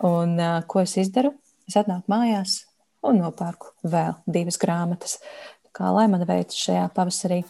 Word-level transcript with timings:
Un 0.00 0.38
uh, 0.40 0.62
ko 0.64 0.80
es 0.80 0.96
izdaru? 0.96 1.34
Es 1.68 1.76
atnāku 1.76 2.08
mājās 2.08 2.62
un 3.04 3.18
nopērku 3.20 3.74
vēl 3.84 4.14
divas 4.24 4.56
grāmatas. 4.60 5.18
Kā 5.76 5.90
lai 5.92 6.06
man 6.08 6.24
veicas 6.24 6.56
šajā 6.56 6.86
pavasarī? 6.96 7.42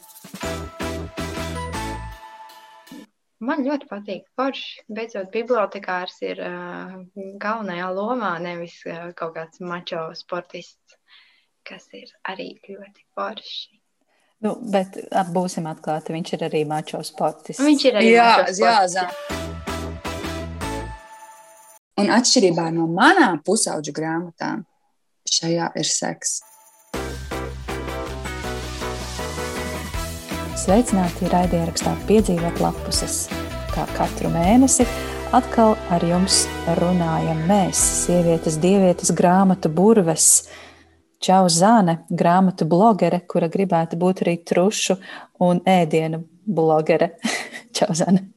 Man 3.41 3.63
ļoti 3.65 3.87
patīk, 3.89 4.27
ka 4.37 4.51
beidzot 4.93 5.31
bibliotekārs 5.33 6.19
ir 6.27 6.43
uh, 6.45 6.99
galvenajā 7.41 7.89
lomā, 7.97 8.35
nevis 8.43 8.77
uh, 8.85 9.13
kaut 9.17 9.39
kāds 9.39 9.63
mačo 9.65 10.11
sportists, 10.19 10.99
kas 11.65 11.87
ir 11.97 12.11
arī 12.29 12.51
ļoti 12.67 13.07
forši. 13.15 13.81
Nu, 14.45 14.59
bet 14.73 14.99
būsim 15.33 15.71
atklāti, 15.71 16.17
viņš 16.17 16.37
ir 16.37 16.49
arī 16.51 16.67
mačo 16.69 17.01
sportists. 17.07 17.63
Viņš 17.65 17.89
ir 17.89 18.01
arī 18.03 18.15
jā, 18.19 18.31
mačo 18.31 18.57
sportists. 18.59 18.65
jā, 18.67 18.79
zā. 18.99 19.70
Un 22.01 22.09
atšķirībā 22.17 22.71
no 22.73 22.87
manām 22.89 23.43
pusauģu 23.45 23.93
grāmatām, 23.93 24.63
šajā 25.29 25.67
ir 25.77 25.89
seks. 25.89 26.39
Sveicināti 30.61 31.29
raidierakstā 31.29 31.93
piedzīvot 32.09 32.63
lapuses. 32.65 33.27
Kā 33.75 33.85
katru 33.99 34.33
mēnesi 34.33 34.89
atkal 35.37 35.77
ar 35.93 36.05
jums 36.09 36.43
runājam 36.81 37.45
mēs, 37.51 37.81
sievietes, 38.07 38.57
dievietes, 38.63 39.13
grāmatu 39.17 39.69
burves. 39.69 40.49
Čau 41.21 41.53
Zāne, 41.53 42.01
grāmatu 42.09 42.65
blogere, 42.65 43.21
kura 43.29 43.53
gribētu 43.53 44.01
būt 44.01 44.25
arī 44.25 44.39
trušu 44.41 44.97
un 45.45 45.61
ēdienu 45.69 46.25
blogere. 46.49 47.13
Čau 47.77 47.93
Zāne. 47.93 48.31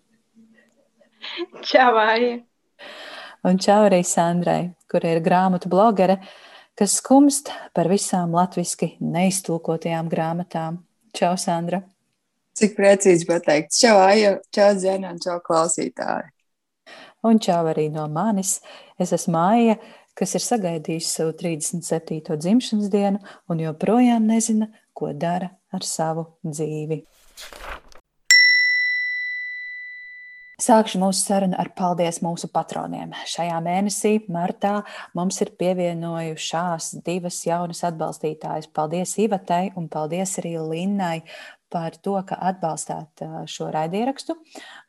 Čau, 1.63 1.93
Aija. 1.95 2.41
Un 3.43 3.57
čau 3.59 3.81
arī 3.89 3.99
Sandrai, 4.07 4.71
kura 4.87 5.09
ir 5.11 5.19
grāmatu 5.23 5.67
blogere, 5.67 6.21
kas 6.79 6.93
skumst 7.01 7.49
par 7.75 7.89
visām 7.91 8.31
latviski 8.31 8.93
neiztulkotajām 9.03 10.07
grāmatām. 10.11 10.77
Čau, 11.11 11.33
Sandra! 11.37 11.81
Cik 12.55 12.77
precīzi 12.77 13.27
pateikt. 13.27 13.73
Čau, 13.75 13.97
Aija, 13.99 14.37
čau, 14.53 14.69
Zēna, 14.79 15.11
čau, 15.19 15.39
klausītāji. 15.43 16.31
Un 17.27 17.41
čau 17.43 17.59
arī 17.71 17.89
no 17.91 18.05
manis. 18.07 18.61
Es 18.95 19.11
esmu 19.15 19.39
Aija, 19.41 19.75
kas 20.15 20.37
ir 20.37 20.45
sagaidījusi 20.45 21.09
savu 21.09 21.35
37. 21.43 22.37
dzimšanas 22.39 22.91
dienu 22.93 23.19
un 23.49 23.63
joprojām 23.65 24.29
nezina, 24.29 24.69
ko 24.95 25.11
dara 25.11 25.51
ar 25.73 25.83
savu 25.83 26.29
dzīvi. 26.45 27.01
Sākšu 30.63 30.99
mūsu 31.01 31.25
sarunu 31.25 31.57
ar 31.59 31.73
paldies 31.75 32.21
mūsu 32.23 32.47
patroniem. 32.53 33.11
Šajā 33.27 33.57
mēnesī, 33.65 34.13
martā, 34.31 34.77
mums 35.17 35.41
ir 35.43 35.49
pievienojušās 35.59 36.93
divas 37.03 37.41
jaunas 37.43 37.81
atbalstītājas. 37.89 38.69
Paldies 38.71 39.17
Ivatai 39.19 39.73
un 39.79 39.89
paldies 39.91 40.37
arī 40.39 40.53
Linnai 40.61 41.17
par 41.73 41.97
to, 42.05 42.15
ka 42.29 42.37
atbalstāt 42.51 43.25
šo 43.49 43.67
raidierakstu. 43.73 44.37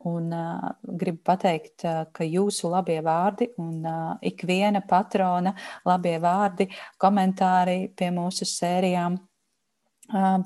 Un, 0.07 0.31
uh, 0.37 0.71
gribu 1.01 1.25
pateikt, 1.33 1.87
uh, 1.89 2.05
ka 2.15 2.29
jūsu 2.29 2.71
labie 2.71 3.01
vārdi 3.03 3.51
un 3.59 3.83
uh, 3.83 4.15
ikviena 4.23 4.85
patrona 4.87 5.57
labie 5.89 6.19
vārdi, 6.23 6.69
komentāri 7.01 7.89
pie 7.97 8.13
mūsu 8.15 8.47
sērijām 8.47 9.19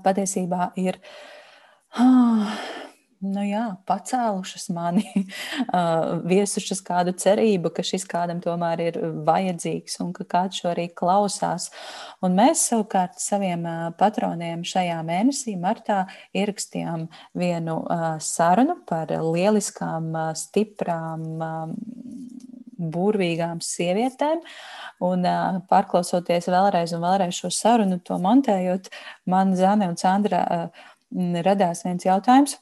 patiesībā 0.04 0.70
ir. 0.78 1.02
Uh, 1.98 2.88
nu 3.24 3.42
jā, 3.47 3.64
pacēlušas 3.88 4.69
mani, 4.74 5.05
viesušas 6.30 6.83
kādu 6.86 7.14
cerību, 7.19 7.72
ka 7.74 7.84
šis 7.86 8.06
kādam 8.08 8.42
tomēr 8.44 8.83
ir 8.84 8.98
vajadzīgs 9.27 9.98
un 10.05 10.12
ka 10.16 10.27
kāds 10.28 10.61
šo 10.61 10.70
arī 10.72 10.88
klausās. 10.94 11.69
Un 12.24 12.36
mēs 12.39 12.66
savukārt 12.70 13.19
saviem 13.22 13.66
patroniem 13.98 14.64
šajā 14.67 14.98
mēnesī, 15.06 15.56
martā, 15.61 16.05
ierakstījām 16.36 17.08
vienu 17.39 17.80
sarunu 18.23 18.79
par 18.89 19.12
lieliskām, 19.12 20.12
stiprām, 20.39 21.27
burvīgām 22.79 23.58
sievietēm. 23.64 24.45
Un 25.02 25.27
uh, 25.27 25.58
pārklausoties 25.70 26.46
vēlreiz 26.50 26.95
un 26.95 27.02
vēlreiz 27.02 27.35
šo 27.39 27.50
sarunu, 27.55 27.98
to 28.02 28.18
montējot, 28.23 28.89
man 29.30 29.55
Zane 29.58 29.90
un 29.90 29.98
Sandra 29.98 30.45
uh, 30.46 30.86
radās 31.42 31.85
viens 31.86 32.06
jautājums 32.06 32.58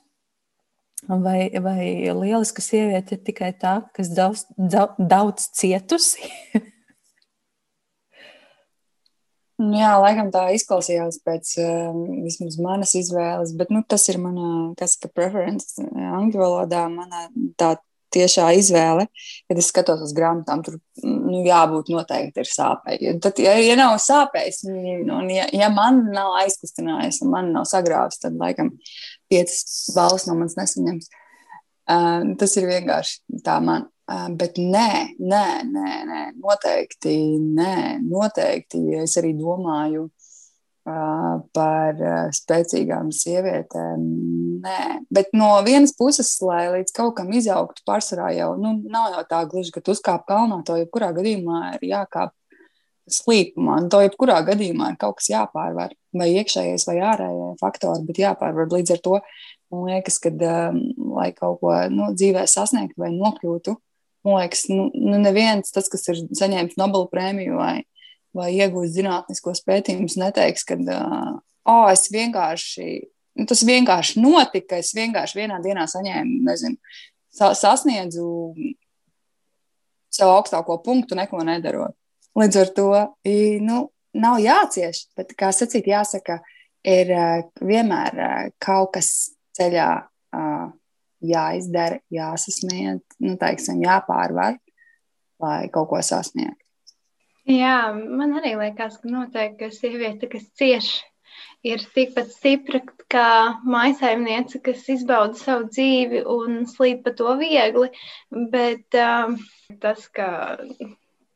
Vai, 1.07 1.51
vai 1.63 1.83
lieliska 2.11 2.63
sieviete 2.65 3.15
ir 3.15 3.21
tikai 3.23 3.53
tā, 3.55 3.77
kas 3.95 4.11
daudz, 4.11 4.43
daudz 4.99 5.47
cietusi? 5.55 6.33
Jā, 9.57 9.95
laikam 10.03 10.29
tā 10.35 10.51
izklausījās 10.53 11.17
pēc 11.25 11.55
uh, 11.63 11.95
vismaz 12.27 12.59
manas 12.61 12.91
izvēles, 12.99 13.55
bet 13.57 13.71
nu, 13.73 13.81
tas 13.89 14.03
ir 14.13 14.19
mana, 14.21 14.75
kas 14.77 14.99
ir 15.01 15.15
preference 15.17 15.81
angļu 15.81 16.43
valodā, 16.43 16.83
mana 16.93 17.23
tā 17.57 17.71
tiešā 18.15 18.51
izvēle, 18.59 19.07
kad 19.49 19.61
es 19.61 19.71
skatos 19.73 20.03
uz 20.05 20.15
grāmatām, 20.17 20.63
tur 20.67 20.79
nu, 21.05 21.43
jābūt 21.47 21.91
noteikti 21.93 22.43
ir 22.43 22.51
sāpēji. 22.51 23.17
Tad, 23.25 23.41
ja, 23.43 23.57
ja 23.63 23.77
nav 23.79 23.97
sāpējis, 24.03 24.63
un 24.69 25.31
ja, 25.33 25.49
ja 25.55 25.71
man 25.73 26.05
nav 26.15 26.37
aizkustinājis, 26.43 27.23
un 27.25 27.35
man 27.35 27.53
nav 27.57 27.67
sagrāvis, 27.71 28.21
tad 28.23 28.39
laikam 28.41 28.73
piecas 29.31 29.91
balvas 29.97 30.27
no 30.29 30.39
manis 30.39 30.59
nesaņems. 30.59 31.13
Uh, 31.87 32.33
tas 32.41 32.57
ir 32.59 32.67
vienkārši 32.67 33.43
tā 33.47 33.61
man. 33.63 33.87
Uh, 34.07 34.29
bet 34.39 34.59
nē, 34.59 35.19
nē, 35.19 35.47
nē, 35.67 35.93
nē, 36.07 36.21
noteikti, 36.39 37.17
nē, 37.59 37.99
noteikti. 38.07 38.83
Es 39.03 39.17
arī 39.19 39.33
domāju 39.39 40.07
par 40.87 41.99
uh, 41.99 42.29
spēcīgām 42.35 43.11
sievietēm. 43.15 44.07
Nē, 44.63 44.81
bet 45.11 45.33
no 45.37 45.51
vienas 45.67 45.93
puses, 45.99 46.31
lai 46.47 46.69
līdz 46.77 46.95
kaut 46.95 47.17
kam 47.19 47.33
izaugtu, 47.35 47.83
pārsvarā 47.89 48.31
jau 48.37 48.53
nu, 48.61 48.77
nav 48.87 49.17
jau 49.17 49.25
tā 49.29 49.43
gluži, 49.51 49.75
ka 49.75 49.83
tu 49.83 49.97
uzkāp 49.97 50.27
kalnā, 50.31 50.63
to 50.67 50.79
jebkurā 50.79 51.11
gadījumā 51.17 51.77
ir 51.77 51.89
jākāp 51.91 52.35
slīpumā. 53.11 53.81
Un 53.83 53.91
to 53.91 54.01
jebkurā 54.05 54.39
gadījumā 54.47 54.93
ir 54.95 55.01
kaut 55.03 55.21
kas 55.21 55.31
jāpārvar. 55.35 55.95
Vai 56.17 56.31
iekšējais, 56.39 56.87
vai 56.89 56.97
ārējais 57.05 57.61
faktors, 57.61 58.01
bet 58.07 58.23
jāpārvar. 58.23 58.71
Līdz 58.73 58.95
ar 58.95 59.03
to 59.05 59.19
man 59.73 59.91
liekas, 59.91 60.19
ka, 60.23 60.31
um, 60.31 60.81
lai 61.17 61.33
kaut 61.37 61.61
ko 61.63 61.75
nu, 61.93 62.11
dzīvē 62.15 62.47
sasniegtu 62.51 63.03
vai 63.03 63.11
nokļūtu, 63.15 63.75
man 64.27 64.41
liekas, 64.41 64.67
nu, 64.73 64.89
nu 64.95 65.21
neviens 65.23 65.75
tas, 65.75 65.91
kas 65.93 66.07
ir 66.13 66.23
saņēmis 66.39 66.79
Nobela 66.81 67.09
prēmiju 67.11 67.59
vai, 67.59 67.77
vai 68.37 68.53
iegūst 68.57 68.97
zinātniskos 68.97 69.63
pētījumus, 69.67 70.19
neteiks, 70.21 70.65
ka 70.69 70.79
oh, 70.79 71.87
es 71.91 72.09
vienkārši. 72.13 72.89
Nu, 73.37 73.45
tas 73.49 73.61
vienkārši 73.69 74.21
notika. 74.23 74.79
Es 74.81 74.95
vienkārši 74.97 75.43
vienā 75.43 75.59
dienā 75.65 75.85
saņēmu, 75.93 76.39
nezinu, 76.47 76.79
sa 77.37 77.51
sasniedzu 77.57 78.25
savu 80.17 80.37
augstāko 80.39 80.79
punktu, 80.85 81.19
neko 81.19 81.43
nedarot. 81.45 81.97
Līdz 82.37 82.61
ar 82.63 82.73
to 82.77 82.91
nu, 83.65 83.81
nav 84.17 84.41
jācieš, 84.41 85.07
bet, 85.17 85.33
kā 85.39 85.51
sacīt, 85.53 85.89
jāsaka, 85.89 86.41
ir 86.87 87.13
vienmēr 87.61 88.53
kaut 88.63 88.95
kas 88.97 89.11
ceļā 89.57 89.89
jāizdara, 91.27 92.01
jāsasniedz, 92.13 93.19
nu, 93.25 93.37
teiksim, 93.41 93.81
jāpārvar, 93.85 94.61
lai 95.43 95.59
kaut 95.73 95.91
ko 95.93 96.01
sasniegtu. 96.05 96.66
Jā, 97.47 97.93
man 97.95 98.35
arī 98.41 98.57
liekas, 98.59 98.97
ka 99.03 99.11
noteikti 99.11 99.61
ka 99.61 99.75
sieviete, 99.75 100.27
kas 100.31 100.47
cieš, 100.59 100.89
ir 101.67 101.83
tikpat 101.95 102.33
stipra 102.35 102.81
kā 103.13 103.29
maisaimniece, 103.63 104.59
kas 104.67 104.87
izbauda 104.91 105.39
savu 105.39 105.69
dzīvi 105.71 106.25
un 106.37 106.65
slīd 106.71 107.05
pa 107.05 107.13
to 107.19 107.37
viegli. 107.39 107.91
Bet 108.55 108.99
um, 108.99 109.37
tas, 109.83 110.09
ka 110.19 110.29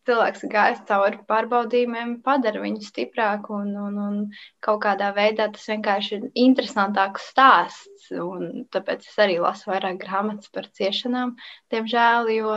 cilvēks 0.09 0.47
gājis 0.51 0.81
cauri 0.89 1.21
pārbaudījumiem, 1.29 2.17
padara 2.27 2.63
viņu 2.63 2.83
stiprāku 2.87 3.55
un, 3.61 3.71
un, 3.79 3.99
un 4.07 4.17
kaut 4.65 4.81
kādā 4.85 5.13
veidā 5.17 5.47
tas 5.55 5.69
vienkārši 5.71 6.17
ir 6.17 6.27
interesantāks 6.47 7.29
stāsts. 7.31 8.11
Un 8.11 8.67
tāpēc 8.75 9.07
es 9.07 9.21
arī 9.23 9.39
lasu 9.43 9.71
vairāk 9.71 10.01
grāmatas 10.03 10.51
par 10.55 10.67
ciešanām, 10.75 11.37
diemžēl, 11.71 12.33
jo, 12.35 12.57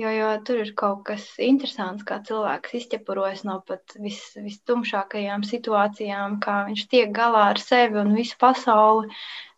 jo, 0.00 0.10
jo 0.10 0.28
tur 0.46 0.60
ir 0.64 0.72
kaut 0.78 1.04
kas 1.08 1.24
interesants, 1.42 2.04
kā 2.06 2.20
cilvēks 2.26 2.76
izķepurojas 2.80 3.44
no 3.48 3.60
pat 3.66 3.96
vis, 4.02 4.20
vistumšākajām 4.36 5.46
situācijām, 5.46 6.38
kā 6.44 6.60
viņš 6.68 6.86
tiek 6.92 7.12
galā 7.14 7.50
ar 7.54 7.62
sevi 7.62 8.00
un 8.02 8.14
visu 8.18 8.38
pasauli. 8.40 9.12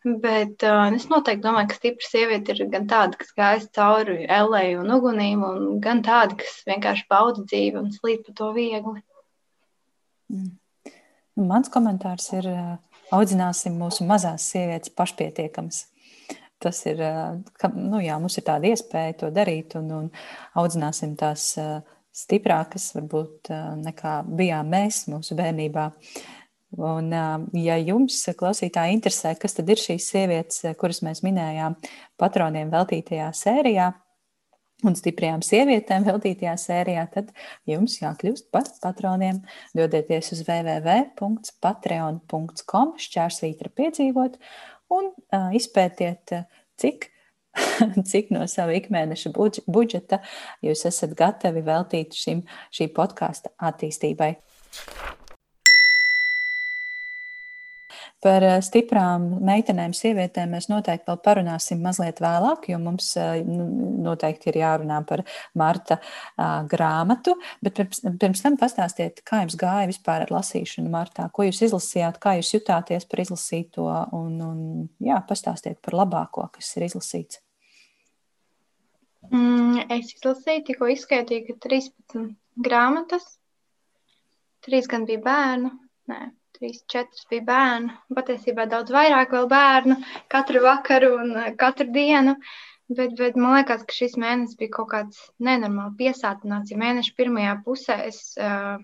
Bet 0.06 0.62
uh, 0.62 0.84
es 0.94 1.08
noteikti 1.10 1.42
domāju, 1.42 1.72
ka 1.72 1.76
stipra 1.80 2.06
sieviete 2.06 2.54
ir 2.54 2.68
gan 2.70 2.84
tāda, 2.86 3.18
kas 3.18 3.32
gājas 3.34 3.64
cauri 3.74 4.20
elēju 4.30 4.84
un 4.84 4.92
ugunīm, 4.94 5.42
un 5.42 5.80
gan 5.82 6.04
tāda, 6.06 6.36
kas 6.38 6.60
vienkārši 6.68 7.08
bauda 7.10 7.42
dzīvi 7.42 7.80
un 7.80 7.90
slīd 7.90 8.22
pa 8.28 8.36
to 8.38 8.52
viegli. 8.54 9.02
Mm. 10.30 10.52
Mans 11.48 11.68
komentārs 11.74 12.30
ir, 12.38 12.46
audzināsim 13.12 13.74
mūsu 13.80 14.06
mazās 14.06 14.46
sievietes 14.52 14.94
pašpietiekamas. 14.96 15.82
Tas 16.62 16.80
ir, 16.88 17.02
ka, 17.60 17.70
nu 17.74 18.00
jā, 18.04 18.16
mums 18.22 18.38
ir 18.38 18.46
tāda 18.46 18.70
iespēja 18.72 19.18
to 19.22 19.30
darīt 19.34 19.76
un, 19.78 19.90
un 19.92 20.08
audzināsim 20.56 21.16
tās 21.18 21.50
stiprākas, 22.16 22.92
varbūt 22.96 23.50
nekā 23.82 24.20
bijām 24.38 24.72
mēs 24.72 25.04
mūsu 25.12 25.36
bērnībā. 25.38 25.90
Un, 26.76 27.12
ja 27.56 27.76
jums, 27.78 28.18
klausītāji, 28.36 28.96
interesē, 28.96 29.36
kas 29.40 29.54
tad 29.56 29.70
ir 29.72 29.80
šīs 29.80 30.08
sievietes, 30.12 30.64
kuras 30.80 31.00
mēs 31.06 31.22
minējām 31.24 31.76
patroniem 32.20 32.72
veltītajā 32.72 33.30
sērijā, 33.36 33.92
un 34.84 34.92
stiprajām 34.98 35.40
sievietēm 35.44 36.04
veltītajā 36.04 36.56
sērijā, 36.60 37.06
tad 37.14 37.30
jums 37.68 38.00
jākļūst 38.02 38.44
par 38.52 38.64
patroniem. 38.82 39.36
Dodieties 39.76 40.32
uz 40.36 40.40
www.patreon.com 40.44 42.88
šķērsvītra 43.06 43.68
piedzīvot 43.80 44.32
un 44.94 45.10
uh, 45.12 45.50
izpētiet, 45.56 46.34
cik, 46.80 47.08
cik 48.10 48.32
no 48.34 48.44
sava 48.50 48.76
ikmēneša 48.78 49.32
budžeta 49.66 50.20
jūs 50.64 50.86
esat 50.90 51.16
gatavi 51.18 51.64
veltīt 51.66 52.16
šim, 52.16 52.44
šī 52.74 52.90
podkāsta 52.96 53.54
attīstībai. 53.70 54.34
Par 58.24 58.44
eh, 58.46 58.58
stiprām 58.64 59.26
meitenēm, 59.44 59.92
sievietēm 59.96 60.54
mēs 60.56 60.70
noteikti 60.72 61.10
vēl 61.10 61.18
parunāsim 61.24 61.82
mazliet 61.84 62.22
vēlāk, 62.24 62.70
jo 62.72 62.80
mums 62.80 63.10
eh, 63.20 63.42
nu, 63.44 63.66
noteikti 64.06 64.50
ir 64.52 64.60
jārunā 64.62 65.02
par 65.08 65.22
Marta 65.58 65.98
grāmatu. 66.70 67.36
Bet 67.64 67.76
pirms, 67.76 68.02
pirms 68.20 68.44
tam 68.44 68.56
pastāstiet, 68.60 69.20
kā 69.26 69.42
jums 69.44 69.58
gāja 69.60 69.90
vispār 69.90 70.24
ar 70.24 70.32
lasīšanu 70.32 70.92
Martā, 70.92 71.28
ko 71.32 71.46
jūs 71.46 71.60
izlasījāt, 71.68 72.20
kā 72.22 72.36
jūs 72.38 72.54
jutāties 72.56 73.08
par 73.10 73.24
izlasīto? 73.26 73.88
Un, 74.16 74.38
un 74.44 74.62
jā, 75.02 75.18
pastāstiet 75.28 75.82
par 75.84 75.98
labāko, 76.00 76.48
kas 76.54 76.72
ir 76.78 76.86
izlasīts. 76.88 77.42
Mm, 79.32 79.86
es 79.90 80.12
izlasīju, 80.14 80.64
tikko 80.68 80.88
izskaitīju, 80.92 81.46
ka 81.48 81.68
13 81.68 82.28
grāmatas, 82.62 83.26
3 84.66 84.90
gan 84.90 85.06
bija 85.08 85.22
bērnu, 85.24 85.72
nē, 86.10 86.20
trīs, 86.56 86.80
četras 86.92 87.26
bija 87.30 87.44
bērnu. 87.50 87.94
Patiesībā 88.16 88.66
daudz 88.70 88.92
vairāk 88.94 89.34
bērnu 89.50 89.98
katru 90.32 90.62
vakaru 90.64 91.12
un 91.20 91.36
eh, 91.42 91.52
katru 91.60 91.88
dienu. 91.92 92.36
Bet, 92.88 93.16
bet 93.18 93.38
man 93.38 93.56
liekas, 93.56 93.82
ka 93.86 93.94
šis 93.94 94.14
mēnesis 94.22 94.58
bija 94.58 94.76
kaut 94.76 94.92
kāds 94.92 95.22
nenormāli 95.42 95.96
piesātināts. 96.02 96.70
Ja 96.70 96.78
mēneša 96.78 97.16
pirmajā 97.18 97.56
pusē 97.64 97.96
es 98.06 98.20
uh, 98.38 98.76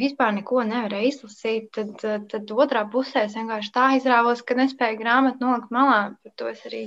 vispār 0.00 0.32
neko 0.38 0.62
nevarēju 0.64 1.10
izlasīt, 1.10 1.66
tad, 1.76 1.90
tad, 2.00 2.24
tad 2.32 2.54
otrā 2.64 2.86
pusē 2.94 3.26
es 3.26 3.36
vienkārši 3.36 3.74
tā 3.74 3.90
izrāvos, 3.98 4.40
ka 4.40 4.56
nespēju 4.56 5.02
grāmatu 5.02 5.44
nolikt 5.44 5.76
malā. 5.76 6.00
Par 6.24 6.34
to 6.40 6.48
es 6.48 6.64
arī 6.70 6.86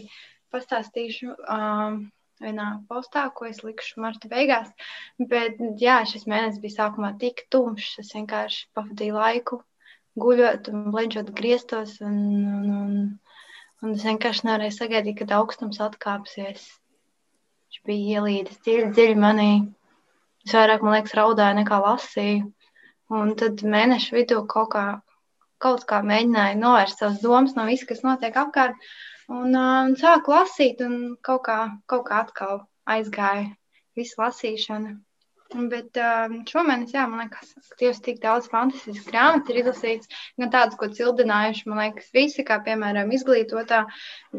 pastāstīšu. 0.56 1.38
Uh, 1.38 2.02
vienā 2.44 2.68
postā, 2.90 3.28
ko 3.36 3.48
es 3.50 3.62
likšu 3.64 4.02
marta 4.04 4.30
beigās. 4.32 4.72
Bet, 5.20 5.62
jā, 5.82 6.00
šis 6.10 6.26
mēnesis 6.30 6.62
bija 6.64 6.78
sākumā 6.80 7.14
tik 7.22 7.46
tumšs. 7.54 8.00
Es 8.04 8.12
vienkārši 8.18 8.66
pavadīju 8.78 9.20
laiku 9.20 9.62
guļot 10.19 10.69
un 10.71 10.89
bleģot 10.94 11.31
griestos. 11.38 11.98
Un, 12.06 12.18
un, 12.56 12.65
un, 12.77 12.98
un 13.83 13.94
es 13.95 14.06
vienkārši 14.07 14.48
nevarēju 14.48 14.75
sagaidīt, 14.77 15.19
kad 15.21 15.36
augstums 15.38 15.81
atkāpsies. 15.83 16.65
Viņš 17.69 17.86
bija 17.89 18.19
ielīdis 18.19 18.60
dziļi, 18.65 18.92
dziļi 18.98 19.15
manī. 19.19 19.54
Es 20.45 20.54
vairāk, 20.57 20.83
man 20.83 20.98
liekas, 20.98 21.15
raudāju 21.18 21.57
nekā 21.62 21.80
lasīju. 21.86 22.51
Un 23.13 23.33
tad 23.39 23.62
mēnešu 23.75 24.18
vidū 24.18 24.42
kaut 24.50 24.71
kā, 24.74 24.86
kaut 25.62 25.86
kā 25.89 26.01
mēģināju 26.06 26.60
novērst 26.60 27.04
savas 27.04 27.21
domas 27.24 27.57
no 27.57 27.65
viss, 27.69 27.88
kas 27.89 28.04
notiek 28.06 28.38
apkārt. 28.39 28.77
Un, 29.31 29.56
un 29.56 29.95
sāku 30.00 30.33
lasīt, 30.33 30.81
un 30.83 31.15
kaut 31.24 31.45
kā, 31.48 31.57
kaut 31.88 32.06
kā 32.10 32.24
atkal 32.25 32.63
aizgāja 32.89 33.50
visu 33.98 34.19
lasīšanu. 34.19 34.98
Bet 35.54 35.98
um, 36.02 36.40
šomēnes, 36.50 36.94
jā, 36.96 37.04
man 37.10 37.24
liekas, 37.24 37.52
ka 37.70 37.78
tieši 37.78 38.02
tik 38.08 38.20
daudz 38.24 38.48
fantastiskas 38.50 39.06
grāmatas 39.10 39.52
ir 39.54 39.60
izlasīts, 39.62 40.10
gan 40.42 40.50
tādas, 40.54 40.78
ko 40.80 40.90
cildinājuši, 40.98 41.68
man 41.70 41.82
liekas, 41.84 42.08
visi, 42.16 42.46
kā 42.48 42.58
piemēram 42.66 43.12
izglītotā, 43.14 43.84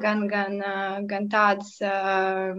gan, 0.03 0.25
gan, 0.31 0.59
uh, 0.59 0.97
gan 1.11 1.29
tādas, 1.31 1.77
uh, 1.87 2.51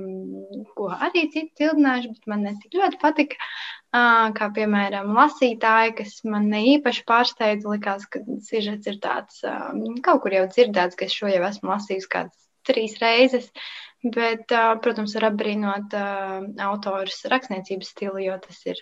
ko 0.77 0.87
arī 0.95 1.25
citi 1.33 1.51
cildinājuši, 1.59 2.13
bet 2.15 2.31
man 2.31 2.47
netik 2.47 2.79
ļoti 2.79 3.01
patika. 3.01 3.51
Uh, 3.95 4.31
kā 4.35 4.49
piemēram, 4.55 5.13
lasītāji, 5.15 5.95
kas 5.99 6.17
man 6.27 6.49
ne 6.51 6.63
īpaši 6.75 7.05
pārsteidza, 7.07 7.69
likās, 7.71 8.07
ka 8.11 8.23
sižets 8.43 8.91
ir 8.91 8.99
tāds, 9.03 9.39
uh, 9.47 9.71
kaut 10.03 10.23
kur 10.23 10.35
jau 10.35 10.47
dzirdēts, 10.51 10.99
ka 10.99 11.07
es 11.07 11.15
šo 11.15 11.31
jau 11.31 11.43
esmu 11.47 11.71
lasījis 11.71 12.11
kādas 12.11 12.35
trīs 12.65 12.97
reizes. 12.99 13.51
Uh, 13.51 13.84
Bet, 14.05 14.51
protams, 14.85 15.15
var 15.17 15.31
apbrīnot 15.31 15.93
autors 16.61 17.23
rakstniecības 17.31 17.89
stilu, 17.95 18.19
jo 18.21 18.35
tas 18.43 18.59
ir 18.69 18.81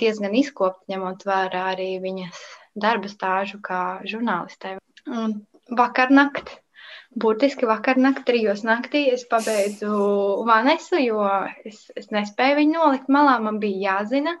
diezgan 0.00 0.32
izkopts, 0.38 0.86
ņemot 0.88 1.26
vērā 1.28 1.66
arī 1.74 1.90
viņas 2.00 2.40
darba 2.84 3.10
stāžu 3.12 3.60
kā 3.64 4.00
žurnālistē. 4.08 4.78
Un 5.04 5.34
vakarnakt, 5.76 6.54
burtiski 7.12 7.68
vakarnakt, 7.68 8.24
trijos 8.28 8.64
naktī 8.64 9.04
es 9.12 9.26
pabeidzu 9.28 9.92
Vanesu, 10.48 10.96
jo 11.02 11.28
es, 11.68 11.84
es 11.96 12.08
nespēju 12.14 12.60
viņu 12.62 12.78
nolikt 12.78 13.12
malā, 13.12 13.36
man 13.44 13.60
bija 13.60 13.98
jāzina. 13.98 14.38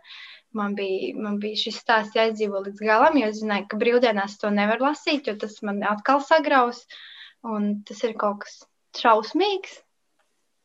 Man 0.56 0.74
bija, 0.76 1.14
man 1.16 1.38
bija 1.40 1.56
šis 1.56 1.78
stāsts 1.80 2.16
jāizdzīvo 2.16 2.64
līdz 2.64 2.80
galam, 2.84 3.14
jo 3.16 3.28
es 3.32 3.38
zināju, 3.40 3.70
ka 3.70 3.78
brīvdienās 3.80 4.36
to 4.40 4.50
nevar 4.52 4.82
lasīt, 4.84 5.28
jo 5.28 5.36
tas 5.40 5.54
man 5.64 5.80
atkal 5.88 6.20
sagraus. 6.24 6.84
Un 7.44 7.70
tas 7.88 8.04
ir 8.04 8.12
kaut 8.20 8.44
kas 8.44 8.58
šausmīgs. 9.00 9.78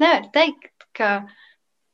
Nevar 0.01 0.27
teikt, 0.33 0.85
ka 0.97 1.11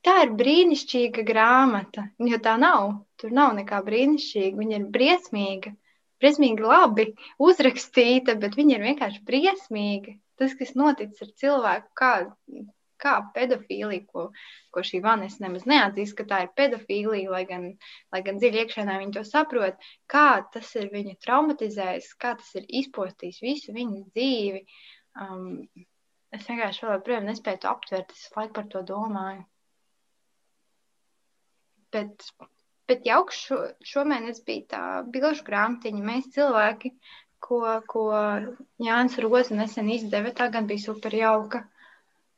tā 0.03 0.15
ir 0.25 0.33
brīnišķīga 0.39 1.23
grāmata, 1.27 2.09
jo 2.19 2.39
tā 2.43 2.57
nav. 2.59 2.89
Tur 3.21 3.31
nav 3.35 3.55
nekā 3.59 3.79
brīnišķīga. 3.85 4.59
Viņa 4.59 4.79
ir 4.79 4.89
briesmīga, 4.97 5.73
briesmīgi 6.23 6.67
labi 6.67 7.09
uzrakstīta, 7.47 8.35
bet 8.39 8.59
viņa 8.59 8.77
ir 8.77 8.87
vienkārši 8.89 9.23
briesmīga. 9.27 10.17
Tas, 10.41 10.55
kas 10.59 10.73
noticis 10.75 11.23
ar 11.23 11.29
cilvēku, 11.39 11.91
kā, 11.99 12.11
kā 13.03 13.13
pedofīlija, 13.35 14.03
ko, 14.09 14.25
ko 14.73 14.83
šī 14.83 14.99
vanis 15.05 15.37
nemaz 15.43 15.67
neatzīst, 15.69 16.15
ka 16.17 16.25
tā 16.31 16.41
ir 16.45 16.51
pedofīlija, 16.57 17.29
lai 17.31 17.43
gan, 17.49 17.69
lai 18.11 18.23
gan 18.25 18.41
dziļi 18.41 18.63
iekšēnē 18.63 18.97
viņi 19.03 19.15
to 19.17 19.23
saprot, 19.29 19.87
kā 20.11 20.27
tas 20.55 20.73
ir 20.79 20.89
viņu 20.91 21.15
traumatizējis, 21.23 22.11
kā 22.19 22.33
tas 22.41 22.51
ir 22.59 22.67
izpostījis 22.81 23.43
visu 23.45 23.75
viņu 23.77 24.03
dzīvi. 24.09 24.63
Um, 25.21 25.61
Es 26.33 26.47
vienkārši 26.49 26.85
vēl 26.85 26.95
joprojām 26.97 27.27
nespēju 27.29 27.61
to 27.61 27.69
aptvert. 27.69 28.13
Es 28.15 28.29
laiku 28.35 28.55
par 28.55 28.69
to 28.71 28.81
domāju. 28.89 29.43
Bet, 31.93 32.25
bet 32.89 33.03
jauks 33.05 33.41
šo, 33.47 33.59
šomēnes 33.85 34.41
bija 34.47 34.63
tā 34.71 34.85
bilžu 35.13 35.45
grāmatiņa. 35.49 36.05
Mēs 36.07 36.31
cilvēki, 36.33 36.89
ko, 37.43 37.59
ko 37.91 38.05
Jānis 38.81 39.19
Roza 39.21 39.57
nesen 39.59 39.91
izdeva, 39.93 40.31
tā 40.33 40.47
gan 40.55 40.69
bija 40.69 40.87
super 40.87 41.13
jauka. 41.13 41.61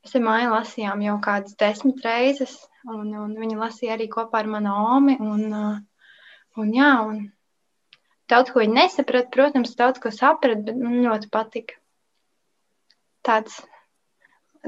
Mēs 0.03 0.17
ar 0.19 0.25
māju 0.25 0.49
lasījām 0.51 1.05
jau 1.05 1.15
kādas 1.23 1.55
desmit 1.61 2.03
reizes, 2.05 2.57
un, 2.83 3.13
un 3.21 3.31
viņa 3.39 3.61
lasīja 3.61 3.95
arī 3.95 4.09
kopā 4.11 4.43
ar 4.43 4.49
manu 4.57 4.73
omi. 4.97 5.15
Un, 5.23 5.55
un, 5.55 6.73
jā, 6.75 6.91
un 7.07 7.23
daudz 8.29 8.51
ko 8.51 8.59
viņa 8.59 8.75
nesaprata, 8.81 9.31
protams, 9.37 9.73
daudz 9.79 10.03
ko 10.03 10.11
saprata, 10.13 10.67
bet 10.67 10.83
man 10.83 10.99
ļoti 11.07 11.31
patika. 11.31 11.79
Tāds 13.25 13.63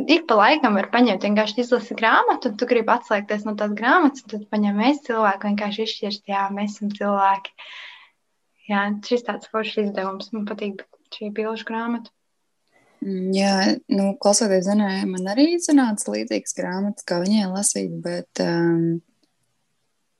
ik 0.06 0.27
pa 0.30 0.38
laikam 0.38 0.77
var 0.77 0.89
paņemt 0.94 1.25
vienkārši 1.25 1.63
izlasi 1.63 1.96
grāmatu, 1.98 2.51
un 2.51 2.60
tu 2.60 2.68
gribi 2.70 2.94
atslēgties 2.94 3.48
no 3.48 3.56
tās 3.60 3.74
grāmatas, 3.77 4.25
un 4.25 4.34
tad 4.34 4.46
paņem 4.51 4.77
mēs 4.84 5.01
cilvēku 5.08 5.50
vienkārši 5.50 5.88
izšķirst, 5.88 6.27
jā, 6.30 6.44
mēs 6.54 6.77
esam 6.77 6.92
cilvēki. 6.94 7.56
Jā, 8.68 8.84
šis 9.08 9.25
tāds 9.27 9.50
foršs 9.51 9.82
izdevums. 9.86 10.30
Man 10.36 10.46
patīk 10.50 10.84
šī 11.16 11.32
bilžu 11.36 11.68
grāmata. 11.70 12.12
Mm, 13.06 13.32
jā, 13.36 13.54
nu, 13.94 14.12
klausoties 14.22 14.66
Zenē, 14.68 14.92
man 15.08 15.30
arī 15.32 15.51
iznāca 15.56 16.12
līdzīgas 16.13 16.56
grāmatas, 16.58 17.06
kā 17.08 17.22
viņai 17.22 17.50
lasīt, 17.54 17.94
bet 18.04 18.42
um, 18.44 18.98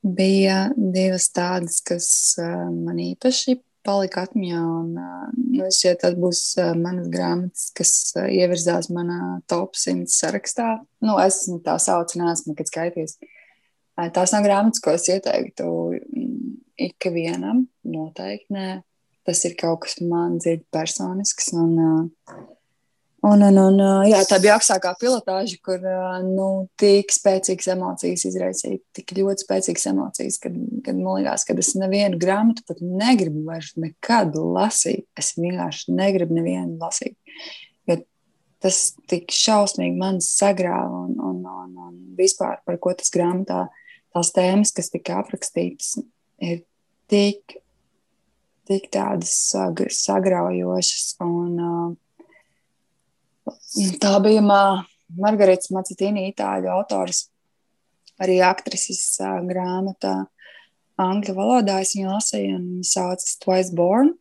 bija 0.02 0.68
divas 0.74 1.28
tādas, 1.34 1.82
kas 1.84 2.08
uh, 2.40 2.68
man 2.72 3.02
īpaši 3.02 3.58
palika 3.86 4.24
atmiņā. 4.26 4.60
Un, 4.80 4.92
nu, 4.96 5.62
es 5.66 5.80
šķiet, 5.80 6.00
tas 6.02 6.16
būs 6.18 6.42
manas 6.78 7.08
grāmatas, 7.12 7.68
kas 7.76 7.92
ievirzās 8.24 8.90
manā 8.94 9.38
top 9.50 9.78
100 9.78 10.08
sarakstā. 10.12 10.70
Nu, 11.04 11.18
es 11.22 11.44
tā 11.66 11.78
saucu, 11.82 12.20
neesmu 12.22 12.54
nekad 12.54 12.72
skaitījis. 12.72 13.18
Tās 14.14 14.34
nav 14.34 14.44
grāmatas, 14.46 14.82
ko 14.82 14.94
es 14.94 15.08
ieteiktu 15.10 15.70
mm, 15.96 16.52
ikvienam. 16.88 17.64
Noteikti 17.88 18.54
nē. 18.54 18.68
Tas 19.26 19.42
ir 19.44 19.58
kaut 19.60 19.82
kas 19.84 19.98
man 20.00 20.38
dziļi 20.40 20.62
personisks. 20.72 21.50
Un, 21.58 21.74
uh, 21.82 22.46
Un, 23.26 23.42
un, 23.42 23.56
un, 23.58 23.80
jā, 24.06 24.20
tā 24.30 24.36
bija 24.38 24.54
augstākā 24.54 24.92
pilotāža, 25.00 25.56
kur 25.66 25.82
nu, 26.22 26.68
tik 26.78 27.10
spēcīgas 27.10 27.72
emocijas 27.72 28.22
izraisīja, 28.28 28.78
tik 28.94 29.10
ļoti 29.16 29.42
spēcīgas 29.42 29.88
emocijas, 29.90 30.36
kad, 30.44 30.54
kad 30.86 31.00
man 31.00 31.24
liekas, 31.24 31.42
ka 31.48 31.56
es 31.58 31.72
nevienu 31.80 32.20
grāmatu 32.22 32.62
pat 32.68 32.78
negribu 32.84 33.42
vairs 33.48 33.72
nekad 33.74 34.38
lasīt. 34.38 35.08
Es 35.18 35.32
vienkārši 35.34 35.96
negribu 35.98 36.38
nevienu 36.38 36.78
lasīt. 36.78 37.18
Jo 37.90 37.98
tas 38.62 38.80
tik 39.10 39.34
šausmīgi 39.34 39.98
man 39.98 40.22
sagrāva 40.22 41.02
un, 41.08 41.18
un, 41.18 41.42
un, 41.42 41.76
un 41.88 42.00
vispār 42.18 42.62
par 42.62 42.78
ko 42.78 42.94
tas 42.94 43.10
grāmatā, 43.14 43.66
tās 44.14 44.30
tēmas, 44.36 44.70
kas 44.78 44.94
tika 44.94 45.18
aprakstītas, 45.24 45.96
ir 46.38 46.62
tik, 47.10 47.58
tik 48.70 48.92
tādas 48.94 49.40
sagraujošas. 50.06 51.16
Un, 51.26 51.98
tā 54.02 54.14
bija 54.24 54.42
Margarita 54.44 55.74
Macitīna, 55.76 56.26
itāļu 56.32 56.70
autors, 56.72 57.26
arī 58.22 58.40
aktrises 58.44 59.18
grāmatā 59.48 60.16
angļu 60.98 61.36
valodā. 61.36 61.80
Es 61.84 61.94
viņu 61.96 62.10
lasīju 62.12 62.58
un 62.58 62.66
saucas 62.86 63.38
Twice 63.42 63.74
Born. 63.76 64.12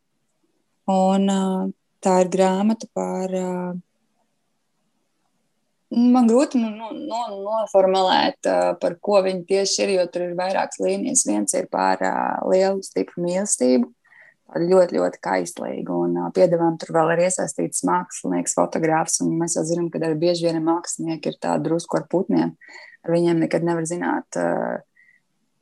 Un, 0.87 1.27
tā 2.03 2.21
ir 2.23 2.31
grāmata 2.31 2.87
par 2.95 3.33
Man 5.87 6.27
grūti 6.27 6.59
nu, 6.59 6.67
nu, 6.75 6.89
nu, 6.91 7.19
noformulēt, 7.45 8.47
par 8.81 8.95
ko 8.99 9.21
viņi 9.23 9.45
tieši 9.47 9.85
ir, 9.85 9.93
jo 9.95 10.03
tur 10.11 10.25
ir 10.25 10.33
vairākas 10.35 10.81
līnijas. 10.83 11.23
Viens 11.29 11.55
ir 11.55 11.69
par 11.71 12.03
lielu, 12.43 12.83
stipru 12.83 13.23
mīlestību, 13.23 13.87
ļoti, 14.55 14.97
ļoti 14.97 15.21
kaislīgu. 15.23 16.01
Un 16.07 16.17
piedāvājumā 16.35 16.79
tur 16.81 16.93
vēl 16.95 17.13
ir 17.15 17.23
iesaistīts 17.27 17.85
mākslinieks, 17.87 18.55
fotogrāfs. 18.57 19.21
Mēs 19.27 19.57
jau 19.59 19.65
zinām, 19.67 19.91
ka 19.91 20.01
arī 20.01 20.17
bieži 20.27 20.47
vien 20.47 20.61
mākslinieki 20.65 21.33
ir 21.33 21.39
tādi 21.43 21.67
drusku 21.69 21.99
ar 21.99 22.07
putniem. 22.11 22.53
Ar 23.05 23.13
viņiem 23.13 23.43
nekad 23.45 23.67
nevar 23.67 23.87
zināt, 23.87 24.39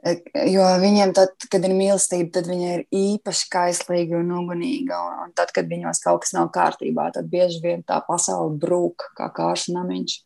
Jo 0.05 0.67
viņiem, 0.77 1.15
tad, 1.17 1.31
kad 1.49 1.63
ir 1.65 1.71
mīlestība, 1.73 2.27
tad 2.35 2.45
viņi 2.45 2.67
ir 2.69 2.81
īpaši 2.93 3.47
kaislīgi 3.49 4.13
un 4.19 4.29
ugunīgi. 4.37 4.93
Un 4.93 5.31
tad, 5.37 5.49
kad 5.55 5.65
viņos 5.65 6.03
kaut 6.03 6.21
kas 6.21 6.35
nav 6.35 6.51
kārtībā, 6.53 7.07
tad 7.15 7.31
bieži 7.31 7.63
vien 7.63 7.81
tā 7.81 7.97
pasaule 8.05 8.53
brūk 8.61 9.07
kā 9.17 9.31
kāršu 9.33 9.73
namiņš. 9.73 10.19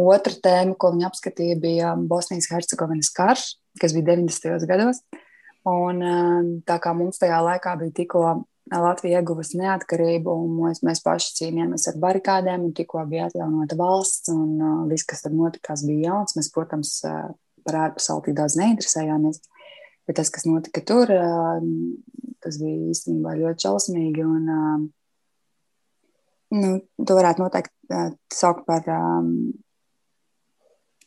Otra 0.00 0.34
tēma, 0.42 0.74
ko 0.74 0.90
viņi 0.94 1.06
apskatīja, 1.06 1.60
bija 1.62 1.94
Bosnijas-Hercegovinas 2.10 3.12
karš, 3.14 3.46
kas 3.78 3.94
bija 3.94 4.16
90. 4.16 4.66
gados. 4.70 5.04
Un, 5.68 6.00
tā 6.64 6.78
kā 6.80 6.94
mums 6.96 7.20
tajā 7.20 7.42
laikā 7.44 7.74
bija 7.82 7.92
tikko 7.98 8.22
Latvija 8.70 9.18
ieguvusi 9.18 9.58
neatkarību, 9.58 10.30
un 10.30 10.52
mēs, 10.60 10.80
mēs 10.86 11.02
paši 11.02 11.32
cīnījāmies 11.40 11.88
ar 11.90 11.96
barikādēm, 12.00 12.68
un 12.68 12.74
tikko 12.76 13.02
bija 13.10 13.26
atjaunota 13.26 13.76
valsts, 13.76 14.30
un 14.30 14.60
uh, 14.62 14.76
viss, 14.88 15.04
kas 15.10 15.24
tur 15.24 15.34
notikās, 15.34 15.82
bija 15.88 16.12
jauns. 16.12 16.36
Mēs, 16.38 16.52
protams, 16.54 16.92
uh, 17.08 17.32
par 17.66 17.78
ārpasauli 17.86 18.28
tik 18.28 18.38
daudz 18.38 18.56
neinteresējāmies. 18.60 19.42
Bet 20.08 20.18
tas, 20.18 20.30
kas 20.32 20.46
notika 20.48 20.82
tur, 20.86 21.10
tas 22.42 22.56
bija 22.58 22.90
īstenībā 22.90 23.36
ļoti 23.38 23.66
šausmīgi. 23.66 24.24
Un, 24.26 24.86
nu, 26.56 26.70
to 27.06 27.18
varētu 27.18 27.44
noteikti 27.44 28.00
saukt 28.34 28.64
par 28.66 28.88
um, 28.90 29.28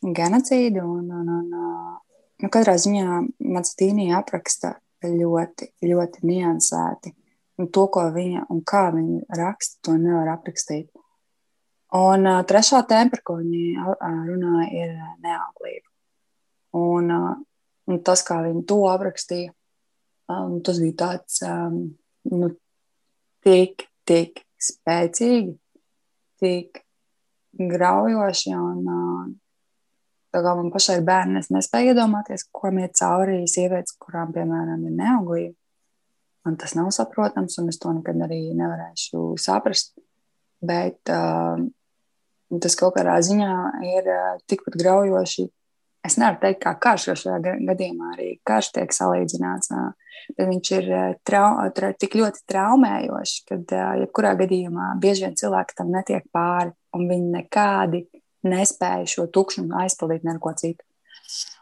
genocīdu. 0.04 0.84
Un, 0.84 1.10
un, 1.20 1.34
un, 1.36 1.52
nu, 2.42 2.50
katrā 2.50 2.74
ziņā 2.80 3.20
Macetīnija 3.54 4.18
apraksta 4.22 4.74
ļoti, 5.04 5.70
ļoti 5.84 6.26
niansēti. 6.26 7.14
Un 7.60 7.68
to, 7.70 7.86
ko 7.92 8.08
viņa 8.10 8.48
un 8.50 8.62
kā 8.66 8.88
viņa 8.94 9.38
raksta, 9.38 9.78
to 9.86 9.94
nevar 10.00 10.32
aprakstīt. 10.32 10.88
Un 11.94 12.26
uh, 12.26 12.40
trešā 12.42 12.80
tēma, 12.90 13.12
par 13.12 13.20
ko 13.22 13.36
viņa 13.38 13.94
runāja, 14.26 14.70
ir 14.74 14.94
neauglība. 15.22 15.86
Un, 16.74 17.12
un 17.86 18.00
tas, 18.02 18.24
kā 18.26 18.40
viņi 18.42 18.64
to 18.66 18.80
aprakstīja, 18.90 19.52
um, 20.34 20.58
tas 20.66 20.80
bija 20.82 20.96
tāds 21.04 21.38
um, 21.46 21.76
nu, 22.32 22.50
tik, 23.46 23.86
tik 24.08 24.42
spēcīgi, 24.58 25.54
tik 26.42 26.82
graujoši. 27.62 28.56
Un, 28.58 28.82
uh, 28.82 29.30
tā 30.34 30.42
kā 30.44 30.54
man 30.58 30.72
pašai 30.74 30.98
ir 30.98 31.06
bērni, 31.06 31.40
es 31.40 31.52
nespēju 31.54 31.94
iedomāties, 31.94 32.48
ko 32.54 32.72
iet 32.74 32.96
cauri 32.98 33.44
sievietes, 33.50 33.96
kurām, 34.02 34.34
piemēram, 34.34 34.82
ir 34.88 34.98
neauglība. 34.98 35.54
Man 36.44 36.58
tas 36.60 36.74
nav 36.76 36.90
saprotams, 36.92 37.56
un 37.62 37.70
es 37.72 37.80
to 37.80 37.94
nekad 37.96 38.20
arī 38.26 38.40
nevarēšu 38.58 39.38
saprast. 39.40 39.94
Bet 40.64 41.12
uh, 41.12 41.62
tas 42.60 42.76
kaut 42.80 42.98
kādā 42.98 43.16
ziņā 43.24 43.54
ir 43.88 44.10
uh, 44.12 44.34
tikpat 44.48 44.76
graujoši 44.80 45.48
Es 46.04 46.18
nevaru 46.20 46.36
teikt, 46.42 46.60
kā 46.60 46.74
karš, 46.84 47.06
jo 47.08 47.14
šajā 47.16 47.54
gadījumā 47.64 48.10
arī 48.12 48.34
karš 48.44 48.74
tiek 48.76 48.90
salīdzināts. 48.92 49.70
Bet 50.36 50.50
viņš 50.50 50.70
ir 50.76 50.90
trau, 51.24 51.62
tra, 51.76 51.92
tik 51.96 52.16
ļoti 52.20 52.44
traumējošs, 52.48 53.38
ka 53.48 53.80
jebkurā 54.02 54.34
gadījumā 54.40 54.90
bieži 55.00 55.24
vien 55.24 55.38
cilvēki 55.40 55.78
tam 55.78 55.92
netiek 55.94 56.26
pāri, 56.32 56.74
un 56.96 57.08
viņi 57.08 57.32
nekādi 57.38 58.02
nespēja 58.46 59.08
šo 59.10 59.26
tukšumu 59.32 59.76
aizpildīt 59.82 60.26
ar 60.28 60.40
ko 60.42 60.52
citu. 60.58 60.84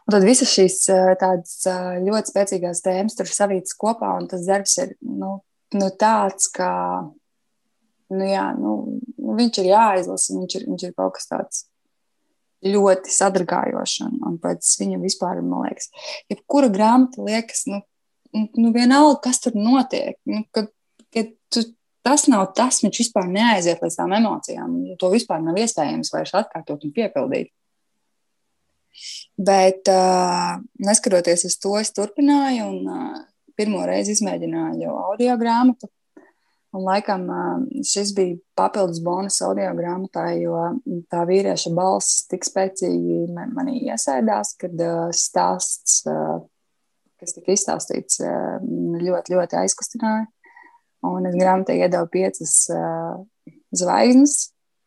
Un 0.03 0.15
tad 0.17 0.25
visas 0.27 0.51
šīs 0.51 0.81
tādas 1.21 1.61
ļoti 2.03 2.33
spēcīgās 2.33 2.83
tēmas 2.83 3.15
tur 3.15 3.29
savītas 3.31 3.75
kopā, 3.79 4.11
un 4.19 4.27
tas 4.31 4.43
darbs 4.47 4.75
ir 4.83 4.95
nu, 4.99 5.37
nu 5.77 5.89
tāds, 5.99 6.49
ka 6.51 6.69
nu, 8.13 8.25
jā, 8.27 8.47
nu, 8.59 8.73
viņš 9.39 9.61
ir 9.61 9.69
jāizlasa, 9.71 10.35
viņš 10.35 10.57
ir, 10.59 10.65
viņš 10.71 10.85
ir 10.89 10.97
kaut 10.97 11.15
kas 11.17 11.29
tāds 11.31 11.63
ļoti 12.63 13.11
sadragājoša. 13.13 14.09
Un, 14.09 14.19
un 14.27 14.37
pēc 14.43 14.75
viņa 14.81 14.99
vispār, 15.01 15.41
man 15.45 15.67
liekas, 15.67 15.89
jebkura 16.31 16.69
grāmata 16.73 17.23
liekas, 17.23 17.65
nu, 17.71 17.81
nu 18.33 18.71
vienalga, 18.75 19.21
kas 19.27 19.41
tur 19.43 19.57
notiek. 19.57 20.17
Nu, 20.29 20.43
kad, 20.55 20.71
tas 22.05 22.27
nav 22.31 22.49
tas, 22.57 22.81
viņš 22.83 23.01
vispār 23.05 23.27
neaiziet 23.31 23.83
līdz 23.83 23.99
tām 23.99 24.15
emocijām. 24.19 24.77
To 24.99 25.11
vispār 25.13 25.43
nav 25.43 25.59
iespējams 25.63 26.13
vairs 26.13 26.35
atkārtot 26.43 26.85
un 26.85 26.95
piepildīt. 26.95 27.51
Bet, 29.33 29.89
uh, 29.89 30.59
neskatoties 30.85 31.47
uz 31.49 31.57
to, 31.57 31.73
es 31.79 31.89
turpināju 31.95 32.67
un 32.69 32.91
uh, 32.93 33.21
pirmo 33.57 33.81
reizi 33.87 34.13
izmēģināju 34.17 34.93
audio 35.07 35.37
grāmatu. 35.41 35.89
Un, 36.73 36.81
laikam 36.87 37.27
šis 37.85 38.15
bija 38.17 38.37
papildus 38.57 39.01
bonus 39.05 39.35
audio 39.45 39.69
grāmatā, 39.77 40.31
jo 40.41 40.57
tā 41.11 41.21
vīrieša 41.29 41.69
balss 41.77 42.23
tik 42.31 42.47
spēcīgi 42.47 43.27
manī 43.53 43.83
iesēdās, 43.91 44.55
kad 44.61 44.81
stāsts, 45.13 45.99
kas 46.01 47.35
tika 47.37 47.53
izstāstīts, 47.53 48.17
ļoti, 49.05 49.35
ļoti 49.35 49.59
aizkustināja. 49.61 50.25
Un 51.03 51.27
es 51.27 51.35
grāmatai 51.35 51.81
iedevu 51.81 52.07
piecas 52.13 52.53
zvaigznes, 53.75 54.35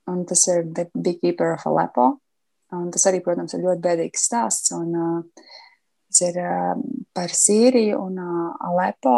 un 0.09 0.23
tas 0.29 0.47
ir 0.49 0.63
The 0.73 0.87
Big 0.95 1.21
Keeper 1.21 1.55
of 1.57 1.67
Aleppo. 1.69 2.07
Un 2.75 2.91
tas 2.91 3.05
arī, 3.07 3.21
protams, 3.23 3.55
ir 3.55 3.63
ļoti 3.63 3.83
bēdīgs 3.85 4.27
stāsts. 4.27 4.73
Un, 4.75 4.95
uh, 4.97 5.49
tas 6.11 6.23
ir 6.27 6.39
uh, 6.43 6.73
par 7.15 7.35
Sīriju 7.35 8.01
un 8.09 8.23
uh, 8.23 8.55
Aleppo 8.71 9.17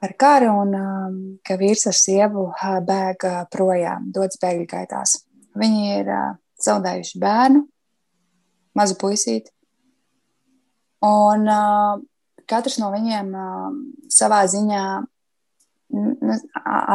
par 0.00 0.12
karu 0.20 0.52
un 0.60 0.74
um, 0.76 1.14
ka 1.42 1.56
vīrs 1.58 1.86
ar 1.88 1.96
sievu 1.96 2.50
uh, 2.50 2.78
bēg 2.84 3.24
uh, 3.26 3.44
projām, 3.50 4.10
dodas 4.12 4.38
bēgļu 4.42 4.66
gaitās. 4.70 5.22
Viņi 5.56 5.86
ir 5.96 6.10
uh, 6.12 6.34
zaudējuši 6.62 7.20
bērnu, 7.22 7.62
mazu 8.76 8.98
puisīti. 9.00 9.50
Un 11.06 11.48
uh, 11.48 11.96
katrs 12.48 12.78
no 12.82 12.92
viņiem 12.92 13.32
uh, 13.32 13.72
savā 14.12 14.44
ziņā 14.52 14.84
nu, 15.94 16.38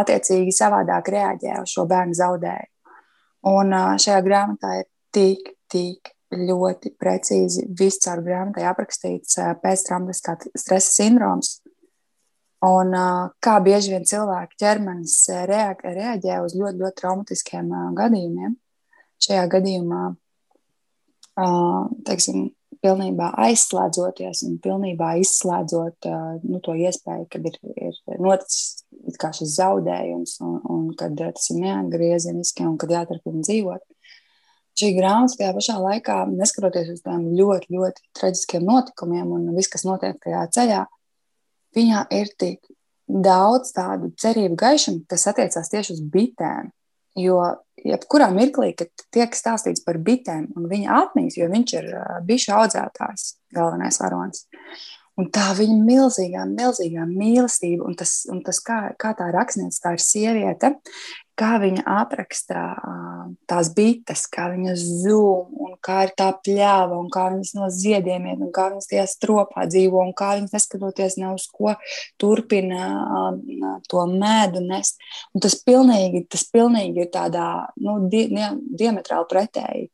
attiecīgi 0.02 0.54
savādāk 0.56 1.12
reaģē 1.14 1.62
uz 1.64 1.76
šo 1.76 1.86
bērnu 1.90 2.18
zaudējumu. 2.18 2.70
Un 3.52 3.74
šajā 4.02 4.20
grāmatā 4.26 4.76
ir 4.82 4.88
tik, 5.16 5.56
tik 5.72 6.12
ļoti 6.36 6.94
precīzi 7.02 7.66
viss 7.80 8.04
caur 8.04 8.22
grāmatai 8.24 8.68
aprakstīts 8.70 9.40
pēctraumatiskā 9.64 10.38
stresa 10.54 10.94
sindroms, 11.00 11.58
Un 12.62 12.94
kā 13.42 13.56
bieži 13.66 13.96
vien 13.96 14.04
cilvēka 14.06 14.60
ķermenis 14.62 15.16
reaģē 15.50 16.36
uz 16.46 16.54
ļoti, 16.54 16.78
ļoti 16.78 17.00
traumatiskiem 17.00 17.72
gadījumiem. 17.98 18.54
Šajā 19.22 19.48
gadījumā, 19.50 20.02
teiksim, 22.06 22.52
pilnībā 22.82 23.32
aizslēdzoties 23.46 24.44
un 24.48 24.58
pilnībā 24.63 25.13
izslēdzot 25.22 26.08
nu, 26.46 26.62
to 26.63 26.75
iespēju, 26.80 27.28
kad 27.32 27.48
ir, 27.50 27.58
ir 27.75 28.22
noticis 28.24 28.82
šis 29.38 29.56
zaudējums 29.58 30.38
un, 30.46 30.58
un 30.72 30.84
kad 30.98 31.18
tas 31.20 31.50
ir 31.54 31.62
neatgriezeniski 31.62 32.66
un 32.68 32.78
kad 32.82 32.94
jāturpina 32.94 33.44
dzīvot. 33.46 33.84
Šī 34.80 34.94
grāmata 34.96 35.36
tajā 35.38 35.54
pašā 35.58 35.78
laikā, 35.84 36.18
neskatoties 36.32 36.94
uz 36.94 37.01
tādiem 37.04 37.36
ļoti, 37.36 37.74
ļoti 37.75 38.06
traģiskiem 38.18 38.63
notikumiem 38.66 39.34
un 39.36 39.50
viss, 39.58 39.70
kas 39.72 39.84
notiek 39.86 40.16
tajā 40.24 40.46
ceļā, 40.56 40.86
viņā 41.75 42.06
ir 42.16 42.32
tik 42.40 42.72
daudz 43.12 43.74
tādu 43.75 44.13
cerību 44.22 44.56
gaišumu, 44.60 45.04
kas 45.12 45.28
attiecās 45.28 45.72
tieši 45.74 45.98
uz 45.98 46.06
bitēm. 46.13 46.72
Jo 47.20 47.41
jebkurā 47.84 48.30
mirklī, 48.32 48.72
kad 48.77 48.91
tiek 49.13 49.36
stāstīts 49.36 49.84
par 49.84 50.00
bitēm 50.00 50.48
un 50.56 50.70
viņa 50.72 50.98
atmiņas, 51.01 51.38
jo 51.39 51.50
viņš 51.51 51.75
ir 51.80 51.91
bišu 52.27 52.53
audzētājs, 52.56 53.27
galvenais 53.56 54.00
varonis. 54.01 54.46
Un 55.20 55.27
tā 55.34 55.50
viņa 55.58 55.75
milzīgā, 55.86 56.46
milzīgā 56.48 57.03
mīlestība, 57.10 57.84
un 57.86 57.98
tas, 58.00 58.22
un 58.32 58.39
tas 58.46 58.62
kā, 58.63 58.80
kā 59.01 59.12
tā 59.18 59.27
rakstniece, 59.34 59.82
tā 59.84 59.91
ir 59.98 60.03
sieviete, 60.03 60.72
kā 61.40 61.56
viņa 61.62 61.84
apraksta 61.88 62.62
tās 63.50 63.72
bites, 63.76 64.26
kā 64.32 64.50
viņas 64.54 64.82
zūm, 65.04 65.54
un 65.66 65.76
kā 65.84 66.06
ir 66.08 66.14
tā 66.18 66.30
pļāva, 66.46 66.98
un 66.98 67.10
kā 67.14 67.28
viņas 67.34 67.54
no 67.58 67.70
ziediem 67.74 68.28
iet, 68.32 68.42
un 68.44 68.52
kā 68.56 68.70
viņas 68.74 68.90
tajā 68.92 69.06
stropā 69.10 69.66
dzīvo, 69.70 70.02
un 70.04 70.14
kā 70.18 70.34
viņas 70.38 70.56
neskatoties 70.56 71.18
ne 71.22 71.32
uz 71.36 71.48
ko 71.52 71.76
turpina 72.22 73.32
to 73.92 74.06
mēdu 74.12 74.64
nest. 74.66 75.02
Un 75.36 75.44
tas 75.46 75.58
pilnīgi, 75.66 76.26
tas 76.32 76.46
pilnīgi 76.52 77.06
ir 77.06 77.12
tādā 77.14 77.48
nu, 77.82 78.00
di 78.12 78.28
diametrāli 78.32 79.30
pretēji. 79.32 79.90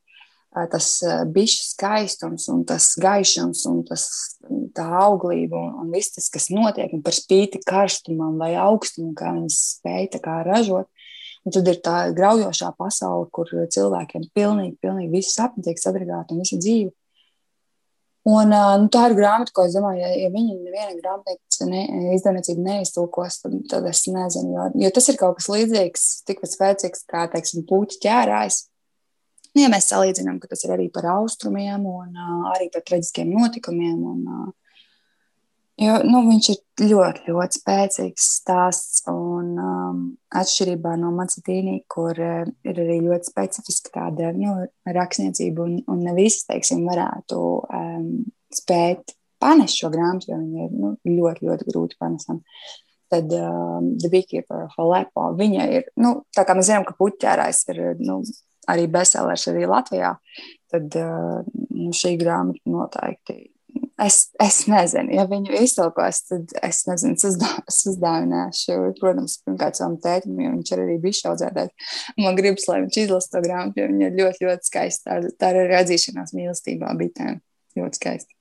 Tas 0.71 0.87
bišķi 1.29 1.65
skaistums, 1.67 2.47
un 2.49 2.63
tas 2.65 2.87
gaišums, 2.97 3.61
un 3.69 3.83
tas, 3.85 4.07
tā 4.73 4.87
auglība, 5.03 5.59
un, 5.59 5.75
un 5.83 5.91
viss 5.93 6.15
tas, 6.15 6.31
kas 6.33 6.47
notiek, 6.49 6.89
un 6.95 7.03
par 7.05 7.13
spīti 7.13 7.61
karstumam 7.67 8.39
vai 8.41 8.55
augstumam, 8.57 9.13
kā 9.17 9.35
viņas 9.35 9.59
spēja 9.75 10.41
ražot, 10.47 10.89
Un 11.47 11.53
tad 11.55 11.67
ir 11.71 11.77
tā 11.79 11.97
graujošā 12.11 12.73
pasaule, 12.75 13.29
kur 13.31 13.47
cilvēkiem 13.71 14.25
pilnīgi, 14.35 14.73
pilnīgi 14.83 15.13
viss 15.13 15.37
sapņi 15.37 15.63
tiek 15.63 15.79
sadragāti 15.79 16.35
un 16.35 16.41
visa 16.43 16.59
dzīve. 16.59 16.91
Un, 18.27 18.51
nu, 18.51 18.87
tā 18.91 19.05
ir 19.07 19.15
grāmata, 19.15 19.53
ko 19.55 19.63
es 19.63 19.75
domāju, 19.77 20.01
ja, 20.01 20.09
ja 20.19 20.31
viņi 20.33 20.57
neviena 20.57 20.97
grāmatnīca 20.97 21.67
ne, 21.69 21.83
izdevniecība 22.17 22.65
neiztulkos, 22.65 23.37
tad, 23.45 23.53
tad 23.71 23.87
es 23.87 24.01
nezinu, 24.11 24.51
jo, 24.51 24.65
jo 24.83 24.89
tas 24.97 25.07
ir 25.07 25.19
kaut 25.21 25.37
kas 25.37 25.47
līdzīgs, 25.53 26.03
tikpat 26.27 26.51
spēcīgs 26.51 27.05
kā, 27.07 27.23
teiksim, 27.31 27.63
puķi 27.69 28.01
ķērājs. 28.03 28.57
Nu, 29.53 29.63
ja 29.63 29.71
mēs 29.71 29.87
salīdzinām, 29.93 30.41
ka 30.43 30.51
tas 30.51 30.65
ir 30.67 30.75
arī 30.75 30.89
par 30.91 31.07
austrumiem 31.13 31.87
un 31.87 32.19
uh, 32.19 32.49
arī 32.51 32.67
par 32.73 32.83
traģiskiem 32.89 33.31
notikumiem 33.31 34.03
un 34.11 34.19
uh, 34.27 34.51
Jo, 35.77 35.99
nu, 36.09 36.23
viņš 36.25 36.47
ir 36.49 36.87
ļoti, 36.89 37.27
ļoti 37.29 37.59
spēcīgs 37.59 38.23
stāsts. 38.39 39.03
Un, 39.11 39.51
um, 39.61 39.99
atšķirībā 40.33 40.95
no 40.97 41.11
Macetīnī, 41.13 41.83
kur 41.93 42.17
uh, 42.17 42.47
ir 42.65 42.79
arī 42.81 42.95
ļoti 43.05 43.29
specifiska 43.29 43.93
tāda 43.99 44.31
nu, 44.33 44.55
rakstniecība, 44.97 45.67
un, 45.67 45.75
un 45.93 45.99
ne 46.01 46.15
visi 46.17 46.47
teiksim, 46.49 46.81
varētu 46.89 47.41
um, 47.61 48.07
spēt 48.57 49.13
panest 49.37 49.77
šo 49.77 49.91
grāmatu, 49.93 50.31
jo 50.31 50.39
viņi 50.41 50.65
ir 50.65 50.73
nu, 50.73 50.95
ļoti, 51.05 51.45
ļoti 51.45 51.67
grūti 51.69 51.99
panesami. 52.01 52.41
Tad 53.13 53.35
um, 53.37 53.91
The 54.01 54.09
Beekeeper 54.11 54.65
of 54.65 54.79
Aleppo, 54.81 55.27
viņa 55.37 55.67
ir, 55.77 55.85
nu, 56.01 56.15
tā 56.35 56.41
kā 56.47 56.57
mēs 56.57 56.71
zinām, 56.71 56.87
ka 56.87 56.97
puķērājs 56.97 57.61
ir 57.75 57.83
nu, 58.01 58.17
arī 58.67 58.89
bestsellers 58.97 59.45
arī 59.53 59.69
Latvijā, 59.69 60.15
tad 60.73 60.97
uh, 60.99 61.45
nu, 61.69 61.93
šī 61.93 62.15
grāmata 62.17 62.65
noteikti 62.73 63.37
Es, 63.97 64.27
es 64.37 64.59
nezinu, 64.69 65.09
ja 65.17 65.23
viņu 65.25 65.55
iztolkos, 65.57 66.19
tad 66.29 66.51
es 66.61 66.83
nezinu, 66.85 67.17
es 67.17 67.77
uzdāvināšu, 67.89 68.75
protams, 68.99 69.39
pirmkārt 69.41 69.79
savam 69.79 69.95
tētim, 70.03 70.35
jo 70.37 70.51
viņš 70.53 70.71
arī 70.75 70.97
bijis 71.01 71.23
audzētājs. 71.25 71.95
Man 72.21 72.37
gribas, 72.37 72.67
lai 72.69 72.83
viņš 72.83 72.99
izlasa 73.01 73.31
to 73.33 73.41
grāmatu, 73.47 73.81
jo 73.81 73.87
viņa 73.89 74.11
ir 74.11 74.19
ļoti, 74.19 74.45
ļoti 74.45 74.69
skaista. 74.69 75.07
Tā, 75.09 75.31
tā 75.41 75.49
ir 75.49 75.59
arī 75.63 75.79
atzīšanās 75.79 76.35
mīlestībā 76.37 76.93
bitēm. 76.99 77.41
Ļoti 77.79 78.01
skaista. 78.01 78.37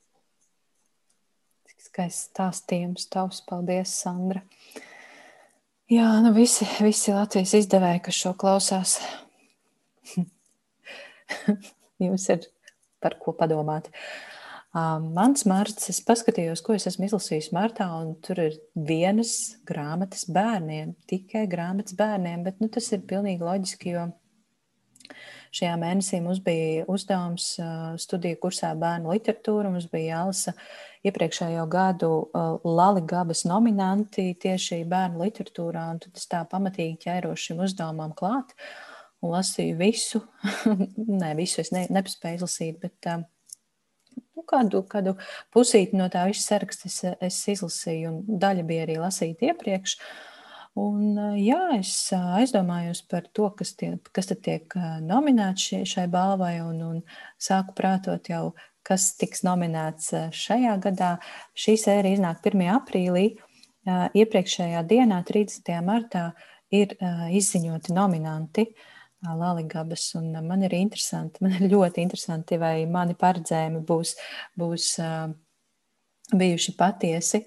Cik 1.72 1.88
skaists 1.88 2.28
stāstījums 2.34 3.08
tavs. 3.16 3.40
Paldies, 3.48 3.96
Sandra. 3.96 4.44
Jā, 5.88 6.10
nu 6.20 6.36
visi, 6.36 6.68
visi 6.84 7.16
Latvijas 7.16 7.56
izdevēji, 7.62 8.04
kas 8.10 8.20
šo 8.26 8.36
klausās. 8.36 8.98
Jums 12.04 12.28
ir 12.34 12.44
par 13.00 13.16
ko 13.22 13.32
padomāt. 13.32 13.88
Uh, 13.88 14.25
Mans 14.76 15.46
marts, 15.48 15.86
es 15.88 16.02
paskatījos, 16.04 16.60
ko 16.60 16.74
es 16.76 16.84
esmu 16.90 17.06
izlasījis 17.06 17.48
martā, 17.56 17.86
un 17.96 18.10
tur 18.20 18.42
ir 18.42 18.56
vienas 18.76 19.56
grāmatas 19.64 20.26
bērniem, 20.28 20.90
tikai 21.08 21.46
grāmatas 21.48 21.96
bērniem, 21.96 22.42
bet 22.44 22.58
nu, 22.60 22.68
tas 22.72 22.90
ir 22.92 23.06
pilnīgi 23.08 23.46
loģiski, 23.46 23.94
jo 23.94 24.02
šajā 25.56 25.78
mēnesī 25.80 26.20
mums 26.20 26.42
bija 26.44 26.84
uzdevums 26.92 27.46
studiju 28.02 28.36
kursā 28.42 28.74
bērnu 28.76 29.14
literatūra, 29.14 29.70
mums 29.72 29.86
bija 29.88 30.18
jālasa 30.18 30.52
iepriekšējo 31.08 31.62
gadu 31.72 32.10
Lali 32.66 33.04
Gabas 33.08 33.46
nominanti 33.48 34.34
tieši 34.42 34.82
bērnu 34.90 35.22
literatūrā, 35.24 35.86
un 35.94 36.02
tad 36.04 36.20
es 36.20 36.28
tā 36.28 36.42
pamatīgi 36.50 36.98
ķēros 37.06 37.46
šim 37.48 37.62
uzdevumam 37.64 38.12
klāt 38.18 38.52
un 39.24 39.32
lasīju 39.32 39.78
visu, 39.80 40.20
nē, 41.22 41.32
visu 41.40 41.62
es 41.64 41.72
ne, 41.72 41.86
nepaspēju 41.96 42.42
izlasīt, 42.42 42.76
bet 42.82 43.00
nu, 44.36 44.44
kādu, 44.48 44.82
kādu 44.90 45.16
pusīti 45.54 45.96
no 45.98 46.08
tā 46.12 46.26
visa 46.30 46.52
saraksta 46.52 46.90
es, 46.90 47.02
es 47.24 47.42
izlasīju, 47.56 48.12
un 48.12 48.40
daļa 48.42 48.64
bija 48.68 48.86
arī 48.86 48.98
lasīta 49.00 49.50
iepriekš. 49.50 49.96
Un, 50.76 51.16
jā, 51.40 51.60
es 51.78 51.92
aizdomājos 52.12 53.00
par 53.08 53.24
to, 53.32 53.48
kas, 53.56 53.72
tie, 53.80 53.94
kas 54.12 54.28
tiek 54.44 54.74
nominēts 55.06 55.70
šai, 55.70 55.84
šai 55.88 56.04
balvai, 56.12 56.58
un, 56.60 56.82
un 56.84 56.98
sāku 57.40 57.72
prātot 57.78 58.28
jau, 58.28 58.50
kas 58.86 59.14
tiks 59.16 59.40
nominēts 59.46 60.12
šajā 60.36 60.76
gadā. 60.84 61.14
Šī 61.56 61.78
sērija 61.80 62.20
iznāk 62.20 62.44
1. 62.44 62.66
aprīlī. 62.76 63.30
Iepriekšējā 63.86 64.82
dienā, 64.84 65.22
30. 65.24 65.72
martā, 65.86 66.28
ir 66.74 66.92
izziņoti 67.38 67.94
nominanti. 67.94 68.66
Uh, 68.66 68.95
Laligabas, 69.34 70.10
un 70.18 70.30
man 70.46 70.62
ir 70.66 70.76
interesanti, 70.76 71.42
man 71.44 71.56
ir 71.58 71.70
ļoti 71.72 72.04
interesanti, 72.04 72.58
vai 72.60 72.86
mani 72.90 73.16
paredzējumi 73.18 73.82
būs, 73.88 74.14
būs 74.60 74.92
uh, 75.02 75.26
bijuši 76.34 76.74
patiesi. 76.78 77.42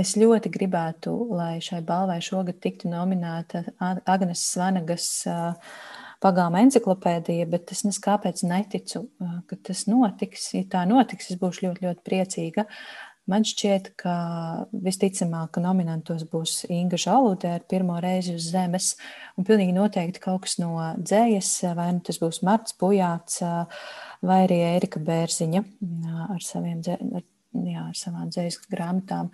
Es 0.00 0.16
ļoti 0.18 0.50
gribētu, 0.54 1.12
lai 1.34 1.58
šai 1.62 1.82
balvai 1.86 2.20
šogad 2.24 2.58
tiktu 2.62 2.90
nominēta 2.90 3.64
Agnes 3.80 4.46
Svanagas 4.52 5.08
uh, 5.30 5.54
pagāma 6.24 6.62
enciklopēdija, 6.64 7.46
bet 7.50 7.72
es 7.74 7.84
nes 7.86 8.00
kāpēc 8.02 8.42
neticu, 8.48 9.06
uh, 9.22 9.38
ka 9.50 9.58
tas 9.70 9.84
notiks. 9.90 10.50
Ja 10.56 10.64
tā 10.78 10.84
notiks, 10.88 11.30
es 11.30 11.40
būšu 11.40 11.68
ļoti, 11.68 11.86
ļoti 11.86 12.06
priecīga. 12.06 12.66
Man 13.30 13.44
šķiet, 13.48 13.94
ka 13.96 14.14
visticamāk, 14.84 15.54
ka 15.56 15.62
nominantos 15.64 16.26
būs 16.28 16.66
Inga 16.68 16.98
Žaludē 17.00 17.54
ar 17.56 17.62
pirmo 17.70 17.96
reizi 18.04 18.34
uz 18.36 18.50
zemes, 18.52 18.90
un 19.40 19.46
pilnīgi 19.48 19.72
noteikti 19.72 20.20
kaut 20.20 20.42
kas 20.44 20.58
no 20.60 20.74
dzējas, 21.00 21.54
vai 21.78 21.88
nu 21.96 22.04
tas 22.04 22.20
būs 22.20 22.42
Marts 22.44 22.76
Pujāts, 22.76 23.40
vai 24.20 24.42
arī 24.44 24.60
Ērika 24.74 25.00
Bērziņa 25.00 25.64
ar, 26.26 26.44
saviem, 26.44 26.84
ar, 27.16 27.24
jā, 27.64 27.86
ar 27.86 27.96
savām 27.96 28.28
dzējas 28.28 28.60
grāmatām. 28.68 29.32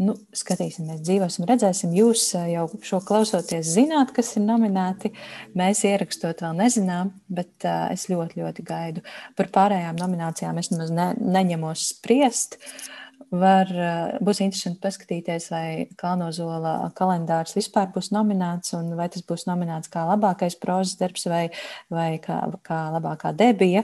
Nu, 0.00 0.16
skatīsimies, 0.36 1.04
dzīvosim, 1.04 1.44
redzēsim. 1.48 1.92
Jūs 1.96 2.26
jau 2.36 2.66
šo 2.84 3.04
klausoties, 3.04 3.68
zināt, 3.78 4.16
kas 4.16 4.34
ir 4.36 4.44
nominēti. 4.44 5.12
Mēs 5.56 5.84
ierakstot 5.88 6.44
vēl 6.44 6.56
nezinām, 6.56 7.14
bet 7.32 7.64
uh, 7.64 7.88
es 7.92 8.04
ļoti, 8.12 8.42
ļoti 8.42 8.64
gaidu. 8.68 9.04
Par 9.36 9.48
pārējām 9.54 9.96
nominācijām 10.00 10.60
es 10.60 10.68
nemaz 10.72 10.92
ne, 10.92 11.14
neņemos 11.16 11.88
spriest. 11.94 12.60
Uh, 12.60 12.92
Var, 13.34 13.70
eh, 13.74 14.18
būs 14.22 14.38
interesanti 14.44 14.78
paskatīties, 14.84 15.48
vai 15.50 15.88
Kalnozola 15.98 16.92
kalendārs 16.94 17.56
vispār 17.56 17.88
būs 17.90 18.12
nominēts, 18.14 18.70
un 18.78 18.94
vai 18.94 19.08
tas 19.08 19.22
būs 19.26 19.48
nominēts 19.48 19.90
kā 19.90 20.04
labākais 20.06 20.54
prozas 20.60 20.94
darbs 21.00 21.26
vai, 21.26 21.50
vai 21.90 22.20
kā, 22.22 22.38
kā 22.62 22.86
labākā 22.94 23.34
debija. 23.34 23.82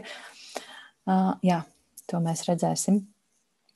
Uh, 1.02 1.34
jā, 1.42 1.64
to 2.06 2.20
mēs 2.22 2.44
redzēsim. 2.46 3.00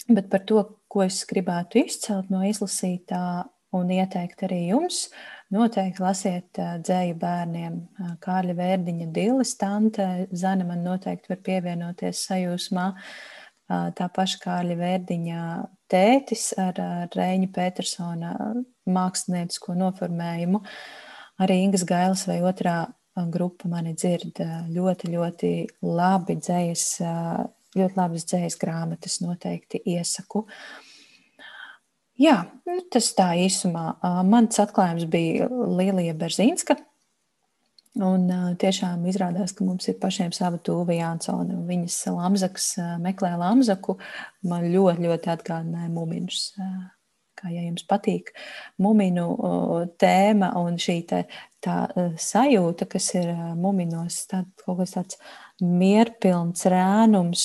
Bet 0.06 0.30
par 0.30 0.44
to, 0.46 0.62
ko 0.86 1.02
es 1.02 1.24
gribētu 1.26 1.82
izcelt 1.82 2.30
no 2.30 2.44
izlasītā 2.46 3.48
un 3.74 3.90
ieteikt 3.90 4.44
arī 4.46 4.68
jums, 4.68 5.08
noteikti 5.50 6.04
lasiet 6.04 6.60
uh, 6.62 6.76
dzēju 6.78 7.16
bērniem. 7.18 7.80
Uh, 7.98 8.12
Kārļa 8.22 8.54
Vērdiņa 8.54 9.10
Dilis 9.10 9.56
tante, 9.58 10.28
Zana 10.30 10.68
man 10.68 10.86
noteikti 10.86 11.34
var 11.34 11.42
pievienoties 11.42 12.22
sajūsmā. 12.28 12.92
Uh, 12.94 13.35
tā 13.68 14.06
paša 14.14 14.40
Kārļa 14.44 14.76
Vērdiņa 14.78 15.40
tētis 15.90 16.50
ar 16.60 16.78
Rēņa 17.14 17.50
Petersona 17.54 18.32
māksliniecisko 18.86 19.74
noformējumu. 19.78 20.62
Arī 21.42 21.58
Ingas 21.64 21.84
Gailas 21.88 22.24
vai 22.28 22.38
otrā 22.46 22.78
grupa 23.32 23.68
mani 23.68 23.94
dzird 23.96 24.40
ļoti, 24.72 25.12
ļoti 25.12 25.52
labi 25.82 26.36
dzējas, 26.40 26.88
ļoti 27.76 27.98
labas 27.98 28.26
dzējas 28.28 28.58
grāmatas 28.60 29.20
noteikti 29.24 29.80
iesaku. 29.96 30.46
Jā, 32.20 32.38
nu, 32.64 32.78
tas 32.92 33.10
tā 33.16 33.32
īsumā. 33.36 33.98
Mans 34.24 34.60
atklājums 34.62 35.04
bija 35.12 35.50
Lielija 35.50 36.14
Berzīnska, 36.16 36.78
Un 37.96 38.26
tiešām 38.60 39.06
izrādās, 39.08 39.54
ka 39.56 39.64
mums 39.64 39.86
ir 39.88 39.96
pašiem 40.00 40.32
sava 40.36 40.58
tuva 40.60 40.92
Jānsona. 40.92 41.62
Viņas 41.64 41.96
lamzaks 42.12 42.66
meklē 43.00 43.32
lamzaku. 43.40 43.96
Man 44.44 44.66
ļoti, 44.72 45.06
ļoti 45.06 45.32
atgādināja 45.32 45.88
muminus. 45.94 46.50
Kā 47.36 47.50
ja 47.52 47.62
jums 47.66 47.84
patīk 47.88 48.32
muminu 48.80 49.26
tēma 50.00 50.54
un 50.60 50.78
šī 50.80 50.98
te, 51.08 51.22
tā 51.64 51.78
sajūta, 52.20 52.88
kas 52.88 53.10
ir 53.16 53.32
muminos, 53.60 54.22
tā, 54.30 54.44
kaut 54.64 54.80
kas 54.80 54.96
tāds 54.96 55.18
mierpilns 55.62 56.66
rēnums 56.68 57.44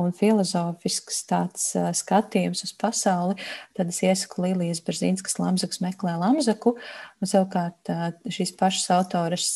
un 0.00 0.14
filozofisks 0.16 1.24
tāds 1.28 1.66
skatījums 1.98 2.64
uz 2.64 2.72
pasauli, 2.80 3.36
tad 3.76 3.92
es 3.92 4.00
iesaku 4.06 4.46
Lilijas 4.46 4.80
Berzīnskas 4.86 5.36
Lamzakas 5.42 5.82
meklē 5.84 6.16
Lamzaku, 6.22 6.76
un 7.20 7.28
savukārt 7.28 7.92
šīs 8.32 8.54
pašas 8.56 8.88
autoras 8.96 9.50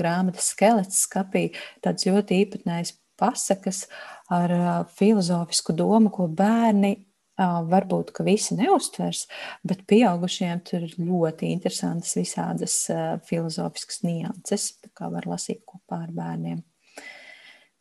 grāmatas 0.00 0.54
skelets 0.54 1.04
skapī 1.04 1.50
tāds 1.84 2.08
ļoti 2.08 2.40
īpatnējs 2.46 2.96
pasakas 3.20 3.84
ar 4.32 4.56
filozofisku 4.96 5.76
domu, 5.76 6.08
ko 6.14 6.30
bērni 6.32 6.96
varbūt 7.40 8.12
visi 8.24 8.56
neustvers, 8.56 9.26
bet 9.64 9.86
pieaugušiem 9.88 10.64
tur 10.64 10.84
ir 10.88 10.96
ļoti 10.96 11.52
interesantas 11.54 12.16
visādas 12.16 12.80
filozofiskas 13.28 14.02
nianses, 14.04 14.74
kā 14.96 15.12
var 15.12 15.28
lasīt 15.28 15.64
kopā 15.68 16.02
ar 16.06 16.12
bērniem. 16.16 16.64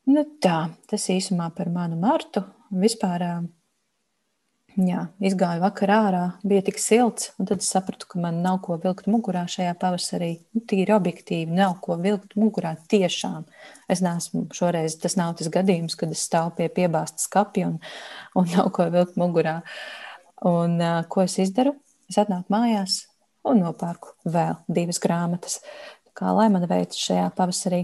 Nu 0.09 0.25
tā, 0.41 0.71
tas 0.89 1.05
īsumā 1.13 1.51
par 1.53 1.69
manu 1.69 1.99
martu. 1.99 2.41
Vispār 2.69 3.25
Jā, 4.79 5.07
izgāju 5.25 5.59
vakarā 5.63 5.95
ārā, 6.07 6.21
bija 6.45 6.61
tik 6.63 6.77
silts, 6.79 7.31
un 7.41 7.47
tad 7.49 7.63
es 7.63 7.71
sapratu, 7.73 8.05
ka 8.07 8.19
man 8.21 8.37
nav 8.43 8.59
ko 8.63 8.77
vilkt 8.79 9.09
mugurā 9.11 9.41
šajā 9.49 9.73
pavasarī. 9.81 10.29
Nu, 10.55 10.61
tīri 10.69 10.93
objektīvi, 10.95 11.51
nav 11.57 11.73
ko 11.83 11.97
vilkt 11.99 12.37
mugurā. 12.39 12.75
Tiešām 12.91 13.47
es 13.91 14.03
neesmu 14.05 14.45
šoreiz, 14.55 14.95
tas 15.01 15.17
nav 15.19 15.33
tas 15.39 15.49
gadījums, 15.51 15.97
kad 15.99 16.13
es 16.15 16.23
stāvu 16.29 16.53
pie 16.61 16.69
piebāzta 16.77 17.19
skapja 17.25 17.73
un, 17.73 17.77
un 18.39 18.47
nav 18.53 18.71
ko 18.75 18.87
vilkt 18.93 19.19
mugurā. 19.19 19.59
Un, 20.47 20.79
ko 21.11 21.25
es 21.25 21.39
izdaru? 21.43 21.75
Es 22.07 22.21
atnāku 22.21 22.53
mājās 22.53 23.01
un 23.49 23.59
nopērku 23.65 24.15
vēl 24.31 24.61
divas 24.69 25.01
grāmatas. 25.03 25.59
Kā 26.15 26.31
lai 26.35 26.47
man 26.53 26.69
veicas 26.69 27.03
šajā 27.09 27.31
pavasarī? 27.35 27.83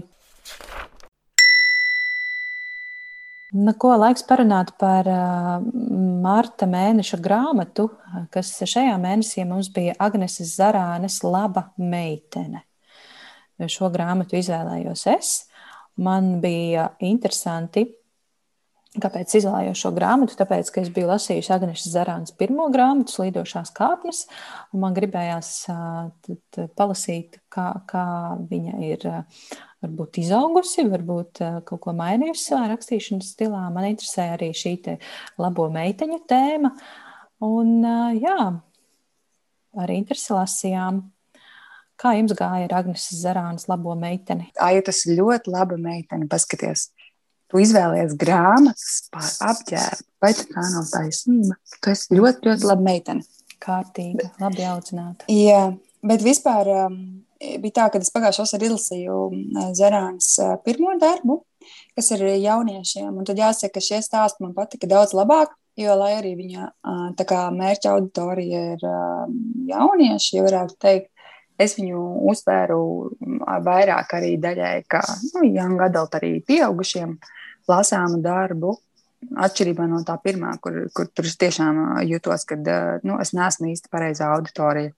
Nu, 3.56 3.72
ko 3.80 3.94
laiks 3.96 4.24
parunāt 4.26 4.74
par 4.80 5.06
uh, 5.08 5.52
marta 6.22 6.66
mēneša 6.68 7.18
grāmatu, 7.24 7.86
kas 8.34 8.50
šajā 8.58 8.96
mēnesī 9.00 9.46
mums 9.48 9.70
bija 9.72 9.94
Agneses 10.02 10.56
Zarānes 10.58 11.22
laba 11.24 11.70
meitene. 11.80 12.66
Šo 13.72 13.88
grāmatu 13.94 14.36
izvēlējos 14.36 15.06
es. 15.14 15.30
Man 15.96 16.34
bija 16.42 16.90
interesanti, 17.00 17.86
kāpēc 19.00 19.38
izvēlējos 19.38 19.84
šo 19.86 19.92
grāmatu. 19.96 20.36
Tāpēc, 20.36 20.72
ka 20.74 20.82
es 20.82 20.90
biju 20.92 21.08
lasījusi 21.14 21.54
Agnēs 21.56 21.86
Zarānas 21.94 22.36
pirmo 22.36 22.68
grāmatu, 22.74 23.14
Slīdošās 23.14 23.72
kāpnes, 23.76 24.26
un 24.74 24.84
man 24.84 24.96
gribējās 24.96 25.54
uh, 25.72 26.68
palasīt, 26.76 27.40
kā, 27.52 27.70
kā 27.88 28.04
viņa 28.50 28.76
ir 28.90 29.08
uh, 29.08 29.48
varbūt 29.86 30.20
izaugusi, 30.22 30.84
varbūt 30.90 31.42
eh, 31.44 31.58
kaut 31.66 31.82
ko 31.86 31.94
mainījusi 31.96 32.50
savā 32.50 32.70
rakstīšanas 32.74 33.32
stilā. 33.34 33.64
Man 33.74 33.88
interesē 33.92 34.32
arī 34.34 34.52
šī 34.56 34.76
labo 35.40 35.68
meiteņu 35.72 36.22
tēma. 36.28 36.72
Un, 37.46 37.72
eh, 37.84 38.20
jā, 38.26 38.38
arī 39.82 40.00
interesi 40.02 40.34
lasījām. 40.34 41.04
Kā 41.96 42.12
jums 42.12 42.34
gāja 42.36 42.66
ar 42.68 42.74
Agnēs 42.82 43.08
Zarānas 43.16 43.70
labo 43.70 43.94
meiteni? 43.96 44.50
Ai, 44.60 44.82
tas 44.84 45.00
ir 45.06 45.16
ļoti 45.16 45.48
laba 45.48 45.78
meitene. 45.80 46.28
Paskaties, 46.28 46.90
tu 47.48 47.62
izvēlējies 47.62 48.12
grāmatas 48.20 49.06
par 49.14 49.30
apģērbu. 49.54 50.04
Vai 50.20 50.32
tā 50.36 50.64
nav 50.74 50.90
taisnība? 50.92 51.56
Tu 51.80 51.94
esi 51.94 52.18
ļoti, 52.18 52.50
ļoti 52.50 52.68
laba 52.68 52.84
meitene. 52.84 53.24
Kārtīga, 53.64 54.28
labi 54.42 54.66
audzināta. 54.68 55.24
Jā, 55.32 55.70
bet 56.04 56.20
vispār 56.20 56.68
um, 56.74 56.98
bija 57.40 57.74
tā, 57.78 57.88
ka 57.92 58.00
es 58.00 58.12
pagājušā 58.14 58.46
vasarā 58.46 58.68
izlasīju 58.68 59.18
Zerānas 59.76 60.30
pirmo 60.64 60.94
darbu, 61.00 61.40
kas 61.96 62.10
ir 62.16 62.24
jauniešiem. 62.42 63.12
Un 63.12 63.26
tad 63.28 63.40
jāsaka, 63.40 63.76
ka 63.76 63.84
šie 63.84 64.00
stāsti 64.04 64.44
man 64.44 64.54
patika 64.56 64.88
daudz 64.90 65.14
labāk, 65.16 65.52
jo, 65.76 65.96
lai 66.00 66.14
arī 66.20 66.34
viņa 66.38 66.70
kā, 67.20 67.42
mērķa 67.52 67.92
auditorija 67.96 68.62
ir 68.76 68.88
jaunieši, 69.72 70.38
ja 70.38 70.46
varētu 70.46 70.80
teikt, 70.80 71.10
es 71.60 71.76
viņu 71.78 72.00
uztvēru 72.30 72.80
vairāk 73.64 74.16
arī 74.18 74.34
daļai, 74.40 74.74
kā 74.88 75.02
nu, 75.34 75.46
young 75.48 75.80
adult, 75.86 76.18
arī 76.18 76.36
pieaugušiem 76.46 77.16
lasāmu 77.70 78.20
darbu. 78.24 78.76
Atšķirībā 79.26 79.86
no 79.88 80.02
tā 80.06 80.18
pirmā, 80.22 80.52
kur, 80.62 80.84
kur 80.94 81.08
tur 81.08 81.26
tiešām 81.26 81.78
jutos, 82.06 82.44
ka 82.46 82.58
nu, 83.02 83.16
es 83.18 83.32
neesmu 83.34 83.72
īsti 83.72 83.90
pareizā 83.90 84.28
auditorija. 84.36 84.92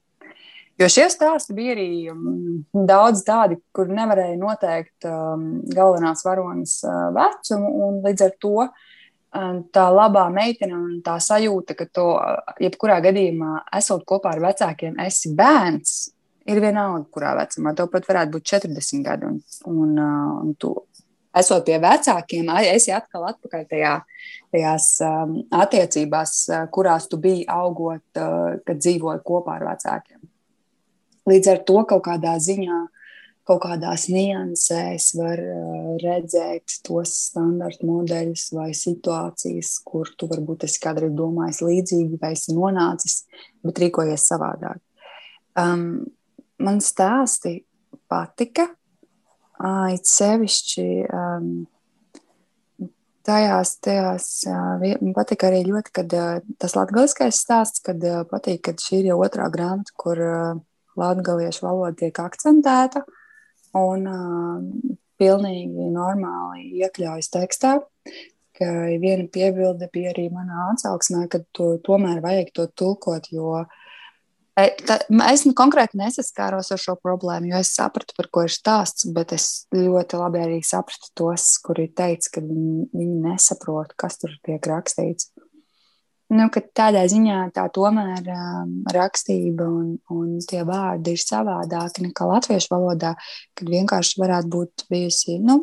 Jo 0.78 0.86
šie 0.86 1.08
stāsti 1.10 1.56
bija 1.56 1.72
arī 1.74 1.88
um, 2.12 2.60
daudz 2.86 3.24
tādi, 3.26 3.56
kur 3.74 3.88
nevarēja 3.90 4.36
noteikt 4.38 5.08
um, 5.10 5.48
galvenās 5.74 6.22
varonas 6.22 6.76
uh, 6.86 7.08
vecumu, 7.16 7.72
un 7.88 7.96
līdz 8.04 8.22
ar 8.28 8.36
to 8.38 8.52
um, 8.62 9.64
tā 9.74 9.88
labā 9.90 10.28
meitene 10.30 10.76
un 10.78 11.00
tā 11.02 11.16
sajūta, 11.24 11.74
ka 11.80 11.88
to 11.90 12.12
uh, 12.14 12.54
jebkurā 12.62 13.00
gadījumā, 13.08 13.64
esot 13.80 14.06
kopā 14.06 14.36
ar 14.36 14.44
vecākiem, 14.46 14.94
esi 15.02 15.34
bērns, 15.34 15.96
ir 16.46 16.62
vienalga, 16.62 17.02
kurā 17.10 17.34
vecumā. 17.40 17.74
Tev 17.74 17.90
pat 17.96 18.06
varētu 18.12 18.36
būt 18.38 18.48
40 18.54 19.04
gadi, 19.10 19.32
un, 19.32 19.42
un, 19.74 19.98
uh, 19.98 20.38
un 20.44 20.54
tu 20.62 20.76
esot 21.42 21.66
pie 21.66 21.82
vecākiem, 21.82 22.54
esi 22.70 22.94
atkal 22.94 23.26
atpakaļ 23.32 23.66
tajā, 23.74 23.98
tajās 24.54 24.90
um, 25.10 25.40
attiecībās, 25.58 26.38
kurās 26.70 27.10
tu 27.10 27.18
biji 27.18 27.48
augot, 27.50 28.06
uh, 28.14 28.60
kad 28.62 28.78
dzīvoji 28.78 29.26
kopā 29.26 29.58
ar 29.58 29.72
vecākiem. 29.74 30.22
Līdz 31.28 31.50
ar 31.52 31.60
to 31.68 31.82
kaut 31.88 32.06
kādā 32.06 32.36
ziņā, 32.40 32.78
kaut 33.48 33.62
kādās 33.64 34.06
niansēs 34.12 35.12
var 35.16 35.40
uh, 35.40 35.94
redzēt 36.02 36.78
tos 36.86 37.14
standarta 37.28 37.86
modeļus 37.88 38.50
vai 38.56 38.68
situācijas, 38.76 39.78
kur 39.88 40.10
tu 40.18 40.28
varbūt 40.30 40.66
esi 40.68 40.82
kādreiz 40.84 41.14
domājis 41.16 41.62
līdzīgi 41.64 42.20
vai 42.20 42.34
esi 42.36 42.56
nonācis, 42.56 43.22
bet 43.64 43.80
rīkojies 43.84 44.28
savādāk. 44.32 44.82
Um, 45.58 46.04
man 46.60 46.82
stāsti 46.84 47.62
patika, 48.10 48.68
uh, 48.68 49.88
it 49.96 50.08
sevišķi. 50.08 50.88
Um, 51.08 51.50
tajās, 53.28 53.74
tajās 53.84 54.28
man 54.48 55.12
patīk 55.16 55.44
arī 55.48 55.64
ļoti, 55.66 55.92
kad 56.00 56.14
tas 56.60 56.76
latgaliskais 56.76 57.40
stāsts, 57.44 57.82
kad 57.84 58.04
patīk, 58.30 58.62
ka 58.64 58.76
šī 58.80 59.02
ir 59.02 59.10
jau 59.10 59.18
otrā 59.26 59.50
grāmata, 59.52 59.92
kur 60.00 60.22
latviešu 60.98 61.66
valoda 61.66 61.94
tiek 62.02 62.20
akcentēta 62.22 63.04
un 63.78 64.06
uh, 64.08 64.96
pilnīgi 65.18 65.90
normāli 65.92 66.70
iekļaujas 66.82 67.32
tekstā. 67.34 67.78
Viena 68.58 69.28
piebilde 69.30 69.86
bija 69.92 70.10
arī 70.10 70.26
manā 70.34 70.72
atsauksmē, 70.72 71.28
ka 71.30 71.44
to 71.54 71.76
tomēr 71.86 72.18
vajag 72.24 72.50
to 72.56 72.66
tulkot, 72.80 73.28
jo 73.30 73.60
tā, 74.58 74.96
es 75.30 75.44
konkrēti 75.54 76.00
nesaskāros 76.00 76.72
ar 76.74 76.82
šo 76.82 76.96
problēmu, 76.98 77.52
jo 77.52 77.60
es 77.62 77.70
sapratu, 77.76 78.16
par 78.18 78.26
ko 78.34 78.42
ir 78.48 78.54
stāsts, 78.54 79.06
bet 79.14 79.36
es 79.36 79.68
ļoti 79.70 80.18
labi 80.18 80.42
arī 80.42 80.58
sapratu 80.66 81.12
tos, 81.14 81.52
kuri 81.62 81.86
teica, 81.94 82.34
ka 82.34 82.42
viņi, 82.42 83.06
nesaprot, 83.28 83.94
kas 83.94 84.18
tur 84.18 84.34
tiek 84.42 84.66
rakstīts 84.66 85.30
nu, 86.34 86.48
tādā 86.76 87.04
ziņā 87.10 87.38
tā 87.56 87.66
tomēr 87.74 88.28
um, 88.34 88.74
rakstība 88.94 89.68
un, 89.68 89.96
un 90.12 90.36
tie 90.44 90.64
vārdi 90.68 91.16
ir 91.16 91.22
savādāki 91.22 92.08
nekā 92.08 92.28
latviešu 92.28 92.74
valodā, 92.74 93.14
kad 93.56 93.72
vienkārši 93.72 94.20
varētu 94.20 94.52
būt 94.52 94.86
bijusi 94.92 95.38
nu, 95.44 95.62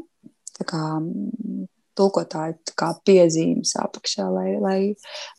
kā, 0.65 0.83
tulkotāja 1.95 2.55
kā 2.75 2.89
piezīmes 3.07 3.75
apakšā, 3.79 4.25
lai, 4.33 4.47
lai 4.59 4.79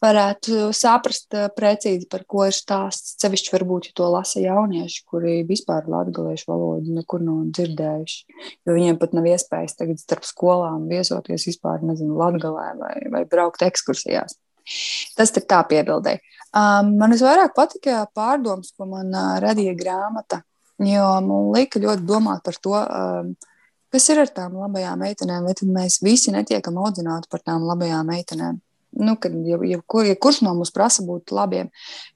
varētu 0.05 0.71
saprast 0.77 1.35
uh, 1.37 1.51
precīzi, 1.53 2.07
par 2.13 2.25
ko 2.29 2.47
ir 2.47 2.55
stāsts. 2.57 3.17
Cevišķi 3.21 3.53
varbūt, 3.57 3.91
ja 3.91 3.99
to 3.99 4.09
lasa 4.15 4.41
jaunieši, 4.45 5.05
kuri 5.11 5.37
vispār 5.49 5.91
latgaliešu 5.91 6.53
valodu 6.53 6.97
nekur 6.97 7.25
nav 7.27 7.45
dzirdējuši, 7.57 8.41
jo 8.63 8.79
viņiem 8.79 9.03
pat 9.03 9.19
nav 9.19 9.29
iespējas 9.35 9.77
tagad 9.81 10.01
starp 10.01 10.29
skolām 10.29 10.87
viesoties 10.93 11.51
vispār, 11.51 11.83
nezinu, 11.85 12.17
latgalē 12.23 12.73
vai, 12.81 12.97
vai 13.13 13.27
braukt 13.29 13.67
ekskursijās. 13.67 14.39
Tas 15.17 15.33
ir 15.37 15.47
tā 15.49 15.63
piebildē. 15.69 16.19
Um, 16.57 16.95
man 17.01 17.15
visvairāk 17.15 17.55
patika 17.57 18.05
pārdomas, 18.17 18.73
ko 18.77 18.89
man 18.91 19.13
uh, 19.15 19.37
radīja 19.43 19.75
grāmata, 19.79 20.43
jo 20.83 21.09
man 21.27 21.51
lika 21.55 21.83
ļoti 21.83 22.07
domāt 22.09 22.45
par 22.47 22.59
to, 22.63 22.77
um, 22.77 23.35
kas 23.93 24.09
ir 24.13 24.23
ar 24.25 24.33
tām 24.33 24.57
labajām 24.61 25.03
meitenēm, 25.05 25.49
vai 25.49 25.57
tad 25.59 25.73
mēs 25.73 26.01
visi 26.05 26.35
netiekam 26.35 26.79
audzināti 26.83 27.31
par 27.33 27.45
tām 27.45 27.67
labajām 27.69 28.09
meitenēm 28.09 28.61
nu, 28.97 29.17
kad 29.21 29.35
jau, 29.47 29.61
jau, 29.67 30.03
ja 30.07 30.17
kurš 30.19 30.41
no 30.47 30.55
mums 30.57 30.73
prasa 30.75 31.05
būt 31.07 31.33
labiem, 31.35 31.71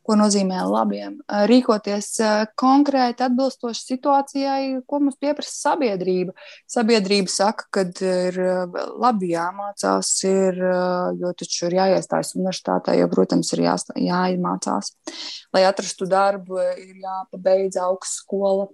ko 0.06 0.16
nozīmē 0.18 0.62
labiem, 0.66 1.18
rīkoties 1.50 2.08
konkrēti 2.58 3.24
atbilstoši 3.26 3.84
situācijai, 3.92 4.62
ko 4.88 5.02
mums 5.04 5.18
pieprasa 5.20 5.70
sabiedrība. 5.70 6.34
Sabiedrība 6.70 7.32
saka, 7.32 7.68
ka 7.74 7.84
ir 8.00 8.40
labi 9.00 9.32
jāmācās, 9.34 10.12
ir, 10.28 10.58
jo 11.20 11.32
taču 11.38 11.68
ir 11.68 11.78
jāiestājas 11.80 12.34
universitātē, 12.38 12.96
jo, 12.98 13.08
protams, 13.12 13.52
ir 13.54 13.66
jāstā, 13.68 13.96
jāmācās. 14.00 14.94
Lai 15.54 15.64
atrastu 15.68 16.08
darbu, 16.10 16.60
ir 16.80 17.00
jāpabeidz 17.04 17.80
augstskola. 17.84 18.70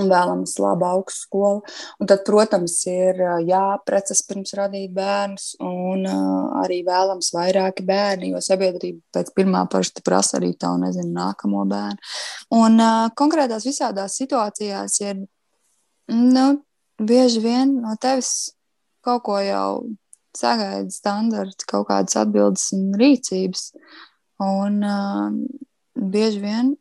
Un 0.00 0.08
vēlams 0.08 0.54
laba 0.62 0.92
augstskola. 0.96 1.60
Un 2.00 2.08
tad, 2.10 2.22
protams, 2.26 2.78
ir 2.88 3.20
jāprecas 3.46 4.22
pirms 4.28 4.54
radīt 4.56 4.92
bērnus, 4.96 5.52
un 5.62 6.06
uh, 6.08 6.62
arī 6.62 6.80
vēlams 6.86 7.32
vairāki 7.34 7.84
bērni, 7.88 8.32
jo 8.32 8.42
sabiedrība 8.44 9.18
pēc 9.18 9.32
pirmā 9.36 9.64
parasti 9.72 10.04
prasa 10.06 10.38
arī 10.40 10.52
tavu, 10.56 10.80
nezinu, 10.86 11.12
nākamo 11.16 11.64
bērnu. 11.70 12.12
Un 12.58 12.80
uh, 12.80 13.08
konkrētās 13.18 13.68
visādās 13.68 14.16
situācijās 14.20 15.00
ir, 15.04 15.24
nu, 16.12 16.46
bieži 17.02 17.42
vien 17.44 17.76
no 17.82 17.96
tevis 18.00 18.52
kaut 19.04 19.24
ko 19.26 19.40
jau 19.42 19.82
sagaida 20.36 20.88
standarts, 20.92 21.66
kaut 21.68 21.90
kādas 21.90 22.16
atbildes 22.16 22.70
un 22.76 22.92
rīcības. 22.96 23.72
Un 24.42 24.80
uh, 24.86 25.34
bieži 25.94 26.40
vien 26.42 26.72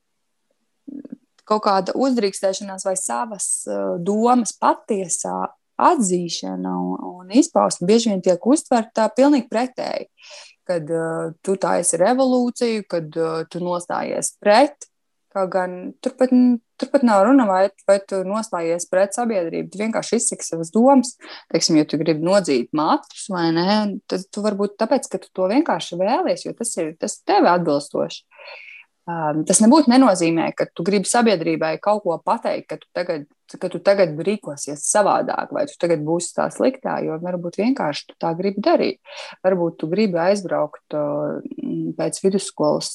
kaut 1.47 1.63
kāda 1.65 1.95
uzdrīkstēšanās 1.97 2.85
vai 2.87 2.95
savas 2.99 3.47
uh, 3.69 3.97
domas 4.01 4.53
patiesā 4.59 5.39
atzīšana 5.81 6.71
un, 6.77 7.09
un 7.21 7.33
izpausme 7.37 7.87
bieži 7.89 8.11
vien 8.11 8.23
tiek 8.23 8.45
uztverta 8.47 9.09
pilnīgi 9.15 9.49
pretēji. 9.51 10.09
Kad 10.67 10.87
uh, 10.93 11.33
tu 11.43 11.57
taisi 11.59 11.99
revolūciju, 11.99 12.85
kad 12.89 13.17
uh, 13.17 13.43
tu 13.49 13.63
nostājies 13.63 14.35
pret, 14.39 14.87
kaut 15.31 15.51
gan 15.53 15.75
turpat, 16.03 16.31
turpat 16.79 17.05
nav 17.07 17.23
runa, 17.25 17.45
vai, 17.49 17.63
vai 17.87 17.97
tu 18.07 18.21
nostājies 18.27 18.87
pret 18.91 19.15
sabiedrību. 19.15 19.71
Tu 19.71 19.81
vienkārši 19.81 20.19
izsaki 20.19 20.45
savas 20.45 20.73
domas. 20.75 21.15
Teiksim, 21.51 21.79
ja 21.79 21.87
tu 21.87 21.99
gribi 22.01 22.25
nodzīt 22.27 22.71
matus 22.77 23.27
vai 23.31 23.47
nē, 23.55 23.77
tad 24.11 24.27
tu 24.29 24.43
varbūt 24.45 24.77
tāpēc, 24.81 25.07
ka 25.11 25.21
tu 25.23 25.31
to 25.33 25.47
vienkārši 25.51 25.99
vēlies, 26.01 26.45
jo 26.45 26.55
tas 26.57 26.75
ir 26.83 26.93
tas 27.01 27.17
tev 27.23 27.47
atbilstoši. 27.51 28.25
Um, 28.25 28.70
tas 29.47 29.61
nebūtu 29.63 29.91
nenozīmē, 29.91 30.51
ka 30.57 30.67
tu 30.75 30.85
gribi 30.87 31.09
sabiedrībai 31.09 31.75
kaut 31.83 32.03
ko 32.05 32.17
pateikt, 32.23 32.67
ka 32.69 32.77
tu 32.81 32.87
tagad, 32.95 33.25
ka 33.59 33.69
tu 33.71 33.81
tagad 33.83 34.15
rīkosies 34.15 34.83
savādāk, 34.87 35.51
vai 35.55 35.65
tu 35.69 35.75
tagad 35.81 36.03
būsi 36.05 36.31
tā 36.37 36.47
sliktā, 36.53 36.99
jo 37.05 37.17
varbūt 37.23 37.59
vienkārši 37.59 38.07
tu 38.11 38.17
tā 38.21 38.31
gribi 38.37 38.63
darīt. 38.63 38.99
Varbūt 39.45 39.77
tu 39.81 39.89
gribi 39.91 40.19
aizbraukt 40.21 40.95
pēc 41.99 42.21
vidusskolas 42.23 42.91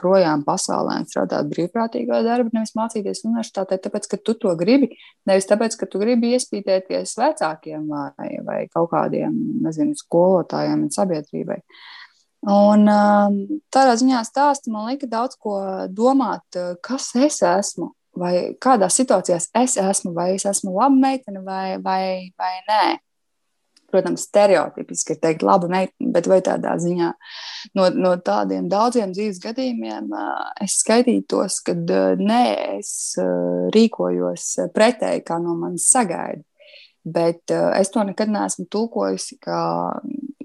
projām 0.00 0.44
pasaulē 0.46 0.98
un 1.02 1.08
strādāt 1.10 1.50
brīvprātīgā 1.52 2.22
darba, 2.26 2.52
nevis 2.56 2.74
mācīties 2.78 3.24
universitātē, 3.28 3.78
tāpēc, 3.82 4.10
ka 4.10 4.20
tu 4.20 4.36
to 4.42 4.54
gribi, 4.58 4.92
nevis 5.30 5.48
tāpēc, 5.50 5.78
ka 5.78 5.90
tu 5.90 6.02
gribi 6.02 6.34
iespītēties 6.36 7.16
vecākiem 7.20 7.88
vai, 7.90 8.30
vai 8.46 8.60
kaut 8.74 8.92
kādiem, 8.94 9.34
nezinu, 9.64 9.98
skolotājiem 9.98 10.88
un 10.88 10.94
sabiedrībai. 10.94 11.62
Uh, 11.62 12.01
Un 12.42 12.88
um, 12.90 13.36
tādā 13.70 13.94
ziņā 14.00 14.24
stāsts 14.26 14.70
man 14.72 14.88
lika 14.90 15.06
daudz 15.06 15.36
ko 15.38 15.60
domāt, 15.94 16.42
uh, 16.58 16.74
kas 16.82 17.12
es 17.14 17.38
esmu, 17.46 17.92
vai 18.18 18.56
kādā 18.58 18.88
situācijā 18.90 19.38
es 19.62 19.76
esmu, 19.78 20.10
vai 20.16 20.32
es 20.34 20.46
esmu 20.50 20.74
laba 20.74 20.96
meitene 20.96 21.44
vai, 21.46 21.78
vai, 21.78 22.32
vai 22.34 22.56
nē. 22.66 22.82
Protams, 23.92 24.24
stereotipiski 24.26 25.14
ir 25.14 25.20
teikt, 25.22 25.44
laba 25.46 25.68
meitene, 25.70 26.10
bet 26.16 26.26
vai 26.26 26.40
tādā 26.42 26.72
ziņā 26.82 27.12
no, 27.78 27.86
no 27.94 28.16
tādiem 28.18 28.66
daudziem 28.72 29.12
dzīves 29.14 29.38
gadījumiem 29.44 30.10
uh, 30.10 30.50
es 30.64 30.80
skaitītos, 30.82 31.60
ka 31.62 31.76
uh, 31.78 32.18
nē, 32.18 32.44
es 32.80 32.92
rīkojos 33.76 34.48
pretēji, 34.74 35.22
kā 35.28 35.38
no 35.38 35.54
manis 35.60 35.86
sagaida. 35.94 36.42
Bet 37.02 37.50
es 37.50 37.88
to 37.90 38.02
nekad 38.06 38.30
neesmu 38.30 38.68
tulkojusi 38.70 39.40
kā 39.42 39.58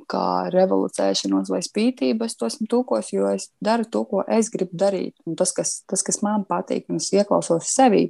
kā 0.09 0.47
revolucionēšanos 0.53 1.51
vai 1.51 1.61
spītību, 1.65 2.27
es 2.27 2.37
to 2.39 2.47
esmu 2.49 2.67
tūkojis, 2.71 3.13
jo 3.15 3.29
es 3.33 3.49
daru 3.63 3.87
to, 3.91 4.03
ko 4.09 4.23
es 4.23 4.51
gribu 4.53 4.77
darīt. 4.79 5.15
Un 5.27 5.35
tas, 5.39 5.53
kas, 5.55 5.81
tas, 5.89 6.03
kas 6.05 6.21
man 6.25 6.45
patīk, 6.47 6.87
un 6.89 7.01
es 7.01 7.11
ieklausos 7.15 7.71
sevi. 7.73 8.09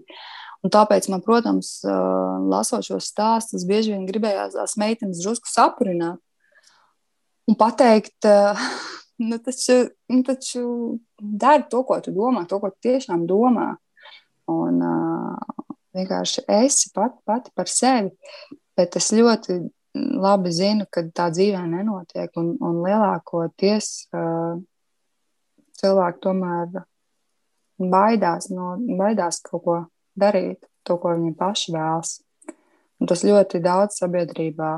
Un 0.66 0.74
tāpēc 0.74 1.10
man, 1.14 1.22
protams, 1.26 1.80
lasot 2.50 2.86
šos 2.86 3.12
stāstus, 3.12 3.66
bieži 3.70 3.94
vien 3.94 4.08
gribējās 4.10 4.58
tās 4.58 4.78
meitenes 4.82 5.22
drusku 5.22 5.50
sapurināt 5.52 6.22
un 7.48 7.56
pateikt, 7.56 8.28
nu, 9.30 9.40
taču, 9.44 9.78
nu, 10.12 10.22
taču 10.28 10.64
dari 11.18 11.68
to, 11.72 11.84
ko 11.88 12.00
tu 12.04 12.14
domā, 12.16 12.46
to, 12.50 12.60
ko 12.62 12.72
tu 12.74 12.90
tiešām 12.90 13.26
domā. 13.30 13.74
Un 14.48 14.80
vienkārši 15.98 16.46
esi 16.62 16.92
pati, 16.96 17.18
pati 17.28 17.52
par 17.56 17.72
sevi. 17.72 18.14
Bet 18.78 18.96
es 19.00 19.10
ļoti 19.16 19.58
labi 20.22 20.52
zinu, 20.54 20.88
ka 20.92 21.04
tā 21.16 21.30
dzīvē 21.34 21.64
nenotiek. 21.70 22.32
Un, 22.40 22.54
un 22.64 22.82
lielākoties 22.86 23.90
uh, 24.16 24.58
cilvēki 25.80 26.24
tomēr 26.24 26.84
baidās, 27.78 28.50
no, 28.54 28.76
baidās 29.00 29.42
kaut 29.46 29.64
ko 29.66 29.78
darīt, 30.18 30.64
to, 30.88 30.98
ko 31.02 31.14
viņi 31.16 31.36
paši 31.38 31.74
vēlas. 31.76 32.18
Un 32.98 33.10
tas 33.10 33.22
ļoti 33.26 33.62
daudz 33.62 34.00
sabiedrībā 34.02 34.72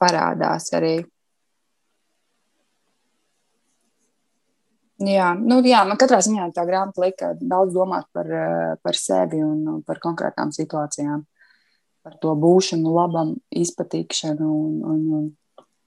parādās 0.00 0.70
arī. 0.76 0.94
Jā, 5.02 5.32
nu, 5.34 5.58
jā, 5.66 5.82
man 5.88 5.98
katrā 5.98 6.20
ziņā 6.22 6.52
tā 6.54 6.62
grāmata 6.68 7.02
lika 7.02 7.32
daudz 7.40 7.74
domāt 7.74 8.06
par, 8.14 8.28
par 8.86 8.98
sevi 8.98 9.42
un 9.42 9.82
par 9.86 9.98
konkrētām 10.02 10.52
situācijām 10.54 11.24
par 12.02 12.18
to 12.22 12.34
būšanu, 12.38 12.92
labam, 12.94 13.34
izpatīkšanu 13.62 14.46
un, 14.46 14.78
un, 14.92 15.02
un, 15.18 15.28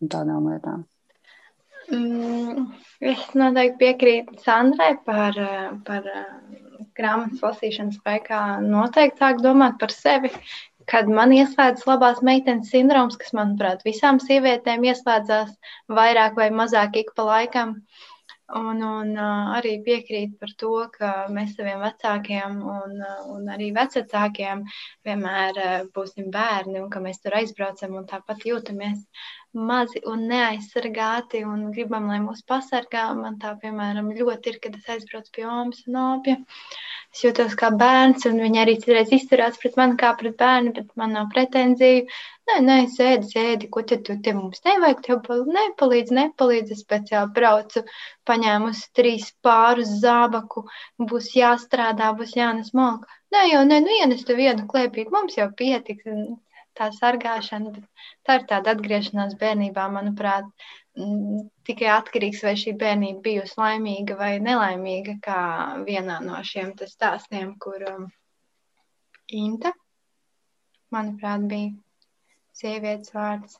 un 0.01 0.11
tādām 0.11 0.49
lietām. 0.51 0.85
Mm, 1.91 2.69
es 3.13 3.25
noteikti 3.37 3.81
piekrītu 3.83 4.39
Sandrai 4.41 4.95
par, 5.05 5.37
par 5.85 6.07
grāmatas 6.97 7.43
lasīšanas 7.45 7.99
laikā. 8.07 8.41
Noteikti 8.65 9.21
sāk 9.21 9.43
domāt 9.43 9.77
par 9.81 9.93
sevi, 9.93 10.31
kad 10.89 11.09
man 11.09 11.33
ieslēdzas 11.35 11.85
labās 11.89 12.23
meitenes 12.25 12.71
sindroms, 12.73 13.19
kas, 13.21 13.35
manuprāt, 13.37 13.85
visām 13.85 14.21
sievietēm 14.23 14.85
ieslēdzās 14.89 15.53
vairāk 15.99 16.37
vai 16.41 16.49
mazāk 16.53 17.01
ik 17.03 17.13
pa 17.17 17.29
laikam. 17.29 17.75
Uh, 17.75 18.14
Un, 18.53 18.81
un 18.85 19.15
arī 19.17 19.71
piekrīt 19.85 20.35
par 20.37 20.51
to, 20.61 20.73
ka 20.93 21.07
mēs 21.33 21.55
saviem 21.57 21.79
vecākiem 21.81 22.59
un, 22.61 22.99
un 23.33 23.47
arī 23.49 23.71
vecākiem 23.73 24.61
vienmēr 25.07 25.57
būsim 25.95 26.29
bērni 26.35 26.77
un 26.83 26.91
ka 26.93 27.01
mēs 27.01 27.23
tur 27.23 27.39
aizbraucam 27.39 27.97
un 27.97 28.05
tāpat 28.11 28.45
jūtamies 28.45 29.01
mazi 29.55 30.01
un 30.11 30.27
neaizsargāti 30.29 31.41
un 31.47 31.71
gribam, 31.71 32.09
lai 32.11 32.19
mūs 32.21 32.43
pasargā. 32.45 33.07
Man 33.17 33.39
tā, 33.41 33.55
piemēram, 33.61 34.11
ļoti 34.19 34.51
ir, 34.51 34.59
kad 34.61 34.75
es 34.77 34.89
aizbraucu 34.93 35.31
pie 35.37 35.45
omas 35.47 35.81
un 35.87 35.99
opja. 36.03 36.37
Es 37.15 37.23
jūtos 37.23 37.55
kā 37.57 37.71
bērns, 37.79 38.27
un 38.29 38.41
viņi 38.43 38.61
arī 38.61 38.77
citreiz 38.81 39.13
izturās 39.15 39.57
pret 39.61 39.77
mani 39.79 39.95
kā 40.01 40.11
pret 40.19 40.35
bērnu, 40.41 40.75
bet 40.75 40.91
man 40.99 41.15
nav 41.15 41.31
pretenziju. 41.33 42.05
Nē, 42.45 42.55
nē, 42.61 42.73
sēdi, 42.93 43.27
sēdi, 43.33 43.67
ko 43.73 43.81
te 43.89 43.97
tu 44.07 44.15
te 44.25 44.31
mums 44.37 44.59
nevajag, 44.67 44.99
tev 45.07 45.45
nepalīdz, 45.53 46.11
nepalīdz. 46.17 46.73
Es 46.75 46.83
speciāli 46.85 47.33
braucu, 47.37 47.81
paņēmusi 48.29 48.83
trīs 48.99 49.31
pārus 49.47 49.93
zābaku, 50.03 50.61
būs 51.11 51.31
jāstrādā, 51.39 52.11
būs 52.19 52.35
jānes 52.37 52.69
malka. 52.77 53.09
Nē, 53.33 53.47
jau 53.49 53.63
nē, 53.69 53.79
nu 53.85 53.95
ienes 53.95 54.21
tu 54.27 54.35
vienu 54.37 54.67
klēpīt, 54.69 55.09
mums 55.15 55.37
jau 55.39 55.47
pietiks 55.61 56.05
tā 56.77 56.91
sargāšana, 56.93 57.71
bet 57.77 58.09
tā 58.27 58.35
ir 58.39 58.45
tāda 58.51 58.75
atgriešanās 58.75 59.33
bērnībā, 59.41 59.87
manuprāt, 59.95 60.45
tikai 61.67 61.89
atkarīgs, 61.95 62.43
vai 62.45 62.53
šī 62.61 62.75
bērnība 62.83 63.23
bijusi 63.25 63.57
laimīga 63.61 64.19
vai 64.19 64.35
nelaimīga, 64.43 65.17
kā 65.25 65.39
vienā 65.87 66.19
no 66.27 66.43
šiem 66.51 66.75
stāstiem, 66.93 67.55
kur 67.65 67.87
um, 67.89 68.05
Inta, 69.33 69.71
manuprāt, 70.93 71.49
bija 71.49 71.73
sievietes 72.59 73.13
vārds, 73.15 73.57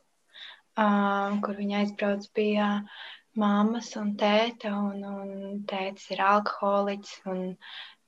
um, 0.85 1.41
kur 1.45 1.59
viņa 1.59 1.81
aizbrauc 1.83 2.27
pie 2.37 2.55
mammas 3.43 3.91
un 4.01 4.13
tēta, 4.21 4.71
un, 4.89 5.03
un 5.03 5.59
tētis 5.71 6.11
ir 6.15 6.23
alkoholiķis, 6.29 7.15
un 7.33 7.41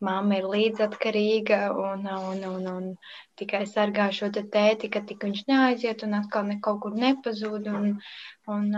mamma 0.03 0.37
ir 0.37 0.45
līdzatkarīga 0.51 1.59
un, 1.73 2.03
un, 2.05 2.43
un, 2.49 2.67
un 2.71 2.85
tikai 3.39 3.63
sargā 3.69 4.07
šo 4.13 4.29
te 4.33 4.43
tēti, 4.53 4.89
ka 4.93 5.01
tik 5.09 5.25
viņš 5.25 5.43
neaiziet 5.49 6.03
un 6.05 6.17
atkal 6.19 6.45
ne 6.49 6.57
kaut 6.63 6.79
kur 6.83 6.95
nepazūd. 6.97 7.69
Un, 7.71 7.89
un, 8.53 8.69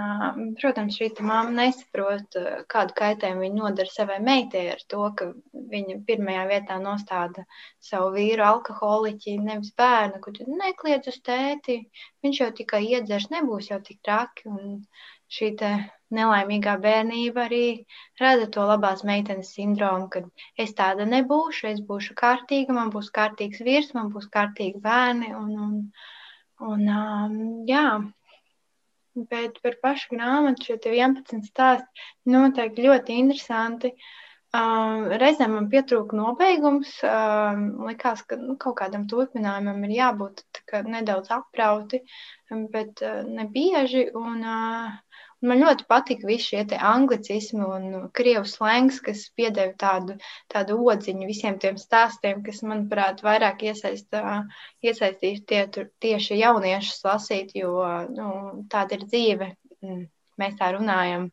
protams, 0.62 0.98
šī 1.00 1.12
mamma 1.20 1.56
nesaprot, 1.58 2.40
kādu 2.72 2.98
kaitējumu 3.02 3.46
viņa 3.46 3.62
nodara 3.62 3.94
savai 3.94 4.20
meitai 4.24 4.66
ar 4.74 4.84
to, 4.94 5.04
ka 5.20 5.30
viņa 5.76 6.00
pirmajā 6.08 6.48
vietā 6.54 6.80
nostāda 6.84 7.46
savu 7.92 8.14
vīru 8.16 8.48
alkoholiķi, 8.48 9.38
nevis 9.44 9.76
bērnu, 9.80 10.24
kur 10.24 10.40
nekliedz 10.64 11.12
uz 11.12 11.22
tēti, 11.26 11.82
viņš 12.26 12.44
jau 12.44 12.52
tikai 12.64 12.84
iedzers, 12.94 13.32
nebūs 13.36 13.72
jau 13.74 13.82
tik 13.84 14.04
traki. 14.06 14.48
Un, 14.50 14.84
šī 15.30 15.54
nelaimīgā 16.16 16.76
bērnība 16.84 17.46
arī 17.46 17.64
rada 18.22 18.48
to 18.56 18.66
labās 18.70 19.04
meitenes 19.08 19.52
sindromu, 19.56 20.10
kad 20.14 20.30
es 20.64 20.74
tāda 20.78 21.08
nebūšu, 21.10 21.68
es 21.72 21.82
būšu 21.90 22.16
kārtīga, 22.22 22.76
man 22.78 22.94
būs 22.94 23.12
kārtīgs 23.16 23.62
vīrs, 23.66 23.92
man 23.98 24.14
būs 24.14 24.30
kārtīgi 24.34 24.82
bērni. 24.86 25.34
Un, 25.42 25.52
un, 25.66 25.76
un, 26.72 26.88
um, 27.02 27.36
jā. 27.70 27.86
Bet 29.30 29.60
par 29.64 29.76
pašu 29.84 30.16
grāmatu, 30.16 30.66
šo 30.70 30.80
11 30.80 31.46
stāstu, 31.50 32.08
noteikti 32.30 32.86
ļoti 32.86 33.22
interesanti. 33.24 33.94
Um, 34.50 35.04
reizēm 35.22 35.52
man 35.54 35.68
pietrūka 35.70 36.18
nobeigums. 36.18 36.96
Um, 37.06 37.66
likās, 37.86 38.24
ka 38.26 38.38
nu, 38.40 38.56
kaut 38.62 38.80
kādam 38.80 39.06
turpinājumam 39.12 39.84
ir 39.86 39.94
jābūt 39.98 40.42
nedaudz 40.90 41.30
aprauti, 41.36 42.02
bet 42.74 43.04
uh, 43.06 43.22
ne 43.28 43.46
bieži. 43.54 44.08
Un, 44.18 44.40
uh, 44.42 44.98
man 45.46 45.62
ļoti 45.64 45.86
patika 45.90 46.28
visi 46.28 46.52
šie 46.52 46.80
anglicismi 46.92 47.66
un 47.66 48.08
krievu 48.16 48.48
slēngs, 48.50 49.00
kas 49.06 49.26
piedeva 49.38 49.74
tādu, 49.80 50.18
tādu 50.52 50.80
odziņu 50.94 51.28
visiem 51.30 51.60
tiem 51.64 51.78
stāstiem, 51.80 52.44
kas, 52.46 52.62
manuprāt, 52.68 53.24
vairāk 53.26 53.64
iesaista, 53.70 54.44
iesaistīja 54.84 55.46
tie, 55.52 55.62
tur, 55.76 55.90
tieši 56.04 56.42
jauniešus 56.42 57.06
lasīt, 57.08 57.56
jo 57.56 57.76
nu, 58.16 58.30
tāda 58.72 59.00
ir 59.00 59.08
dzīve. 59.08 59.54
Mm, 59.86 60.06
mēs 60.40 60.60
tā 60.60 60.74
runājam. 60.76 61.30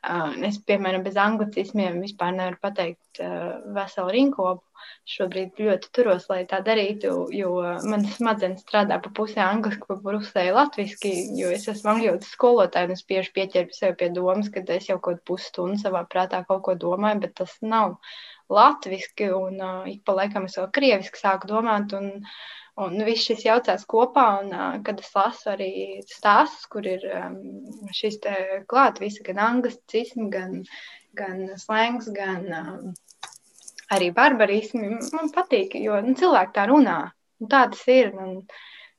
Uh, 0.00 0.32
es, 0.48 0.56
piemēram, 0.64 1.02
bez 1.04 1.18
anglicismiem 1.20 1.98
vispār 2.00 2.32
nevaru 2.32 2.56
pateikt 2.62 3.20
uh, 3.20 3.58
veselu 3.76 4.14
rinkopu. 4.16 4.64
Šobrīd 5.10 5.58
ļoti 5.58 5.88
turos, 5.96 6.28
lai 6.30 6.44
tā 6.50 6.60
darītu, 6.66 7.12
jo 7.34 7.54
man 7.90 8.04
smadzenes 8.14 8.62
strādā 8.62 9.00
pa 9.02 9.10
pusē 9.16 9.40
angliski, 9.42 9.82
pa 9.88 9.96
pusē 10.04 10.44
latviski, 10.54 11.10
jo 11.40 11.50
es 11.54 11.66
esmu 11.72 11.90
angļu 11.94 12.12
skolotāja 12.28 12.86
un 12.86 12.94
es 12.94 13.02
bieži 13.08 13.32
pieķeru 13.38 13.74
sev 13.74 13.96
pie 13.98 14.10
domas, 14.14 14.52
ka 14.54 14.62
es 14.76 14.86
jau 14.90 15.00
kaut 15.02 15.24
pusstundu 15.26 15.80
savā 15.82 16.04
prātā 16.12 16.44
kaut 16.46 16.62
ko 16.68 16.76
domāju, 16.86 17.24
bet 17.24 17.34
tas 17.42 17.56
nav 17.62 17.96
latviski 18.50 19.32
un 19.34 19.58
uh, 19.58 19.90
ik 19.90 20.04
pa 20.06 20.14
laikam 20.20 20.46
es 20.46 20.56
vēl 20.58 20.70
krieviski 20.78 21.22
sāku 21.24 21.50
domāt 21.50 21.94
un 21.98 22.10
Un 22.80 23.02
viss 23.04 23.26
šis 23.28 23.42
jaucās 23.44 23.82
kopā, 23.90 24.26
un 24.40 24.54
uh, 24.56 24.78
kad 24.86 25.00
es 25.02 25.10
lasu 25.12 25.50
arī 25.52 25.72
stāstus, 26.08 26.64
kur 26.72 26.86
ir 26.88 27.02
um, 27.12 27.34
šis 27.96 28.16
te 28.24 28.32
klāt, 28.70 29.02
visi 29.02 29.24
gan 29.26 29.40
anglicismi, 29.44 30.28
gan, 30.32 30.54
gan 31.18 31.42
slēngs, 31.60 32.08
gan 32.16 32.46
um, 32.60 32.94
arī 33.94 34.10
barbarismi, 34.16 34.90
man 35.14 35.30
patīk, 35.34 35.76
jo 35.84 36.00
nu, 36.04 36.16
cilvēki 36.18 36.56
tā 36.56 36.66
runā. 36.70 36.98
Tā 37.40 37.64
tas 37.72 37.88
ir. 37.90 38.12
Un, 38.16 38.36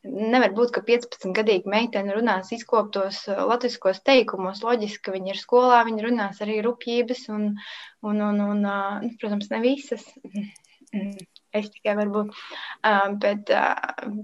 Nevar 0.02 0.50
būt, 0.58 0.72
ka 0.74 0.82
15-gadīga 0.82 1.70
meitene 1.70 2.16
runās 2.16 2.48
izkoptos 2.56 3.20
latviskos 3.30 4.00
teikumos. 4.02 4.64
Loģiski, 4.66 5.04
ka 5.06 5.14
viņa 5.14 5.30
ir 5.30 5.38
skolā, 5.38 5.84
viņa 5.86 6.06
runās 6.08 6.40
arī 6.42 6.56
rupjības, 6.66 7.28
un, 7.30 7.44
un, 8.10 8.24
un, 8.26 8.40
un, 8.48 8.66
un 8.66 9.12
protams, 9.22 9.52
ne 9.54 9.62
visas. 9.68 10.08
Es 11.56 11.66
tikai 11.68 11.94
varbūt, 12.00 12.30
uh, 12.32 13.14
bet, 13.20 13.50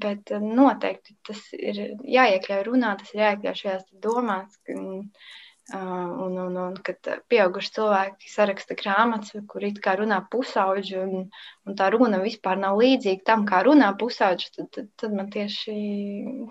bet 0.02 0.32
noteikti 0.40 1.14
tas 1.28 1.42
ir 1.56 1.80
jāiekļauj 2.08 2.62
runā, 2.68 2.94
tas 3.00 3.12
ir 3.14 3.22
jāiekļauj 3.22 3.58
šajās 3.62 3.86
domās. 4.04 4.58
Un, 4.72 4.86
uh, 5.04 5.47
un, 5.76 6.38
un, 6.40 6.58
un 6.62 6.76
kad 6.84 7.10
pieauguši 7.28 7.74
cilvēki 7.76 8.30
saraksta 8.32 8.76
grāmatas, 8.80 9.36
kur 9.52 9.66
it 9.68 9.82
kā 9.84 9.98
runā 10.00 10.22
pusauģi, 10.32 10.96
un, 11.02 11.26
un 11.68 11.76
tā 11.80 11.90
runa 11.92 12.22
vispār 12.24 12.60
nav 12.62 12.80
līdzīga 12.80 13.26
tam, 13.28 13.44
kā 13.50 13.64
runā 13.68 13.90
pusauģi, 14.00 14.48
tad, 14.56 14.70
tad, 14.78 14.88
tad 14.96 15.18
man 15.18 15.32
tieši 15.34 15.76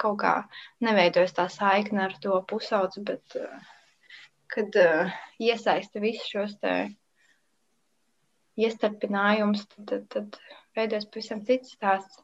kaut 0.03 0.21
kā 0.21 0.35
neveidojas 0.85 1.33
tā 1.39 1.49
saikne 1.53 2.05
ar 2.09 2.19
to 2.21 2.43
pusaudzi, 2.51 3.05
bet 3.09 3.39
kad 4.53 4.79
uh, 4.83 5.17
iesaista 5.43 6.03
visus 6.03 6.29
šos 6.31 6.55
te 6.61 6.77
iestarpinājumus, 8.61 9.67
tad, 9.73 9.89
tad, 9.91 10.07
tad 10.13 10.39
veidojas 10.77 11.09
pavisam 11.09 11.43
cits 11.49 11.77
stāsts. 11.77 12.23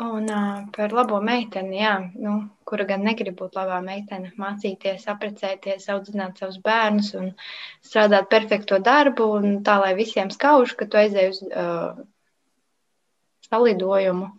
Un 0.00 0.28
uh, 0.28 0.64
par 0.72 0.92
labo 0.96 1.18
meiteni, 1.20 1.76
jā, 1.82 1.92
nu, 2.16 2.32
kura 2.64 2.86
gan 2.88 3.02
negrib 3.04 3.36
būt 3.36 3.58
labā 3.58 3.76
meitene, 3.84 4.30
mācīties, 4.40 5.04
apprecēties, 5.12 5.88
audzināt 5.92 6.40
savus 6.40 6.56
bērnus 6.64 7.10
un 7.18 7.26
strādāt 7.84 8.30
perfekto 8.32 8.78
darbu, 8.80 9.26
un 9.36 9.58
tā, 9.66 9.76
lai 9.82 9.92
visiem 9.98 10.30
skauž, 10.32 10.72
ka 10.78 10.86
tu 10.88 10.96
aizēji 10.96 11.32
uz 11.34 11.42
uh, 11.44 12.00
salidojumu. 13.50 14.30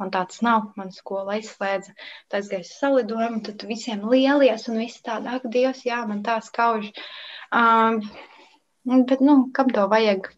Man 0.00 0.10
tāds 0.10 0.40
nav, 0.42 0.72
man 0.80 0.90
skola 0.96 1.36
aizslēdza. 1.36 1.92
Tad 2.32 2.40
aizgāju 2.40 2.64
uz 2.64 2.72
salidojumu, 2.78 3.42
tad 3.44 3.66
visiem 3.68 4.08
lielies 4.10 4.64
un 4.72 4.80
viss 4.80 5.04
tāda, 5.04 5.36
ak, 5.36 5.46
Dievs, 5.52 5.84
jā, 5.86 6.00
man 6.08 6.24
tā 6.24 6.38
skauž. 6.42 6.88
Um, 7.52 8.00
bet, 8.88 9.20
nu, 9.20 9.36
kam 9.54 9.68
to 9.76 9.84
vajag? 9.92 10.32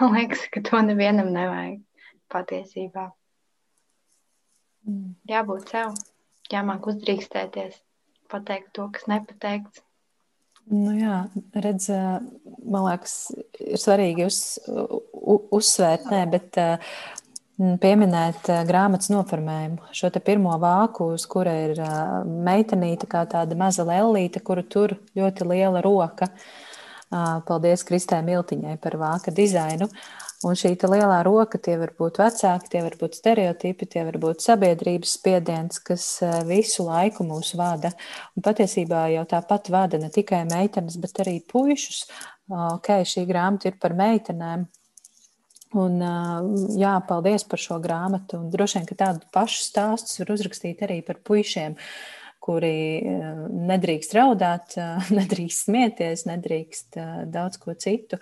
Man 0.00 0.16
liekas, 0.16 0.48
ka 0.48 0.64
to 0.64 0.80
nevienam 0.88 1.28
nevajag 1.36 1.78
patiesībā. 2.32 3.10
Mm. 4.88 5.14
Jābūt 5.30 5.72
sev, 5.72 5.94
jāmāk 6.52 6.88
uzdrīkstēties, 6.92 7.78
pateikt 8.32 8.72
to, 8.78 8.88
kas 8.94 9.08
nepateikts. 9.10 9.84
Nu 10.70 10.92
jā, 10.94 11.24
redz, 11.56 11.88
man 11.90 12.84
liekas, 12.86 13.14
ir 13.58 13.80
svarīgi 13.80 14.26
uz, 14.28 14.38
uzsvērt, 15.56 16.06
nē, 16.12 16.20
bet 16.30 16.58
pieminēt 17.82 18.50
grāmatas 18.68 19.10
noformējumu. 19.10 19.90
Šo 19.96 20.12
te 20.14 20.22
pirmo 20.24 20.52
vāku, 20.62 21.10
uz 21.16 21.26
kura 21.28 21.56
ir 21.64 21.80
meitenīte, 22.24 23.08
kā 23.10 23.24
tāda 23.28 23.58
maza 23.58 23.84
lellīte, 23.88 24.44
kuru 24.44 24.62
tur 24.62 24.94
ļoti 25.18 25.48
liela 25.50 25.82
roka. 25.84 26.30
Uh, 26.30 26.68
Paldies 27.10 27.82
Kristē 27.86 28.20
Miltiņai 28.22 28.76
par 28.82 28.94
vāka 29.00 29.32
dizainu. 29.34 29.88
Un 30.48 30.56
šī 30.56 30.72
lielā 30.72 31.18
roka, 31.26 31.58
tie 31.60 31.74
var 31.76 31.92
būt 31.98 32.16
vecāki, 32.22 32.70
tie 32.72 32.80
var 32.80 32.94
būt 32.96 33.18
stereotipi, 33.18 33.88
tie 33.92 34.06
var 34.06 34.16
būt 34.22 34.40
sabiedrības 34.40 35.14
spiediens, 35.18 35.80
kas 35.84 36.04
visu 36.48 36.86
laiku 36.86 37.26
mūs 37.28 37.52
vada. 37.60 37.92
Un 38.36 38.46
patiesībā 38.46 39.10
jau 39.12 39.26
tāpat 39.28 39.68
vada 39.68 40.00
ne 40.00 40.08
tikai 40.08 40.46
meitenes, 40.48 40.96
bet 41.02 41.20
arī 41.20 41.42
puišus. 41.44 42.06
Ok, 42.48 42.88
šī 43.04 43.26
grāmata 43.28 43.72
ir 43.72 43.80
par 43.80 43.96
meitenēm, 43.96 44.68
Un, 45.78 46.00
jā, 46.74 46.96
paldies 47.06 47.44
par 47.46 47.60
šo 47.62 47.76
grāmatu. 47.78 48.40
Un 48.40 48.48
droši 48.50 48.80
vien, 48.80 48.86
ka 48.88 48.96
tādu 48.98 49.28
pašu 49.30 49.60
stāstu 49.68 50.24
var 50.24 50.32
uzrakstīt 50.34 50.80
arī 50.82 50.96
par 51.06 51.20
puišiem. 51.22 51.76
Uh, 51.76 52.16
kuri 52.40 52.74
eh, 53.04 53.28
nedrīkst 53.70 54.16
raudāt, 54.16 54.76
eh, 54.80 55.10
nedrīkst 55.20 55.68
smieties, 55.68 56.26
nedrīkst 56.30 57.00
eh, 57.00 57.14
daudz 57.30 57.60
ko 57.62 57.76
citu. 57.78 58.20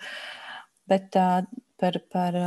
Bet 0.89 1.13
par, 1.79 1.99
par 2.11 2.37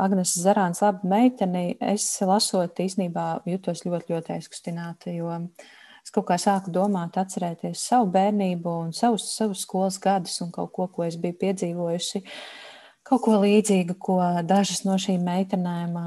Agnēs 0.00 0.36
Zarāns 0.42 0.82
labu 0.84 1.08
meiteni 1.10 1.76
es 1.92 2.06
lasot 2.26 2.82
īstenībā 2.82 3.26
jutos 3.48 3.84
ļoti, 3.86 4.14
ļoti 4.14 4.34
aizkustināta, 4.36 5.14
jo 5.14 5.32
es 6.00 6.14
kaut 6.14 6.28
kā 6.30 6.38
sāku 6.40 6.72
domāt, 6.74 7.18
atcerēties 7.20 7.86
savu 7.92 8.10
bērnību 8.14 8.76
un 8.86 8.92
savus, 8.96 9.30
savus 9.36 9.64
skolas 9.66 10.00
gadus 10.02 10.40
un 10.44 10.52
kaut 10.54 10.74
ko, 10.76 10.88
ko 10.92 11.06
es 11.06 11.18
biju 11.20 11.38
piedzīvojusi, 11.44 12.24
kaut 13.06 13.24
ko 13.26 13.40
līdzīgu, 13.44 13.98
ko 14.00 14.20
dažas 14.46 14.84
no 14.88 14.98
šīm 15.00 15.26
meitenēm 15.26 15.98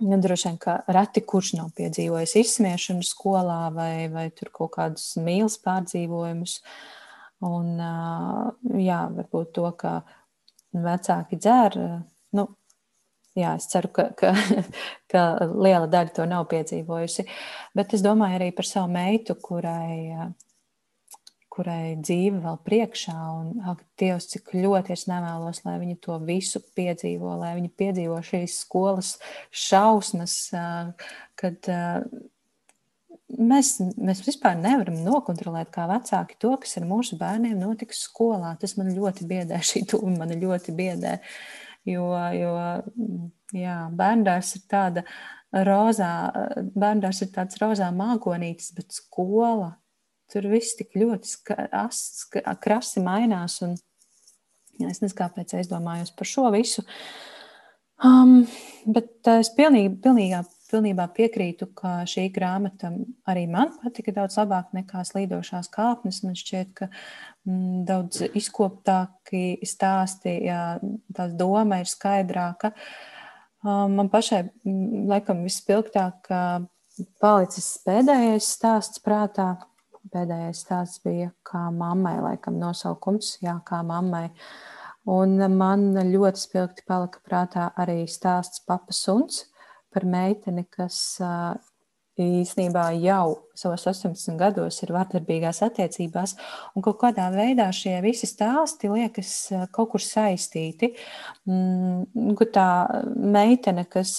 Nu, 0.00 0.16
droši 0.18 0.48
vien, 0.48 0.56
ka 0.58 0.78
reti 0.90 1.20
kurš 1.28 1.52
nav 1.58 1.68
piedzīvojis 1.76 2.32
izsmiešanu 2.40 3.04
skolā 3.06 3.66
vai, 3.74 4.08
vai 4.10 4.24
kaut 4.48 4.72
kādus 4.74 5.12
mīlestības 5.20 5.60
pārdzīvojumus. 5.66 6.54
Un, 7.46 7.68
jā, 8.82 8.98
varbūt 9.18 9.52
to, 9.58 9.68
ka 9.78 10.00
vecāki 10.72 11.38
dzer. 11.40 11.78
Nu, 12.36 12.46
jā, 13.38 13.56
es 13.58 13.68
ceru, 13.72 13.92
ka, 13.94 14.08
ka, 14.18 14.32
ka 15.12 15.26
liela 15.52 15.90
daļa 15.90 16.16
to 16.16 16.28
nav 16.28 16.48
piedzīvojusi. 16.52 17.26
Bet 17.76 17.96
es 17.96 18.04
domāju 18.04 18.40
arī 18.40 18.52
par 18.56 18.68
savu 18.68 18.92
meitu, 18.94 19.36
kurai 19.42 20.32
kurai 21.52 21.96
dzīve 22.00 22.40
vēl 22.40 22.58
priekšā, 22.64 23.14
un 23.36 23.50
ak, 23.72 23.82
Dievs, 24.00 24.28
cik 24.32 24.54
ļoti 24.56 24.94
es 24.94 25.04
nevēlos, 25.10 25.62
lai 25.66 25.76
viņi 25.82 25.98
to 26.04 26.16
visu 26.24 26.62
piedzīvo, 26.76 27.34
lai 27.42 27.52
viņi 27.58 27.72
piedzīvo 27.78 28.20
šīs 28.24 28.56
skolas 28.64 29.10
šausmas, 29.64 30.36
kad 31.38 31.72
mēs, 33.38 33.74
mēs 33.96 34.22
vispār 34.26 34.56
nevaram 34.60 35.00
nokontrolēt 35.04 35.72
kā 35.74 35.88
vecāki 35.90 36.38
to, 36.42 36.54
kas 36.62 36.78
ar 36.80 36.88
mūsu 36.88 37.18
bērniem 37.20 37.58
notiks 37.60 38.04
skolā. 38.06 38.54
Tas 38.60 38.76
man 38.78 38.92
ļoti 38.96 39.28
biedē, 39.30 39.60
šī 39.72 39.84
tūma 39.92 40.22
man 40.22 40.34
ļoti 40.38 40.74
biedē, 40.78 41.18
jo, 41.88 42.08
jo 42.38 42.56
jā, 43.56 43.76
bērndārs 44.00 44.56
ir 44.58 44.66
tāda 44.70 45.06
rozā, 45.52 46.12
bērndārs 46.72 47.24
ir 47.24 47.32
tāds 47.34 47.60
rozā 47.60 47.90
mākonītis, 47.94 48.72
bet 48.76 48.92
skola 48.96 49.74
Tur 50.32 50.48
viss 50.48 50.78
tik 50.78 50.94
ļoti 50.96 51.56
asts, 51.76 52.24
krasi 52.64 53.02
mainās. 53.04 53.58
Un, 53.64 53.74
jā, 54.80 54.88
es 54.88 55.02
nezinu, 55.02 55.16
kāpēc 55.18 55.52
es 55.58 55.68
domāju 55.68 56.08
par 56.16 56.28
šo 56.28 56.46
visu. 56.54 56.84
Um, 58.02 58.46
bet 58.88 59.28
uh, 59.28 59.42
es 59.44 59.52
pilnīgi, 59.54 59.92
pilnīgā, 60.02 60.40
pilnībā 60.72 61.06
piekrītu, 61.14 61.68
ka 61.78 62.00
šī 62.08 62.26
grāmata 62.34 62.90
arī 63.28 63.44
man 63.50 63.74
patika 63.82 64.14
daudz 64.16 64.38
labāk 64.40 64.72
nekā 64.76 65.04
slīdošās 65.06 65.70
kāpnes. 65.72 66.22
Man 66.26 66.38
šķiet, 66.38 66.74
ka 66.80 66.88
mm, 66.90 67.82
daudz 67.88 68.24
izkoptāki 68.32 69.60
stāsti, 69.68 70.38
jā, 70.48 70.62
tā 71.14 71.28
doma 71.36 71.82
ir 71.82 71.90
skaidrāka. 71.90 72.72
Um, 73.62 73.98
man 74.00 74.08
pašai, 74.10 74.46
mm, 74.66 75.04
laikam, 75.12 75.44
vispilgtāk 75.46 76.32
palicis 77.22 77.76
pēdējais 77.86 78.48
stāsts 78.56 79.04
prātā 79.04 79.54
pēdējais 80.12 80.62
stāsts 80.64 81.02
bija 81.04 81.30
kā 81.46 81.68
mammai, 81.74 82.16
laikam 82.22 82.58
nosaukums, 82.60 83.36
jā, 83.44 83.56
kā 83.66 83.82
mammai. 83.86 84.28
Un 85.10 85.34
man 85.56 85.88
ļoti 85.96 86.38
spilgti 86.38 86.84
palika 86.86 87.22
prātā 87.26 87.70
arī 87.80 88.04
stāsts 88.10 88.62
Papa 88.66 88.94
Suns 88.94 89.44
par 89.92 90.06
meiteni, 90.08 90.66
kas 90.70 90.98
īsnībā 92.20 92.90
jau 93.00 93.48
savos 93.56 93.86
18 93.88 94.36
gados 94.40 94.82
ir 94.84 94.92
vardarbīgās 94.92 95.62
attiecībās, 95.64 96.34
un 96.76 96.84
kaut 96.84 96.98
kādā 97.00 97.30
veidā 97.32 97.70
šie 97.72 97.96
visi 98.04 98.28
stāsti 98.28 98.90
liekas 98.92 99.32
kaut 99.72 99.94
kur 99.94 100.04
saistīti. 100.04 100.92
Mm, 101.48 102.36
tā 102.52 102.68
meitene, 103.16 103.86
kas 103.88 104.18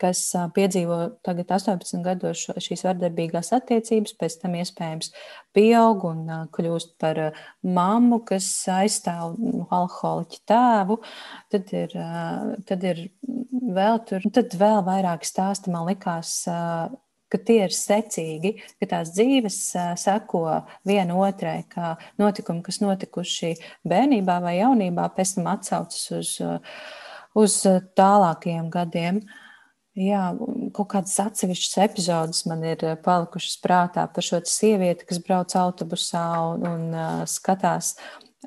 kas 0.00 0.20
piedzīvo 0.56 0.98
tagad 1.26 1.52
18 1.56 2.02
gados 2.04 2.46
šīs 2.64 2.84
vardarbīgās 2.86 3.52
attiecības, 3.56 4.16
pēc 4.20 4.38
tam 4.42 4.56
iespējams 4.60 5.12
pieaug 5.54 6.04
un 6.08 6.24
kļūst 6.54 6.96
par 7.02 7.20
mammu, 7.62 8.20
kas 8.28 8.48
aizstāv 8.74 9.38
nu, 9.38 9.64
alkoholiķu 9.74 10.42
tēvu, 10.50 10.98
tad 11.54 11.72
ir, 11.76 11.96
tad 12.68 12.84
ir 12.90 13.06
vēl 13.50 14.02
tur, 14.08 14.28
tad 14.34 14.58
vēl 14.60 14.82
vairāk 14.86 15.26
stāsti 15.26 15.72
man 15.74 15.88
likās 15.90 16.36
ka 17.34 17.40
tie 17.42 17.64
ir 17.66 17.74
secīgi, 17.74 18.54
ka 18.78 18.88
tās 18.92 19.10
dzīves 19.16 19.58
seko 19.98 20.44
viena 20.86 21.16
otrai, 21.18 21.64
kā 21.70 21.94
notikumi, 22.20 22.62
kas 22.62 22.78
notikuši 22.84 23.54
bērnībā 23.90 24.38
vai 24.44 24.58
jaunībā, 24.60 25.08
pēc 25.16 25.38
tam 25.38 25.50
atsaucas 25.54 26.04
uz, 26.14 26.34
uz 27.34 27.56
tālākajiem 27.98 28.70
gadiem. 28.74 29.24
Uh, 29.24 29.43
Jā, 29.94 30.32
kaut 30.74 30.88
kādas 30.90 31.14
atsevišķas 31.22 31.76
epizodes 31.84 32.40
man 32.50 32.64
ir 32.66 32.80
eh, 32.82 32.96
palikušas 32.98 33.60
prātā 33.62 34.08
par 34.10 34.26
šo 34.26 34.40
sievieti, 34.50 35.06
kas 35.06 35.20
brauc 35.22 35.54
autobusā 35.54 36.24
un, 36.50 36.64
un 36.66 36.88
uh, 36.90 37.20
skatās 37.30 37.92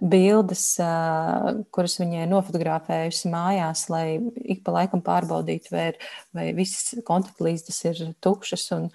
bildes, 0.02 0.66
uh, 0.84 1.62
kuras 1.72 1.95
viņai 2.02 2.26
nofotografējusi 2.28 3.32
mājās, 3.32 3.86
lai 3.93 4.20
ik 4.43 4.66
pa 4.66 4.76
laikam 4.76 5.00
pārbaudītu, 5.06 5.72
vai, 5.72 5.86
ir, 5.93 6.02
vai 6.36 6.50
visas 6.58 7.00
kontaktlīstas 7.08 7.80
ir 7.88 8.04
tukšas. 8.20 8.68
Un, 8.76 8.91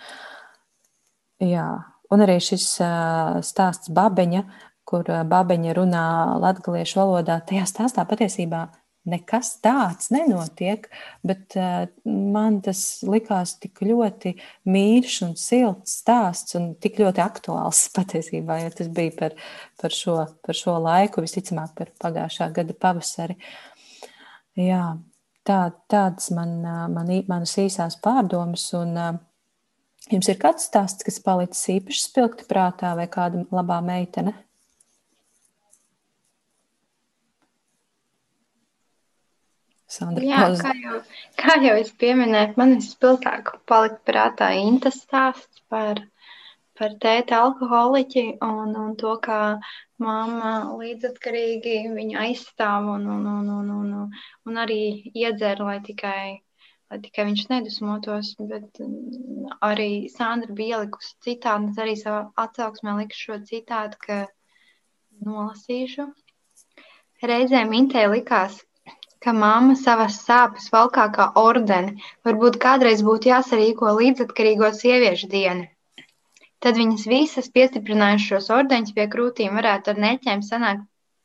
jā. 1.41 1.71
un 2.13 2.27
arī 2.27 2.37
šis 2.37 2.69
uh, 2.85 3.41
stāsts 3.49 3.89
Babeņa, 3.97 4.45
kur 4.85 5.09
Babeņa 5.09 5.81
runā 5.81 6.05
latgaliešu 6.45 7.01
valodā, 7.01 7.41
tajā 7.49 7.65
stāstā 7.73 8.05
patiesībā 8.13 8.67
nekas 9.09 9.57
tāds 9.65 10.11
nenotiek, 10.15 10.87
bet 11.27 11.57
uh, 11.59 11.87
man 12.07 12.61
tas 12.63 13.03
likās 13.07 13.57
tik 13.63 13.83
ļoti 13.83 14.35
mīļš 14.71 15.17
un 15.27 15.33
silts 15.41 15.97
stāsts 16.03 16.57
un 16.59 16.73
tik 16.83 17.01
ļoti 17.03 17.23
aktuāls 17.25 17.85
patiesībā, 17.97 18.61
jo 18.63 18.75
tas 18.79 18.93
bija 18.95 19.17
par, 19.19 19.37
par, 19.83 19.97
šo, 19.97 20.19
par 20.47 20.59
šo 20.59 20.77
laiku, 20.85 21.25
visticamāk 21.25 21.75
par 21.79 21.91
pagājušā 22.05 22.53
gada 22.55 22.79
pavasari. 22.79 23.39
Jā, 24.59 24.85
tā, 25.49 25.59
tāds 25.91 26.31
man, 26.37 26.61
man, 26.93 27.13
manas 27.29 27.57
īsās 27.59 27.99
pārdomas 28.05 28.69
un 28.79 28.97
uh, 29.01 29.13
jums 30.13 30.31
ir 30.31 30.39
kāds 30.41 30.69
stāsts, 30.69 31.05
kas 31.07 31.21
palicis 31.25 31.79
īpaši 31.79 32.07
spilgti 32.07 32.47
prātā 32.49 32.95
vai 32.99 33.09
kāda 33.11 33.47
labā 33.51 33.81
meitene? 33.85 34.37
Sandra, 39.93 40.25
Jā, 40.25 40.45
kā 40.57 40.73
jau, 40.81 40.99
kā 41.41 41.55
jau 41.61 41.73
es 41.81 41.91
pieminēju, 42.03 42.55
man 42.61 42.71
vispilgtāk 42.79 43.51
palika 43.69 43.99
prātā 44.09 44.49
Intas 44.57 45.03
stāsts 45.05 45.61
par, 45.73 46.01
par 46.81 46.95
tēta 47.03 47.41
alkoholiķi 47.47 48.25
un, 48.47 48.73
un 48.85 48.95
to, 49.03 49.13
kā 49.27 49.41
mamma 50.03 50.53
līdzatkarīgi 50.79 51.75
viņu 51.99 52.17
aizstāv 52.23 52.89
un, 52.95 53.05
un, 53.17 53.29
un, 53.35 53.53
un, 53.59 53.69
un, 53.77 54.17
un 54.49 54.63
arī 54.65 54.81
iedzer, 55.13 55.61
lai 55.61 55.77
tikai, 55.85 56.41
lai 56.89 57.03
tikai 57.05 57.29
viņš 57.29 57.45
nedusmotos, 57.53 58.33
bet 58.41 58.83
mm, 58.87 59.61
arī 59.69 59.91
Sandra 60.17 60.57
bija 60.57 60.81
ielikusi 60.81 61.15
citātu, 61.29 61.67
un 61.67 61.71
es 61.75 61.85
arī 61.85 61.99
savā 62.01 62.25
atsauksmē 62.47 62.97
liku 63.03 63.23
šo 63.27 63.41
citātu, 63.53 64.01
ka 64.09 64.21
nolasīšu. 65.29 66.09
Reizēm 67.23 67.77
Intē 67.77 68.09
likās, 68.11 68.63
ka 69.23 69.33
mamma 69.37 69.77
savas 69.79 70.19
sāpes 70.27 70.69
valkā 70.75 71.07
kā 71.17 71.29
ordeni, 71.39 71.95
varbūt 72.27 72.59
kādreiz 72.63 73.05
būtu 73.07 73.31
jāsarīko 73.31 73.95
līdzatkarīgo 73.99 74.73
sieviešu 74.79 75.31
diena. 75.35 75.69
Tad 76.63 76.79
viņas 76.79 77.07
visas 77.11 77.51
piestiprinājušos 77.55 78.51
ordeņus 78.55 78.95
pie 78.97 79.07
krūtīm 79.11 79.57
varētu 79.59 79.95
ar 79.95 80.03
neķēm 80.05 80.45
sanākt 80.47 80.85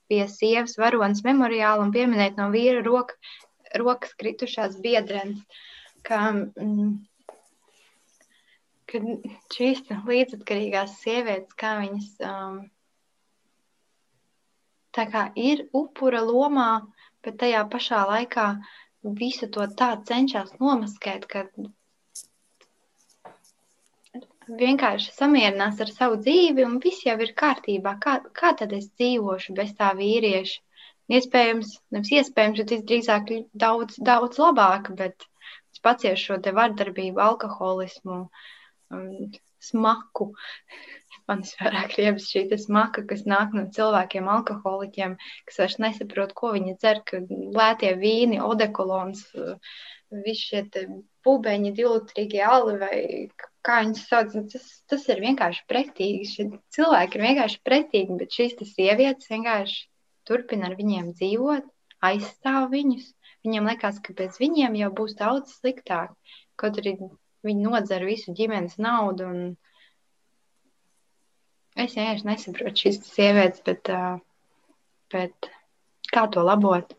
pie 0.09 0.23
sievas 0.31 0.77
varonas 0.81 1.21
memoriāla 1.25 1.83
un 1.83 1.91
pieminēt 1.93 2.39
no 2.39 2.47
vīra 2.53 2.81
roka, 2.85 3.17
rokas 3.77 4.15
kritušās 4.21 4.79
biedrenes. 4.81 5.43
Ka, 6.07 6.31
mm, 6.31 6.93
kad 8.89 9.07
šīs 9.53 9.83
līdzatkarīgās 9.91 10.97
sievietes, 11.03 11.53
kā 11.59 11.75
viņas 11.83 12.09
um, 12.31 12.59
tā 14.95 15.05
kā 15.11 15.27
ir 15.35 15.67
upura 15.75 16.23
lomā, 16.25 16.71
bet 17.26 17.39
tajā 17.43 17.63
pašā 17.74 18.03
laikā 18.11 18.47
visu 19.22 19.49
to 19.57 19.65
tā 19.80 19.89
cenšas 20.09 20.53
nomaskēt, 20.61 21.28
ka 21.32 21.45
vienkārši 24.47 25.11
samierinās 25.13 25.82
ar 25.84 25.91
savu 25.91 26.20
dzīvi 26.24 26.65
un 26.65 26.78
viss 26.84 27.05
jau 27.05 27.18
ir 27.24 27.34
kārtībā. 27.41 27.97
Kā, 28.03 28.20
kā 28.39 28.53
tad 28.61 28.74
es 28.78 28.89
dzīvošu 28.93 29.55
bez 29.57 29.74
tā 29.80 29.91
vīrieša? 29.97 30.61
Iespējams, 31.18 31.74
nevis 31.95 32.11
iespējams, 32.20 32.61
bet 32.61 32.72
visdrīzāk 32.76 33.30
daudz, 33.63 33.99
daudz 34.09 34.39
labāk, 34.43 34.89
bet 34.99 35.28
es 35.72 35.80
paciešu 35.84 36.34
šo 36.34 36.39
te 36.43 36.51
vardarbību, 36.55 37.22
alkoholismu, 37.24 38.18
um, 38.91 39.38
smaku. 39.70 40.34
Man 41.28 41.43
visvairāk 41.43 41.95
riebas 41.99 42.30
šī 42.32 42.45
smaka, 42.61 43.03
kas 43.09 43.25
nāk 43.30 43.55
no 43.57 43.65
cilvēkiem, 43.78 44.30
alkoholiķiem, 44.38 45.17
kas 45.49 45.61
vairs 45.61 45.78
nesaprot, 45.84 46.34
ko 46.38 46.53
viņi 46.55 46.78
dzer, 46.80 47.03
ka 47.09 47.21
lētie 47.59 47.93
vīni, 47.99 48.39
odekolons, 48.43 49.25
visi 50.23 50.45
šie 50.51 50.88
pubeņi, 51.28 51.73
divlitrīgie 51.75 52.43
ali 52.47 52.78
vai 52.80 52.99
kā 53.67 53.82
viņas 53.84 54.05
sauc, 54.07 54.34
nu, 54.38 54.45
tas, 54.51 54.67
tas 54.88 55.05
ir 55.11 55.21
vienkārši 55.23 55.65
pretīgi. 55.71 56.32
Šie 56.32 56.47
cilvēki 56.78 57.19
ir 57.19 57.25
vienkārši 57.25 57.61
pretīgi, 57.67 58.17
bet 58.21 58.39
šīs 58.39 58.55
sievietes 58.71 59.32
vienkārši 59.34 59.82
turpina 60.28 60.69
ar 60.69 60.78
viņiem 60.80 61.11
dzīvot, 61.17 61.67
aizstāv 62.07 62.71
viņus. 62.71 63.11
Viņiem 63.45 63.67
liekas, 63.69 63.99
ka 64.03 64.15
bez 64.15 64.39
viņiem 64.41 64.75
jau 64.80 64.91
būs 64.95 65.15
daudz 65.19 65.59
sliktāk. 65.59 66.15
Kaut 66.59 66.80
arī 66.82 66.95
viņi 67.47 67.67
nodzer 67.67 68.03
visu 68.07 68.34
ģimenes 68.36 68.80
naudu 68.82 69.28
un 69.28 69.41
Es 71.78 71.93
vienkārši 71.93 72.25
nesaprotu 72.25 72.82
šīs 72.84 73.01
sievietes, 73.05 73.61
bet, 73.67 73.91
bet 75.13 75.49
kā 76.13 76.25
to 76.34 76.41
labot? 76.45 76.95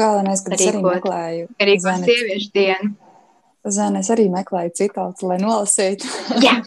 Galvenais, 0.00 0.42
ka 0.42 0.56
es 0.56 0.64
arī 0.66 0.80
meklēju. 0.82 1.48
Arī 1.62 1.76
par 1.84 2.02
sieviešu 2.02 2.50
dienu. 2.56 2.94
Zēn, 3.62 3.94
es 4.00 4.08
arī 4.10 4.24
meklēju 4.32 4.72
citātus, 4.74 5.22
lai 5.22 5.36
nolasītu. 5.38 6.08
Jā, 6.42 6.56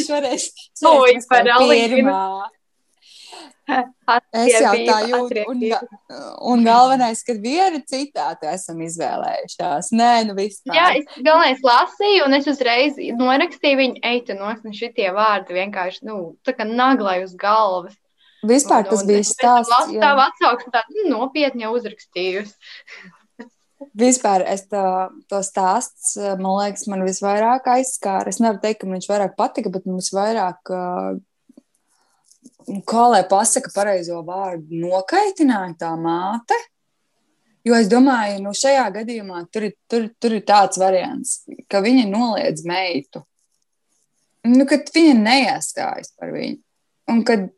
šoreiz. 0.06 0.46
Oi, 0.88 1.18
par 1.28 1.50
Alīnu. 1.58 2.14
Es 4.34 4.56
jau 4.56 4.72
tā 4.74 4.96
jūtu, 5.06 5.44
un, 5.52 5.60
un 6.50 6.64
galvenais, 6.66 7.20
ka 7.22 7.36
vienu 7.38 7.78
citātu 7.86 8.48
esam 8.50 8.80
izvēlējušās. 8.82 9.92
Nē, 9.94 10.10
nu 10.26 10.34
vispār. 10.34 10.74
Jā, 10.74 10.88
es 10.98 11.20
galvenais 11.20 11.62
lasīju, 11.62 12.24
un 12.26 12.34
es 12.40 12.48
uzreiz 12.50 12.98
norakstīju 13.20 13.78
viņu, 13.78 14.02
eitu 14.10 14.34
nosni 14.38 14.74
šitie 14.74 15.12
vārdi 15.14 15.54
vienkārši, 15.60 16.02
nu, 16.10 16.18
tā 16.46 16.56
kā 16.58 16.66
naglai 16.66 17.20
uz 17.22 17.36
galvas. 17.38 17.94
Vispār 18.46 18.88
tas 18.88 19.02
un, 19.02 19.06
un 19.06 19.12
bija 19.12 19.24
stāsts. 19.28 19.94
Tā 20.00 20.10
atsauksme 20.24 20.74
tā 20.74 20.84
nu, 20.90 21.06
nopietni 21.12 21.70
uzrakstījusi. 21.70 22.54
Vispār 24.00 24.44
es 24.44 24.66
to, 24.68 24.84
to 25.30 25.40
stāsts, 25.44 26.12
man 26.18 26.52
liekas, 26.58 26.84
man 26.90 27.04
visvairāk 27.06 27.68
aizskāra. 27.78 28.28
Es 28.28 28.40
nevaru 28.42 28.60
teikt, 28.60 28.82
ka 28.82 28.88
man 28.88 28.98
viņš 28.98 29.08
vairāk 29.08 29.36
patika, 29.38 29.72
bet 29.72 29.86
man 29.88 30.00
visvairāk 30.02 30.72
uh, 30.74 31.14
kā 32.86 33.06
lai 33.10 33.22
pasaka 33.28 33.72
pareizo 33.74 34.20
vārdu, 34.26 34.80
nokaitināja 34.84 35.74
tā 35.84 35.94
māte. 36.00 36.58
Jo 37.66 37.76
es 37.76 37.90
domāju, 37.92 38.38
nu, 38.40 38.54
šajā 38.56 38.86
gadījumā 38.94 39.42
tur 39.52 39.68
ir, 39.68 39.74
tur, 39.90 40.06
tur 40.16 40.36
ir 40.38 40.44
tāds 40.48 40.80
variants, 40.80 41.42
ka 41.68 41.82
viņa 41.84 42.06
noliedz 42.08 42.64
meitu. 42.64 43.20
Nu, 44.48 44.64
kad 44.68 44.88
viņa 44.94 45.16
neiestājas 45.20 46.14
par 46.16 46.32
viņu. 46.32 46.62
Un 47.12 47.20
kad 47.28 47.50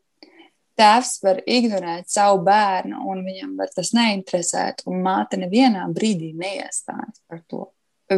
tēvs 0.79 1.13
var 1.23 1.39
ignorēt 1.47 2.11
savu 2.11 2.41
bērnu, 2.43 3.05
un 3.09 3.23
viņam 3.23 3.53
var 3.59 3.71
tas 3.71 3.93
neinteresēt, 3.95 4.83
un 4.89 4.99
māte 5.05 5.39
nevienā 5.39 5.85
brīdī 5.95 6.33
neiestājas 6.35 7.21
par 7.29 7.43
to. 7.47 7.67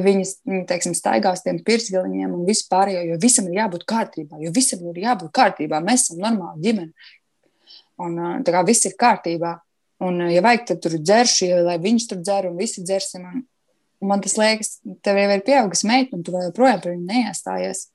Viņas, 0.04 0.32
teiksim, 0.70 0.96
staigās 0.98 1.44
tiem 1.46 1.60
pirsgaliņiem 1.66 2.34
un 2.36 2.48
vispārējo, 2.48 3.04
jo 3.12 3.20
visam 3.22 3.48
ir 3.50 3.62
jābūt 3.62 3.86
kārtībā, 3.90 4.40
jo 4.44 4.52
visam 4.56 4.84
ir 4.92 5.02
jābūt 5.04 5.32
kārtībā. 5.36 5.82
Mēs 5.84 6.08
esam 6.08 6.24
normāli 6.24 6.66
ģimene. 6.66 7.12
Un 8.06 8.44
tā 8.46 8.54
kā 8.56 8.64
viss 8.68 8.88
ir 8.88 8.98
kārtībā. 9.00 9.56
Un, 10.04 10.20
ja 10.28 10.44
vajag, 10.44 10.66
tad 10.70 10.82
tur 10.84 10.98
dzeršu, 11.00 11.48
ja, 11.48 11.60
lai 11.64 11.78
viņš 11.82 12.08
tur 12.12 12.20
dzer 12.20 12.50
un 12.50 12.58
visi 12.60 12.84
dzersim. 12.84 13.28
Un, 13.30 13.44
man 14.10 14.24
tas 14.24 14.36
liekas, 14.40 14.80
tev 15.06 15.20
jau 15.20 15.30
ir 15.32 15.44
pieaugusi 15.46 15.88
meita, 15.88 16.18
un 16.18 16.24
tu 16.26 16.36
joprojām 16.36 16.82
par 16.84 16.92
viņu 16.92 17.08
neiestājies. 17.08 17.86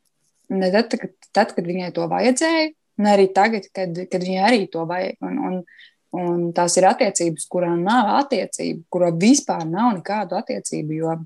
Ne 0.56 0.70
tad, 0.72 0.96
kad, 0.96 1.12
tad, 1.36 1.52
kad 1.54 1.68
viņai 1.68 1.92
to 1.94 2.06
vajadzēja, 2.10 2.70
un 2.98 3.10
arī 3.12 3.28
tagad, 3.36 3.68
kad, 3.76 4.00
kad 4.10 4.24
viņai 4.24 4.46
arī 4.48 4.64
to 4.72 4.86
vajag. 4.88 5.18
Un, 5.28 5.36
un, 5.46 5.60
un 6.16 6.48
tās 6.56 6.74
ir 6.80 6.88
attiecības, 6.88 7.44
kurām 7.52 7.84
nav 7.84 8.14
attiecību, 8.16 8.86
kurām 8.90 9.20
vispār 9.20 9.68
nav 9.68 9.92
nekādu 10.00 10.40
attiecību. 10.40 10.96
Jo 10.96 11.18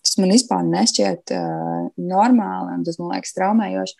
Tas 0.00 0.16
man 0.20 0.32
vispār 0.32 0.62
nešķiet 0.64 1.32
uh, 1.36 1.90
normāli, 2.00 2.76
un 2.78 2.86
tas 2.86 2.96
man 3.00 3.12
liekas 3.14 3.34
traumējoši. 3.36 3.96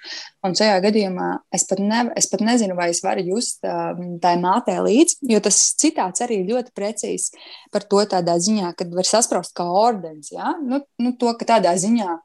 Un 0.48 0.56
šajā 0.56 0.78
gadījumā 0.86 1.28
es 1.56 1.66
pat, 1.68 1.82
ne, 1.84 2.06
es 2.16 2.30
pat 2.32 2.44
nezinu, 2.46 2.76
vai 2.78 2.88
es 2.94 3.02
varu 3.04 3.26
just 3.26 3.60
uh, 3.68 3.92
tai 4.22 4.36
mātei 4.40 4.78
līdzi, 4.80 5.20
jo 5.32 5.42
tas 5.44 5.60
citāts 5.80 6.24
arī 6.24 6.40
ļoti 6.48 6.72
precīzs 6.76 7.30
par 7.74 7.84
to 7.90 8.00
tādā 8.16 8.38
ziņā, 8.40 8.72
kad 8.78 8.96
var 8.96 9.08
saspraust 9.08 9.54
kā 9.56 9.68
ordens. 9.68 10.32
Ja? 10.32 10.54
Nu, 10.64 10.80
nu, 11.02 11.14
to, 11.20 11.34
ka 11.36 11.52
tādā 11.56 11.76
ziņā 11.80 12.16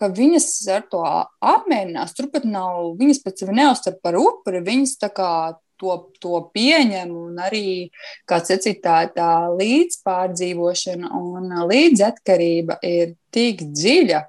ka 0.00 0.08
viņas 0.16 0.46
ar 0.72 0.86
to 0.88 1.02
apmierinās. 1.44 2.14
Turpat 2.16 2.46
nav, 2.48 2.94
viņas 3.00 3.20
pēc 3.24 3.42
sevi 3.42 3.56
neuztver 3.58 3.98
par 4.00 4.16
upuri, 4.16 4.62
viņas 4.64 4.96
tā 5.02 5.10
kā 5.12 5.32
to, 5.80 5.96
to 6.22 6.42
pieņem, 6.54 7.12
un 7.16 7.40
arī, 7.42 7.88
kā 8.28 8.40
sacīt, 8.44 8.82
tā, 8.84 9.30
līdzpārdzīvošana 9.56 11.10
un 11.16 11.54
līdzatkarība 11.70 12.80
ir 12.86 13.16
tik 13.34 13.64
dziļa, 13.72 14.20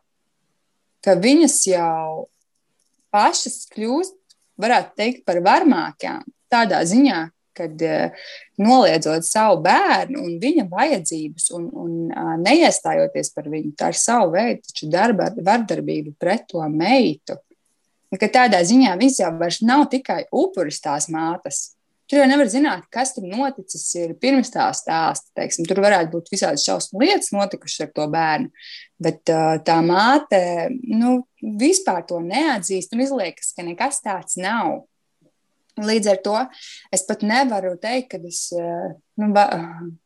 ka 1.05 1.17
viņas 1.19 1.59
jau 1.71 2.29
pašas 3.11 3.65
kļūst, 3.73 4.17
varētu 4.61 4.97
teikt, 4.99 5.21
par 5.27 5.41
varmākām. 5.43 6.25
Tādā 6.51 6.81
ziņā, 6.87 7.21
kad 7.57 7.83
uh, 7.83 8.27
noliedzot 8.61 9.25
savu 9.27 9.59
bērnu 9.65 10.21
un 10.23 10.35
viņa 10.39 10.67
vajadzības 10.71 11.49
un, 11.57 11.67
un 11.83 12.43
neiestājoties 12.45 13.33
par 13.35 13.49
viņu, 13.51 13.73
tā 13.79 13.91
ir 13.91 13.99
savu 13.99 14.35
veidu 14.37 14.91
darba, 14.91 15.31
vardarbība 15.35 16.13
pret 16.19 16.47
to 16.51 16.63
meitu 16.71 17.35
ka 18.19 18.27
tādā 18.31 18.59
ziņā 18.67 18.95
viņš 18.99 19.21
jau 19.23 19.31
nav 19.67 19.85
tikai 19.91 20.25
upuris 20.31 20.81
tās 20.83 21.07
mātes. 21.11 21.71
Tur 22.11 22.19
jau 22.19 22.27
nevar 22.27 22.49
zināt, 22.51 22.83
kas 22.91 23.13
tur 23.15 23.23
noticis 23.23 23.85
ir 23.95 24.09
pirms 24.19 24.51
tā 24.51 24.65
stāsta. 24.75 25.29
Teiksim, 25.39 25.63
tur 25.63 25.79
varētu 25.79 26.11
būt 26.17 26.33
visādas 26.33 26.65
šausmu 26.67 26.99
lietas 26.99 27.31
notikušas 27.31 27.85
ar 27.85 27.91
to 27.95 28.07
bērnu. 28.11 28.51
Bet 28.99 29.31
uh, 29.31 29.55
tā 29.63 29.77
māte 29.85 30.41
nu, 30.91 31.21
vispār 31.39 32.03
to 32.09 32.19
neatzīst 32.25 32.91
un 32.91 33.05
izliekas, 33.05 33.53
ka 33.55 33.63
nekas 33.63 34.03
tāds 34.03 34.35
nav. 34.41 34.81
Līdz 35.79 36.11
ar 36.11 36.19
to 36.25 36.35
es 36.91 37.07
pat 37.07 37.23
nevaru 37.23 37.77
teikt, 37.79 38.11
ka 38.11 38.19
es 38.27 38.49
nu, 38.51 39.31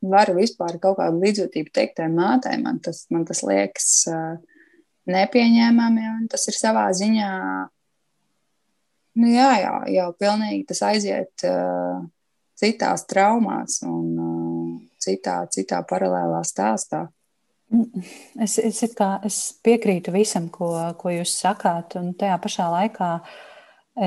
varu 0.05 0.37
vispār 0.37 0.77
kaut 0.77 0.99
kādu 0.99 1.23
līdzjūtību 1.25 1.73
teikt 1.73 1.97
tai 1.97 2.11
mātei. 2.13 2.59
Man 2.61 2.77
tas, 2.85 3.07
man 3.09 3.25
tas 3.25 3.41
liekas 3.41 3.89
uh, 4.13 4.35
nepieņēmami 5.09 6.05
un 6.11 6.27
tas 6.29 6.45
ir 6.53 6.57
savā 6.61 6.85
ziņā 6.93 7.31
Nu, 9.15 9.29
jā, 9.31 9.51
jā, 9.61 9.75
jau 9.95 10.09
pilnīgi 10.19 10.65
tas 10.67 10.81
aiziet 10.89 11.45
uh, 11.47 12.01
citās 12.59 13.05
traumās 13.07 13.79
un 13.87 14.07
uh, 14.19 14.71
citā, 14.99 15.37
citā 15.51 15.79
paralēlā 15.87 16.41
stāstā. 16.43 17.05
Es, 18.43 18.57
es, 18.59 18.81
kā, 18.95 19.15
es 19.25 19.37
piekrītu 19.65 20.11
visam, 20.13 20.49
ko, 20.53 20.73
ko 20.99 21.13
jūs 21.15 21.31
sakāt, 21.39 21.95
un 21.99 22.11
tajā 22.19 22.35
pašā 22.43 22.67
laikā 22.73 23.09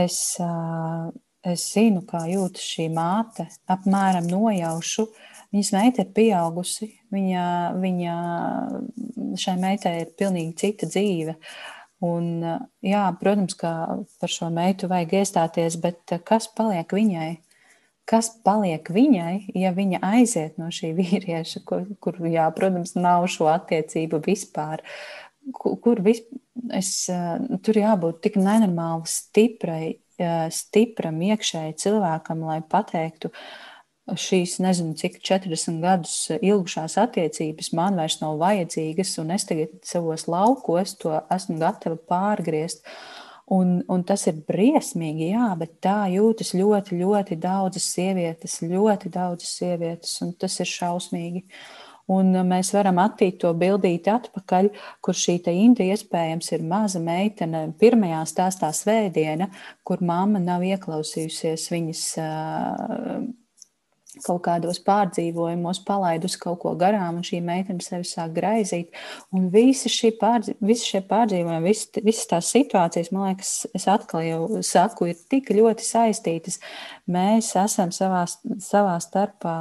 es, 0.04 0.18
uh, 0.44 1.09
es 1.40 1.64
zinu, 1.72 2.04
kā 2.09 2.26
jūtas 2.28 2.68
šī 2.76 2.90
māte. 2.92 3.48
Apmēram 3.72 4.28
nojaušu, 4.28 5.06
viņas 5.56 5.72
meita 5.72 6.04
ir 6.04 6.12
pieaugusi, 6.20 6.92
viņa, 7.16 7.48
viņa 7.80 8.20
šai 9.40 9.56
meitai 9.64 9.96
ir 10.04 10.14
pilnīgi 10.20 10.56
cita 10.66 10.92
dzīve. 10.92 11.38
Uh, 11.38 11.78
Un, 12.05 12.44
jā, 12.84 13.03
protams, 13.18 13.57
ka 13.59 13.72
par 14.22 14.30
šo 14.30 14.53
meitu 14.55 14.86
vajag 14.90 15.16
iestāties, 15.18 15.78
bet 15.82 16.14
kas 16.26 16.46
paliek 16.55 16.92
viņai? 16.94 17.30
Kas 18.09 18.30
paliek 18.46 18.86
viņai, 18.88 19.51
ja 19.59 19.72
viņa 19.76 20.01
aiziet 20.14 20.61
no 20.62 20.70
šī 20.72 20.94
vīrieša, 20.96 21.64
kur, 21.68 21.88
kur 22.01 22.20
jā, 22.30 22.46
protams, 22.57 22.94
nav 22.96 23.26
šo 23.32 23.51
attiecību 23.51 24.22
vispār? 24.24 24.84
Kur, 25.53 25.74
kur 25.82 26.03
vis, 26.05 26.22
es, 26.76 26.92
tur 27.66 27.80
jābūt 27.82 28.22
tik 28.24 28.38
nenormāli 28.38 29.11
stiprai, 29.11 29.82
stipram 30.55 31.18
iekšēji 31.28 31.76
cilvēkam, 31.82 32.46
lai 32.46 32.61
pateiktu, 32.66 33.30
uh, 33.30 33.67
šīs, 34.16 34.59
nezinu, 34.64 34.94
cik 34.98 35.18
40 35.24 35.80
gadus 35.82 36.16
ilgušās 36.38 36.98
attiecības 37.02 37.72
man 37.76 37.98
vairs 37.98 38.18
nav 38.22 38.38
vajadzīgas, 38.40 39.16
un 39.22 39.32
es 39.36 39.46
tagad 39.48 39.74
savos 39.86 40.28
laukos 40.30 40.96
to 41.02 41.16
esmu 41.34 41.59
gatava 41.61 41.98
pārgriezt. 41.98 42.86
Un, 43.48 43.78
un 43.88 44.02
tas 44.04 44.26
ir 44.28 44.42
briesmīgi, 44.44 45.30
jā, 45.32 45.46
bet 45.56 45.78
tā 45.80 46.02
jūtas 46.12 46.52
ļoti, 46.52 46.98
ļoti 47.00 47.38
daudzas 47.40 47.86
sievietes, 47.94 48.59
ļoti 48.61 49.09
daudzas 49.09 49.54
sievietes, 49.56 50.18
un 50.24 50.34
tas 50.36 50.59
ir 50.61 50.68
šausmīgi. 50.68 51.46
Un 52.12 52.32
mēs 52.48 52.70
varam 52.72 53.00
attīt 53.00 53.38
to 53.40 53.50
bildīti 53.56 54.12
atpakaļ, 54.12 54.70
kur 55.04 55.16
šī 55.16 55.38
Inda 55.52 55.84
iespējams 55.84 56.52
ir 56.56 56.64
maza 56.64 57.00
meitene, 57.00 57.66
pirmajā 57.80 58.22
stāstā 58.28 58.70
svētdiena, 58.72 59.48
kur 59.84 60.00
mamma 60.00 60.40
nav 60.40 60.64
ieklausījusies 60.68 61.68
viņas 61.72 62.04
uh, 62.20 63.28
kaut 64.24 64.42
kādos 64.46 64.80
pārdzīvojumos 64.86 65.80
palaidus 65.86 66.36
kaut 66.40 66.60
ko 66.62 66.74
garām, 66.78 67.18
un 67.20 67.26
šī 67.26 67.40
meitene 67.44 67.84
sevi 67.84 68.06
sāk 68.08 68.34
graizīt. 68.36 68.94
Un 69.34 69.48
visi, 69.52 69.90
pārdzi, 70.20 70.56
visi 70.64 70.92
šie 70.92 71.02
pārdzīvojumi, 71.08 71.66
visi, 71.66 72.04
visas 72.04 72.30
tās 72.30 72.52
situācijas, 72.54 73.10
man 73.14 73.28
liekas, 73.30 73.52
es 73.76 73.88
atkal 73.90 74.24
jau 74.26 74.62
saku, 74.66 75.10
ir 75.12 75.20
tik 75.30 75.52
ļoti 75.56 75.86
saistītas. 75.86 76.58
Mēs 77.08 77.50
esam 77.58 77.92
savā, 77.94 78.24
savā 78.62 78.96
starpā 79.04 79.58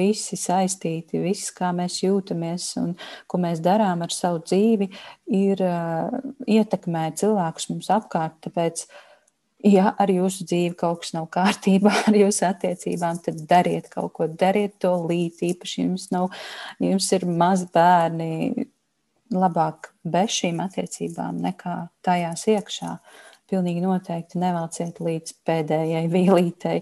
visi 0.00 0.38
saistīti, 0.40 1.22
viss, 1.22 1.52
kā 1.56 1.72
mēs 1.76 2.00
jūtamies 2.04 2.72
un 2.80 2.96
ko 3.30 3.40
mēs 3.42 3.62
darām 3.64 4.04
ar 4.04 4.14
savu 4.14 4.42
dzīvi, 4.44 4.90
ir 5.36 5.62
uh, 5.64 6.10
ietekmē 6.50 7.10
cilvēkus 7.20 7.70
mums 7.72 7.90
apkārt. 7.94 8.40
Tāpēc, 8.44 8.84
uh, 8.86 9.06
ja 9.66 9.92
ar 9.98 10.10
jūsu 10.12 10.44
dzīvi 10.48 10.74
kaut 10.78 11.02
kas 11.04 11.14
nav 11.16 11.28
kārtībā, 11.32 11.92
ar 12.08 12.18
jūsu 12.18 12.46
attiecībām, 12.48 13.20
tad 13.24 13.40
dariet 13.50 13.90
kaut 13.92 14.12
ko, 14.16 14.28
dariet 14.28 14.78
to 14.82 14.92
līdzi. 15.04 15.54
Īpaši 15.54 15.82
jums, 15.84 16.10
nav, 16.14 16.30
jums 16.82 17.10
ir 17.16 17.26
mazi 17.28 17.68
bērni, 17.74 18.68
labāk 19.30 19.92
bez 20.02 20.38
šīm 20.40 20.62
attiecībām 20.64 21.42
nekā 21.44 21.76
tajās 22.06 22.46
iekšā. 22.50 22.94
Pilnīgi 23.50 23.82
noteikti 23.82 24.38
nevelciet 24.38 25.00
līdz 25.02 25.34
pēdējai 25.46 26.06
vīlītei 26.10 26.80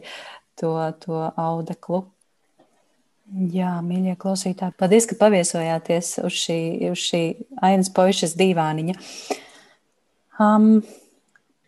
to, 0.60 0.74
to 1.04 1.24
audeklu. 1.36 2.04
Jā, 3.52 3.74
mīļie 3.84 4.14
klausītāji, 4.20 4.72
paldies, 4.80 5.04
ka 5.08 5.18
paviesojāties 5.20 6.14
uz 6.24 6.36
šī, 6.40 6.60
uz 6.88 7.02
šī 7.10 7.20
ainas 7.64 7.90
poišas 7.92 8.32
divāniņa. 8.40 8.94
Um, 10.40 10.78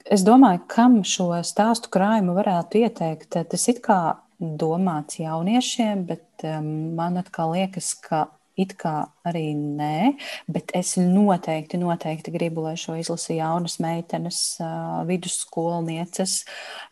Es 0.08 0.24
domāju, 0.24 0.62
kam 0.70 1.00
šo 1.04 1.32
stāstu 1.44 1.90
krājumu 1.92 2.34
varētu 2.38 2.80
ieteikt. 2.80 3.36
Tas 3.50 3.68
ir 3.68 3.80
kā 3.84 4.00
domāts 4.40 5.20
jauniešiem, 5.20 6.06
bet 6.08 6.44
um, 6.48 6.94
man 6.96 7.20
atkal 7.20 7.52
liekas, 7.52 7.92
ka 8.00 8.28
it 8.60 8.74
kā 8.80 8.94
arī 9.24 9.52
nē, 9.56 10.14
bet 10.50 10.72
es 10.76 10.94
noteikti, 11.00 11.78
noteikti 11.80 12.32
gribu, 12.34 12.64
lai 12.66 12.74
šo 12.80 12.96
izlasa 12.98 13.36
jaunas 13.36 13.78
meitenes, 13.82 14.40
uh, 14.60 15.00
vidusskolnieces, 15.08 16.40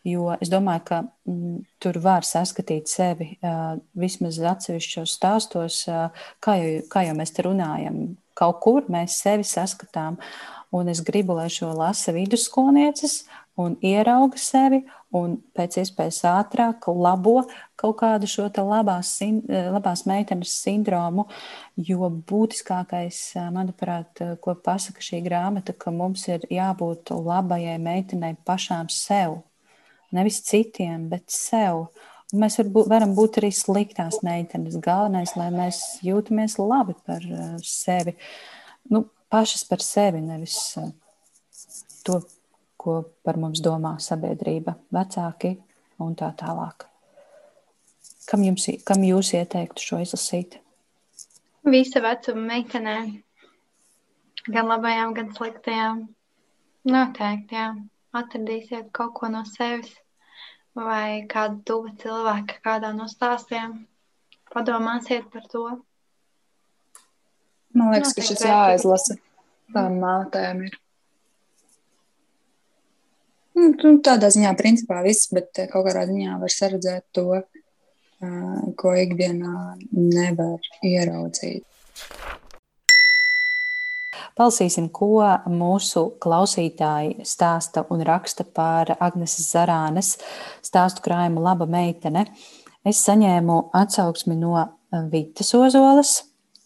jo 0.07 0.31
es 0.39 0.51
domāju, 0.53 0.85
ka 0.87 1.01
mm, 1.29 1.59
tur 1.83 1.99
var 2.05 2.25
saskatīt 2.27 2.89
sevi 2.89 3.33
uh, 3.41 3.75
vismaz 3.99 4.39
atsevišķos 4.53 5.17
stāstos, 5.19 5.83
uh, 5.91 6.25
kā, 6.43 6.57
jau, 6.61 6.81
kā 6.93 7.05
jau 7.09 7.17
mēs 7.19 7.35
te 7.35 7.45
runājam. 7.45 8.01
Kaut 8.39 8.61
kur 8.63 8.87
mēs 8.91 9.19
sevi 9.19 9.43
saskatām. 9.47 10.15
Uh, 10.15 10.59
Un 10.71 10.87
es 10.87 11.01
gribu, 11.01 11.33
lai 11.33 11.49
šo 11.49 11.71
lasa 11.73 12.11
vidusskolnieces 12.13 13.23
un 13.57 13.73
ierauga 13.81 14.37
sevi 14.37 14.83
un 15.17 15.39
pēc 15.57 15.79
iespējas 15.81 16.19
ātrāk 16.29 16.85
labo 16.93 17.39
kaut 17.79 17.95
kādu 18.03 18.29
šo 18.29 18.45
labās, 18.53 19.15
labās 19.49 20.05
meitenes 20.05 20.53
sindromu. 20.61 21.25
Jo 21.73 22.11
būtiskākais, 22.13 23.33
manuprāt, 23.55 24.21
ko 24.45 24.53
pasaka 24.53 25.01
šī 25.01 25.23
grāmata, 25.25 25.73
ka 25.73 25.89
mums 25.89 26.27
ir 26.29 26.45
jābūt 26.53 27.09
labajai 27.17 27.79
meitenei 27.81 28.37
pašām 28.45 28.93
sev. 28.93 29.41
Nevis 30.13 30.43
citiem, 30.45 31.09
bet 31.09 31.25
sev. 31.33 31.87
Mēs 32.29 32.59
varbūt, 32.59 32.85
varam 32.91 33.15
būt 33.17 33.39
arī 33.39 33.49
sliktās 33.55 34.19
meitenes. 34.21 34.75
Galvenais, 34.85 35.31
lai 35.39 35.47
mēs 35.49 35.79
jūtamies 36.05 36.59
labi 36.61 36.93
par 37.07 37.23
uh, 37.25 37.55
sevi. 37.65 38.13
Nu, 38.93 39.07
pašas 39.33 39.63
par 39.65 39.81
sevi, 39.81 40.21
nevis 40.21 40.57
uh, 40.77 40.91
to, 42.05 42.19
ko 42.77 42.99
par 43.25 43.39
mums 43.41 43.63
domā 43.65 43.95
sabiedrība, 44.03 44.75
vecāki 44.93 45.55
un 46.05 46.13
tā 46.19 46.29
tālāk. 46.37 46.85
Kam, 48.29 48.43
jums, 48.45 48.67
kam 48.85 49.01
jūs 49.01 49.33
ieteiktu 49.33 49.81
šo 49.81 50.01
izlasīt? 50.03 50.59
Visa 51.65 52.01
vecuma 52.05 52.43
meitenēm, 52.51 53.09
gan 54.53 54.69
labajām, 54.69 55.15
gan 55.17 55.33
sliktajām. 55.33 56.05
Noteikti, 56.93 57.57
jā. 57.57 57.71
Atradīsiet 58.15 58.93
kaut 58.93 59.17
ko 59.17 59.27
no 59.33 59.41
sevis 59.45 59.97
vai 60.77 61.25
kādu 61.29 61.61
tuvu 61.65 61.93
cilvēku 62.01 62.59
kādā 62.65 62.91
no 62.95 63.07
stāstiem. 63.11 63.85
Padomāsiet 64.49 65.29
par 65.33 65.45
to. 65.49 65.63
Man 67.77 67.93
liekas, 67.93 68.13
Noteikti 68.13 68.21
ka 68.21 68.27
šis 68.27 68.45
jāizlasa. 68.47 69.17
Tām 69.73 69.99
mātēm 70.01 70.63
ir. 70.65 70.77
Nu, 73.59 73.69
nu, 73.75 73.91
tādā 74.05 74.29
ziņā, 74.31 74.53
principā, 74.57 75.01
viss, 75.05 75.29
bet 75.35 75.59
eh, 75.59 75.67
kaut 75.69 75.85
kādā 75.89 76.05
ziņā 76.09 76.37
var 76.41 76.53
saredzēt 76.53 77.05
to, 77.13 77.41
uh, 77.41 78.61
ko 78.79 78.93
ikdienā 78.95 79.75
nevar 79.91 80.69
ieraudzīt. 80.85 81.65
Palasīsim, 84.39 84.85
ko 84.95 85.19
mūsu 85.51 86.05
klausītāji 86.23 87.25
stāsta 87.27 87.83
un 87.91 88.05
raksta 88.07 88.45
par 88.47 88.93
Agneses 88.95 89.49
Zarānes 89.51 90.13
stāstu 90.63 91.03
krājumu 91.03 91.43
Laba 91.43 91.67
meitene. 91.67 92.23
Es 92.87 93.01
saņēmu 93.03 93.57
atsauksmi 93.75 94.37
no 94.39 94.53
Vitas 95.11 95.51
Ozolas, 95.59 96.13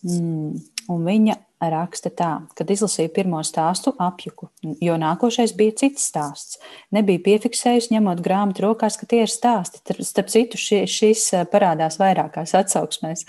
mm, 0.06 0.62
un 0.94 1.08
viņa 1.10 1.40
raksta 1.72 2.12
tā, 2.14 2.32
kad 2.58 2.72
izlasīju 2.74 3.12
pirmo 3.16 3.40
stāstu, 3.46 3.94
apjuku, 4.02 4.50
jo 4.84 4.98
nākošais 5.00 5.56
bija 5.58 5.76
cits 5.84 6.08
stāsts. 6.12 6.60
Nebija 6.96 7.22
piefiksējusi, 7.28 7.94
ņemot 7.96 8.24
grāmatu 8.26 8.66
rokās, 8.66 8.98
ka 9.00 9.08
tie 9.10 9.24
ir 9.24 9.32
stāsti. 9.32 9.84
Starp 10.04 10.32
citu, 10.34 10.60
šis, 10.60 10.92
šis 10.92 11.26
parādās 11.54 12.00
vairākās 12.02 12.56
atsauksmēs, 12.60 13.26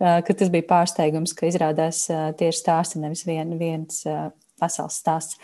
ka 0.00 0.36
tas 0.36 0.52
bija 0.52 0.68
pārsteigums, 0.70 1.36
ka 1.36 1.48
izrādās 1.50 2.06
tie 2.08 2.50
ir 2.50 2.56
stāsti, 2.56 3.02
nevis 3.04 3.26
vien, 3.28 3.56
viens 3.60 4.04
pasaules 4.60 5.00
stāsts. 5.00 5.40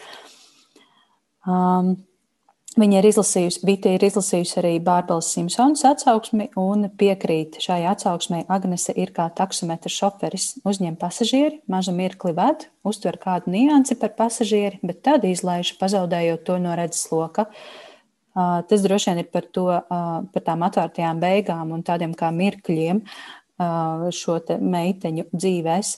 Um, 1.49 1.97
Viņa 2.79 3.01
ir 3.01 3.07
izlasījusi, 3.09 3.65
Vita 3.67 3.91
ir 3.91 4.05
izlasījusi 4.07 4.61
arī 4.61 4.71
Bārbalas 4.87 5.33
Simpsonas 5.35 5.83
atsauksmi 5.89 6.53
un 6.61 6.87
piekrīt 7.01 7.57
šai 7.59 7.81
atsauksmei. 7.91 8.45
Agnese 8.47 8.95
ir 8.95 9.11
kā 9.17 9.25
taksometra 9.35 9.91
šoferis, 9.91 10.53
uzņem 10.63 10.95
pasažieri, 11.01 11.59
mazu 11.67 11.91
mirkli 11.97 12.31
ved, 12.37 12.69
uztver 12.87 13.19
kādu 13.19 13.51
niansi 13.51 13.97
par 13.99 14.15
pasažieri, 14.15 14.79
bet 14.87 15.03
tad 15.03 15.27
izlaiž, 15.27 15.73
pazaudējot 15.81 16.45
to 16.47 16.61
no 16.63 16.77
redzes 16.79 17.11
loka. 17.11 17.49
Tas 18.39 18.87
droši 18.87 19.11
vien 19.11 19.25
ir 19.25 19.31
par, 19.35 19.51
to, 19.51 19.67
par 20.31 20.47
tām 20.47 20.63
atvērtajām 20.69 21.19
beigām 21.19 21.75
un 21.75 21.83
tādiem 21.83 22.15
kā 22.15 22.31
mirkļiem 22.31 23.03
šo 24.15 24.39
meiteņu 24.63 25.27
dzīvēm. 25.35 25.91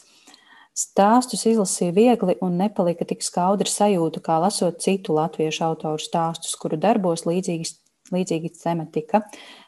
Stāstus 0.73 1.43
izlasīja 1.45 1.93
viegli 1.93 2.39
un 2.41 2.55
nepalika 2.57 3.05
tik 3.05 3.21
skaudra 3.21 3.69
sajūta, 3.69 4.23
kā 4.25 4.39
lasot 4.41 4.79
citu 4.81 5.13
latviešu 5.19 5.67
autoru 5.67 6.01
stāstus, 6.01 6.55
kuru 6.57 6.79
darbos 6.81 7.27
līdzīgas, 7.29 7.75
līdzīga 8.13 8.51
tematika, 8.57 9.21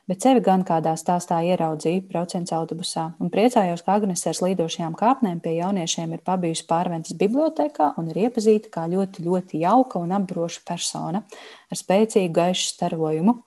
bet 0.09 0.24
sevi 0.24 0.40
gan 0.44 0.64
kādā 0.64 0.94
stāstā 0.96 1.42
ieraudzīju, 1.44 2.07
brauciens 2.09 2.55
autobusā, 2.57 3.11
un 3.20 3.28
priecājos, 3.32 3.84
ka 3.84 3.98
Agnese 3.98 4.30
ar 4.32 4.38
slīdošajām 4.40 4.96
kāpnēm 4.96 5.42
pie 5.44 5.59
jauniešiem 5.59 6.16
ir 6.16 6.24
pabijusi 6.24 6.64
pārventas 6.72 7.16
bibliotekā 7.20 7.92
un 8.00 8.09
ir 8.09 8.22
iepazīta 8.24 8.72
kā 8.72 8.88
ļoti, 8.88 9.26
ļoti 9.28 9.61
jauka 9.61 10.00
un 10.00 10.16
apbroša 10.16 10.64
persona 10.64 11.20
ar 11.68 11.80
spēcīgu 11.84 12.32
gaišu 12.40 12.70
starojumu. 12.70 13.42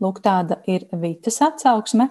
Lūk, 0.00 0.22
tāda 0.24 0.62
ir 0.64 0.88
Vitas 0.96 1.42
atsauksme. 1.44 2.08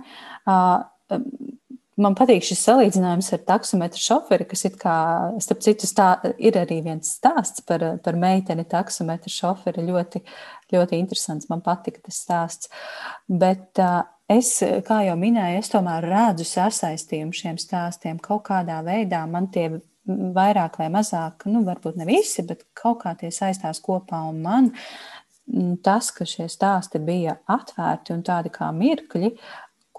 Man 2.00 2.16
patīk 2.16 2.46
šis 2.48 2.62
salīdzinājums 2.64 3.34
ar 3.36 3.42
taksometru 3.48 4.00
šoferi, 4.00 4.46
kas 4.48 4.64
ir 4.70 4.78
kā, 4.80 4.96
starp 5.44 5.64
citu, 5.66 5.88
stā, 5.90 6.14
ir 6.40 6.56
arī 6.60 6.80
viens 6.86 7.10
stāsts 7.18 7.66
par, 7.68 7.84
par 8.06 8.16
meiteni 8.20 8.64
taksometru 8.70 9.34
šoferi. 9.34 9.84
Ļoti, 9.90 10.22
ļoti 10.72 11.00
interesants. 11.02 11.50
Man 11.52 11.64
patika 11.66 12.00
tas 12.06 12.22
stāsts. 12.24 12.72
Bet 13.28 13.82
es, 14.32 14.54
kā 14.88 15.02
jau 15.10 15.18
minēju, 15.20 15.60
es 15.60 15.74
tomēr 15.74 16.08
redzu 16.08 16.48
sasaistījumu 16.48 17.36
šiem 17.36 17.60
stāstiem 17.60 18.24
kaut 18.24 18.46
kādā 18.48 18.80
veidā. 18.86 19.26
Man 19.28 19.52
tie 19.52 19.68
vairāk 20.10 20.80
vai 20.80 20.90
mazāk, 20.94 21.50
nu, 21.52 21.66
varbūt 21.68 22.00
ne 22.00 22.08
visi, 22.08 22.46
bet 22.48 22.64
kaut 22.78 23.04
kā 23.04 23.16
tie 23.20 23.32
saistās 23.34 23.84
kopā. 23.84 24.24
Un 24.32 24.40
man 24.46 24.72
tas, 25.84 26.12
ka 26.14 26.28
šie 26.30 26.48
stāsti 26.52 27.02
bija 27.02 27.40
atvērti 27.50 28.14
un 28.16 28.24
tādi 28.26 28.52
kā 28.54 28.70
mirkļi, 28.76 29.34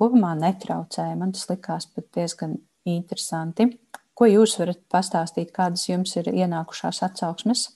kopumā 0.01 0.33
netraucēja. 0.41 1.19
Man 1.21 1.35
tas 1.37 1.47
likās 1.51 1.87
pat 1.93 2.09
diezgan 2.17 2.57
interesanti. 2.89 3.69
Ko 4.17 4.29
jūs 4.29 4.57
varat 4.61 4.81
pastāstīt, 4.93 5.53
kādas 5.57 5.87
jums 5.89 6.17
ir 6.21 6.33
ienākušās 6.33 7.03
atsauksmes? 7.07 7.69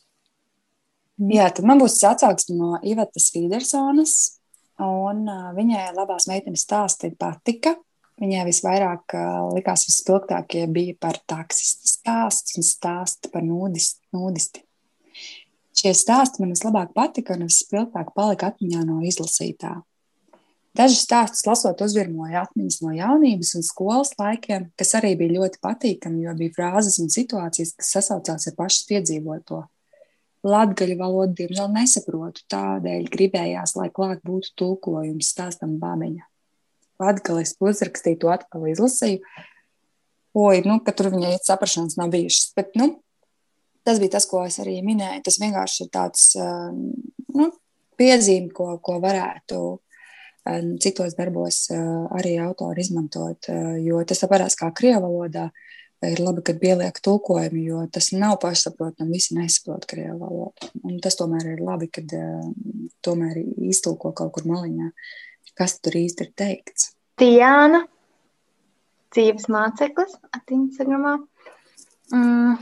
Jā, 1.30 1.46
tad 1.54 1.66
man 1.68 1.78
būs 1.78 2.00
atsauksme 2.04 2.56
no 2.58 2.78
Ivetas 2.82 3.30
Fīdersonas, 3.32 4.14
un 4.82 5.22
viņai 5.56 5.92
labās 5.94 6.26
meitenes 6.30 6.66
stāsti 6.66 7.14
patika. 7.18 7.76
Viņai 8.20 8.44
visvairāk 8.46 9.14
likās 9.56 9.88
vispilgtākie 9.88 10.68
bija 10.70 10.94
par 11.02 11.16
taksistu 11.26 11.88
stāstu 11.90 12.60
un 12.60 12.66
stāstu 12.66 13.30
par 13.32 13.42
nūdisti. 13.42 14.04
nūdisti. 14.14 14.62
Šie 15.74 15.90
stāsti 15.98 16.42
man 16.42 16.52
vislabāk 16.54 16.92
patika 16.94 17.34
un 17.34 17.48
vispilgtāk 17.48 18.12
palika 18.14 18.52
atmiņā 18.52 18.84
no 18.86 19.00
izlasītā. 19.06 19.80
Dažus 20.74 21.04
stāstus 21.04 21.44
lasot, 21.46 21.78
uzvirmoja 21.86 22.40
atmiņas 22.48 22.80
no 22.82 22.90
jaunības 22.96 23.52
un 23.54 23.62
skolas 23.62 24.10
laikiem, 24.18 24.72
kas 24.74 24.96
arī 24.98 25.12
bija 25.20 25.36
ļoti 25.36 25.60
patīkami, 25.62 26.24
jo 26.26 26.34
bija 26.34 26.54
frāzes 26.56 26.98
un 26.98 27.12
situācijas, 27.14 27.76
kas 27.78 27.92
sasaucās 27.94 28.48
ar 28.50 28.56
pašu 28.58 28.88
piedzīvoto. 28.88 29.60
Latviju 30.44 30.98
valodu, 30.98 31.38
diemžēl, 31.38 31.70
nesaprotu, 31.72 32.42
tādēļ 32.52 33.06
gribējās, 33.12 33.76
lai 33.78 33.86
klāt 33.94 34.20
būtu 34.26 34.50
tulkojums 34.58 35.30
stāstam 35.30 35.78
bābeņa. 35.80 36.26
Latvijas 37.00 37.54
uzrakstīju 37.62 38.20
to 38.24 38.34
atkal 38.34 38.66
izlasīju. 38.68 39.22
Oi, 40.34 40.58
nu, 40.66 40.80
ka 40.82 40.90
tur 40.90 41.12
viņai 41.14 41.36
saprašanas 41.38 41.94
nav 42.00 42.10
bijušas. 42.12 42.50
Bet, 42.58 42.74
nu, 42.74 42.90
tas 43.86 44.02
bija 44.02 44.16
tas, 44.16 44.26
ko 44.26 44.42
es 44.42 44.58
arī 44.58 44.80
minēju. 44.82 45.22
Tas 45.30 45.38
vienkārši 45.38 45.86
ir 45.86 45.90
tāds 45.94 46.28
nu, 46.34 47.48
piezīme, 47.94 48.50
ko, 48.54 48.72
ko 48.82 48.98
varētu 49.02 49.62
citos 50.82 51.16
darbos 51.16 51.68
arī 51.72 52.36
autori 52.42 52.84
izmantot, 52.84 53.48
jo 53.80 54.02
tas 54.04 54.24
parādās 54.28 54.58
kā 54.60 54.70
krievu 54.76 55.06
valodā. 55.06 55.48
Ir 56.04 56.20
labi, 56.20 56.42
ka 56.44 56.52
pieliek 56.60 56.98
tulkojumu, 57.00 57.60
jo 57.64 57.82
tas 57.88 58.10
nav 58.12 58.34
pašsaprotami. 58.42 59.14
Visi 59.16 59.38
nesaprot 59.38 59.86
krievu 59.88 60.18
valodu. 60.20 60.68
Un 60.84 60.98
tas 61.00 61.16
tomēr 61.16 61.54
ir 61.54 61.62
labi, 61.64 61.88
kad 61.88 62.10
tomēr 63.00 63.38
iztulko 63.70 64.12
kaut 64.12 64.34
kur 64.34 64.44
maliņā, 64.50 64.90
kas 65.56 65.78
tur 65.80 65.96
īsti 65.96 66.26
ir 66.26 66.34
teikts. 66.36 66.90
Tiāna, 67.22 67.86
dzīves 69.16 69.48
māceklis, 69.48 70.18
Instagramā. 70.52 71.14
Mm, 72.12 72.58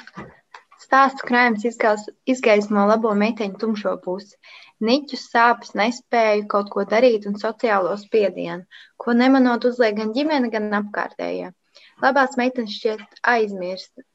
stāsts 0.85 1.25
krājums 1.27 1.65
izgaismo 2.29 2.87
labo 2.87 3.11
meiteņu 3.19 3.59
tumšo 3.59 3.97
pusi 4.05 4.37
niķus, 4.89 5.25
sāpes, 5.33 5.75
nespēju 5.79 6.47
kaut 6.55 6.71
ko 6.75 6.85
darīt 6.93 7.27
un 7.31 7.39
sociālo 7.41 7.97
spiedienu, 8.01 8.65
ko 9.05 9.17
nemanot 9.19 9.67
uzliek 9.71 9.97
gan 9.99 10.15
ģimene, 10.17 10.51
gan 10.55 10.71
apkārtējie. 10.83 11.53
Labās 12.03 12.39
meitenes 12.41 12.75
šķiet 12.79 13.21
aizmirst 13.35 14.07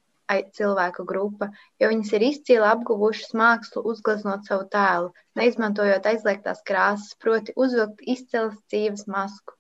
cilvēku 0.58 1.06
grupa, 1.08 1.48
jo 1.80 1.90
viņas 1.92 2.10
ir 2.18 2.26
izcili 2.30 2.66
apguvušas 2.70 3.32
mākslu, 3.42 3.84
uzgleznot 3.92 4.50
savu 4.50 4.66
tēlu, 4.74 5.14
neizmantojot 5.40 6.10
aizliegtās 6.12 6.60
krāsas, 6.68 7.14
proti, 7.24 7.56
uzvilkt 7.56 8.04
izcils 8.16 8.58
dzīves 8.68 9.08
masku. 9.08 9.56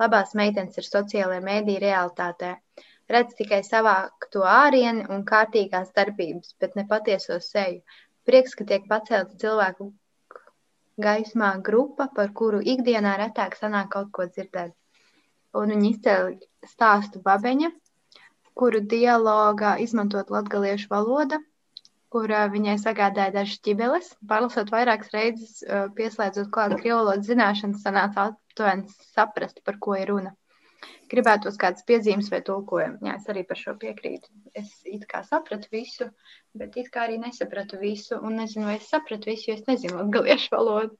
Labās 0.00 0.32
meitenes 0.40 0.80
ir 0.80 0.88
sociālajā 0.88 1.42
mēdī 1.44 1.76
realitātē. 1.84 2.54
Redz 3.12 3.36
tikai 3.38 3.60
savākto 3.64 4.42
ārieni 4.50 5.04
un 5.12 5.22
kārtīgās 5.28 5.92
darbības, 5.96 6.56
bet 6.60 6.74
ne 6.80 6.86
patieso 6.88 7.38
seju. 7.44 7.84
Prieks, 8.26 8.56
ka 8.58 8.66
tiek 8.72 8.88
pacelta 8.90 9.36
cilvēku 9.44 9.92
gaismā 11.04 11.50
grupa, 11.68 12.08
par 12.14 12.32
kuru 12.40 12.60
ikdienā 12.74 13.16
retāk 13.20 13.56
sanāk 13.58 13.90
kaut 13.94 14.12
ko 14.16 14.26
dzirdēt. 14.28 14.72
Un 15.56 15.72
viņi 15.72 15.90
izcēla 15.94 16.70
stāstu 16.70 17.20
babeņa, 17.24 17.70
kuru 18.56 18.80
dialogā 18.92 19.76
izmantot 19.84 20.32
latgaliešu 20.32 20.88
valoda, 20.92 21.40
kur 22.12 22.32
uh, 22.32 22.46
viņai 22.52 22.76
sagādāja 22.80 23.34
dažas 23.34 23.60
ķibeles. 23.66 24.10
Pārlasot 24.30 24.72
vairākas 24.72 25.12
reizes, 25.12 25.60
uh, 25.66 25.86
pieslēdzot 25.96 26.50
klāt 26.54 26.76
krievlodas 26.80 27.28
zināšanas, 27.28 27.82
sanāca 27.84 28.30
aptuveni 28.30 28.88
saprast, 29.12 29.60
par 29.64 29.80
ko 29.82 29.96
ir 30.00 30.12
runa. 30.12 30.32
Gribētu 31.10 31.50
uz 31.52 31.58
kādas 31.60 31.84
piezīmes 31.86 32.28
vai 32.32 32.40
tulkojumu. 32.46 32.98
Jā, 33.06 33.16
es 33.20 33.28
arī 33.30 33.44
par 33.46 33.58
šo 33.60 33.76
piekrītu. 33.78 34.30
Es 34.58 34.72
it 34.90 35.06
kā 35.10 35.22
sapratu 35.26 35.70
visu, 35.72 36.08
bet 36.58 36.76
it 36.80 36.90
kā 36.94 37.04
arī 37.06 37.20
nesapratu 37.22 37.78
visu. 37.78 38.18
Un 38.18 38.40
nezinu, 38.40 38.66
vai 38.66 38.78
es 38.80 38.90
sapratu 38.90 39.30
visu, 39.30 39.50
jo 39.50 39.58
es 39.58 39.66
nezinu 39.70 40.00
latgaliešu 40.00 40.54
valodu. 40.56 40.96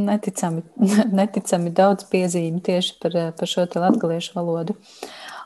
Neticami, 0.00 0.64
neticami 1.20 1.72
daudz 1.74 2.06
piezīmi 2.10 2.62
tieši 2.66 2.98
par, 3.02 3.18
par 3.38 3.50
šo 3.50 3.66
latviešu 3.66 4.36
valodu. 4.38 4.76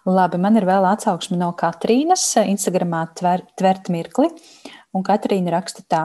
Labi, 0.04 0.36
man 0.40 0.60
ir 0.60 0.66
vēl 0.68 0.84
atsauksme 0.84 1.38
no 1.40 1.52
Katrīnas. 1.56 2.26
Instagramā 2.44 3.06
tver, 3.16 3.46
tvert 3.56 3.88
mirkli, 3.92 4.28
un 4.92 5.06
Katrīna 5.06 5.54
raksta 5.56 5.84
tā. 5.88 6.04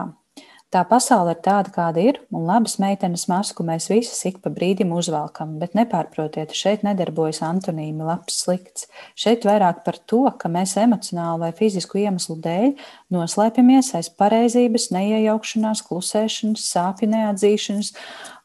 Tā 0.70 0.84
pasaule 0.86 1.32
ir 1.34 1.40
tāda, 1.42 1.72
kāda 1.74 1.98
ir, 1.98 2.18
un 2.30 2.44
labas 2.46 2.76
meitenes 2.78 3.24
masku 3.26 3.64
mēs 3.66 3.88
visas 3.90 4.20
ik 4.28 4.36
pa 4.38 4.52
brīdim 4.54 4.92
uzvelkam, 4.94 5.56
bet 5.58 5.72
nepārprotiet, 5.74 6.52
šeit 6.54 6.84
nedarbojas 6.86 7.40
antonīmi 7.42 8.06
labs 8.06 8.36
slikts. 8.44 8.86
Šeit 9.18 9.42
vairāk 9.48 9.80
par 9.82 9.98
to, 10.06 10.20
ka 10.38 10.46
mēs 10.46 10.76
emocionāli 10.78 11.42
vai 11.42 11.50
fizisku 11.58 11.98
iemeslu 12.04 12.38
dēļ 12.46 12.76
noslēpjamies 13.10 13.90
aiz 13.98 14.12
pareizības, 14.14 14.92
neiejaukšanās, 14.94 15.82
klusēšanas, 15.88 16.70
sāpju 16.70 17.10
neatzīšanas 17.16 17.90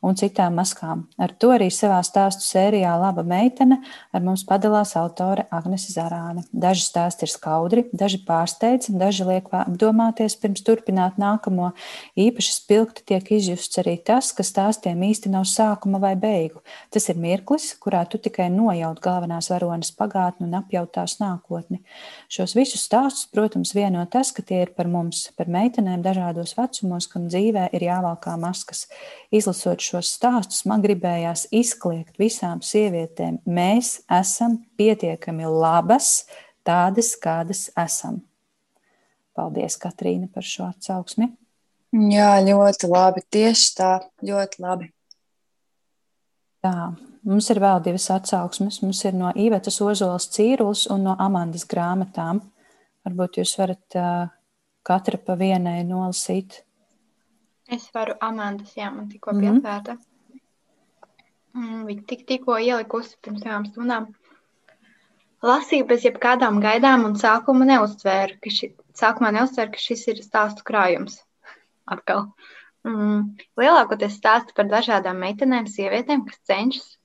un 0.03 0.17
citām 0.19 0.55
maskām. 0.59 1.05
Ar 1.21 1.33
to 1.39 1.51
arī 1.55 1.67
savā 1.73 2.01
stāstu 2.05 2.43
sērijā 2.45 2.93
Laba 2.99 3.23
meitene 3.25 3.79
ar 4.13 4.23
mums 4.25 4.45
padalās 4.47 4.95
autore 4.99 5.45
Agnese 5.53 5.93
Zarāne. 5.93 6.45
Daži 6.51 6.85
stāsti 6.85 7.25
ir 7.27 7.31
skaudri, 7.31 7.85
daži 7.95 8.21
pārsteidz, 8.27 8.89
daži 8.95 9.27
liek 9.27 9.49
apdomāties 9.55 10.37
pirms 10.41 10.63
turpināt 10.65 11.19
nākamo. 11.21 11.71
Īpaši 12.19 12.55
spilgti 12.55 13.05
tiek 13.11 13.31
izjusts 13.37 13.81
arī 13.81 13.97
tas, 14.05 14.31
ka 14.35 14.45
stāstiem 14.45 15.01
īsti 15.09 15.31
nav 15.33 15.47
sākuma 15.49 16.01
vai 16.03 16.15
beigu. 16.19 16.61
Tas 16.93 17.09
ir 17.11 17.19
mirklis, 17.21 17.71
kurā 17.81 18.03
tu 18.09 18.19
tikai 18.21 18.49
nojaut 18.53 19.01
galvenās 19.03 19.49
varonas 19.53 19.91
pagātni 19.95 20.47
un 20.49 20.57
apjautās 20.59 21.19
nākotni. 21.21 21.81
Šos 22.31 22.55
visus 22.57 22.85
stāstus, 22.85 23.29
protams, 23.31 23.73
vieno 23.75 24.03
tas, 24.11 24.31
ka 24.35 24.45
tie 24.45 24.63
ir 24.65 24.73
par 24.77 24.89
mums, 24.91 25.27
par 25.37 25.49
meitenēm 25.51 26.03
dažādos 26.05 26.55
vecumos, 26.57 27.09
kam 27.11 27.29
dzīvē 27.31 27.69
ir 27.75 27.87
jāvalkā 27.87 28.35
maskas. 28.41 28.85
Izlasot 29.35 29.83
šo 29.83 29.94
šos 29.95 30.11
stāstus, 30.17 30.65
man 30.67 30.83
gribējās 30.83 31.47
izkliegt 31.55 32.19
visām 32.19 32.61
sievietēm. 32.65 33.39
Mēs 33.47 34.01
esam 34.11 34.59
pietiekami 34.79 35.47
labas, 35.47 36.25
tādas, 36.67 37.13
kādas 37.21 37.69
esam. 37.79 38.21
Paldies, 39.35 39.77
Katrīna, 39.79 40.27
par 40.31 40.43
šo 40.47 40.69
atsauksmi. 40.69 41.29
Jā, 42.11 42.35
ļoti 42.43 42.91
labi. 42.91 43.23
Tieši 43.31 43.71
tā, 43.77 43.91
ļoti 44.25 44.61
labi. 44.63 44.89
Tā, 46.65 46.91
mums 47.23 47.47
ir 47.51 47.61
vēl 47.63 47.83
divas 47.85 48.09
atsauksmes. 48.11 48.81
Mums 48.83 49.03
ir 49.07 49.15
no 49.15 49.31
Ivetas 49.35 49.79
Ozolas 49.83 50.27
Cīrulas 50.33 50.85
un 50.91 51.07
no 51.07 51.15
Amandas 51.19 51.67
grāmatām. 51.71 52.41
Varbūt 53.05 53.39
jūs 53.39 53.55
varat 53.59 53.99
uh, 53.99 54.27
katra 54.87 55.19
pa 55.21 55.37
vienai 55.39 55.83
nolasīt. 55.87 56.63
Es 57.67 57.87
varu 57.93 58.13
Amandas, 58.21 58.75
jā, 58.77 58.91
man 58.93 59.07
tikko 59.09 59.33
mm 59.33 59.39
-hmm. 59.39 59.61
pietvērta. 59.61 59.97
Mm, 61.55 61.85
viņa 61.87 62.03
tik, 62.07 62.25
tikko 62.29 62.57
ielikusi 62.61 63.17
pirms 63.21 63.41
divām 63.41 63.65
stundām. 63.65 64.07
Lasīju 65.45 65.85
bez 65.87 66.05
jebkādām 66.05 66.59
gaidām 66.61 67.05
un 67.05 67.15
sākuma 67.21 67.65
neuztvēru, 67.69 68.37
ka, 68.43 68.53
ši, 68.57 68.69
sākumā 69.01 69.31
neuztvēru, 69.37 69.71
ka 69.71 69.81
šis 69.87 70.07
ir 70.13 70.21
stāstu 70.25 70.65
krājums. 70.67 71.17
Atkal. 71.95 72.27
Mm, 72.83 73.33
lielākoties 73.57 74.19
stāsta 74.19 74.53
par 74.55 74.69
dažādām 74.69 75.17
meitenēm, 75.25 75.65
sievietēm, 75.65 76.25
kas 76.29 76.39
cenšas 76.51 76.97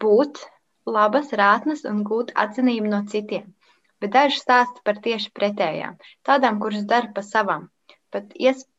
būt 0.00 0.44
labas, 0.86 1.32
rātnas 1.32 1.84
un 1.88 2.04
gūt 2.04 2.32
atzinību 2.34 2.92
no 2.92 3.04
citiem. 3.12 3.54
Bet 4.00 4.12
daži 4.12 4.42
stāsta 4.42 4.82
par 4.84 5.00
tieši 5.00 5.32
pretējām, 5.32 5.96
tādām, 6.22 6.60
kuras 6.60 6.84
dara 6.84 7.08
pa 7.14 7.22
savām, 7.24 7.70
pat 8.12 8.34
iespējams 8.34 8.75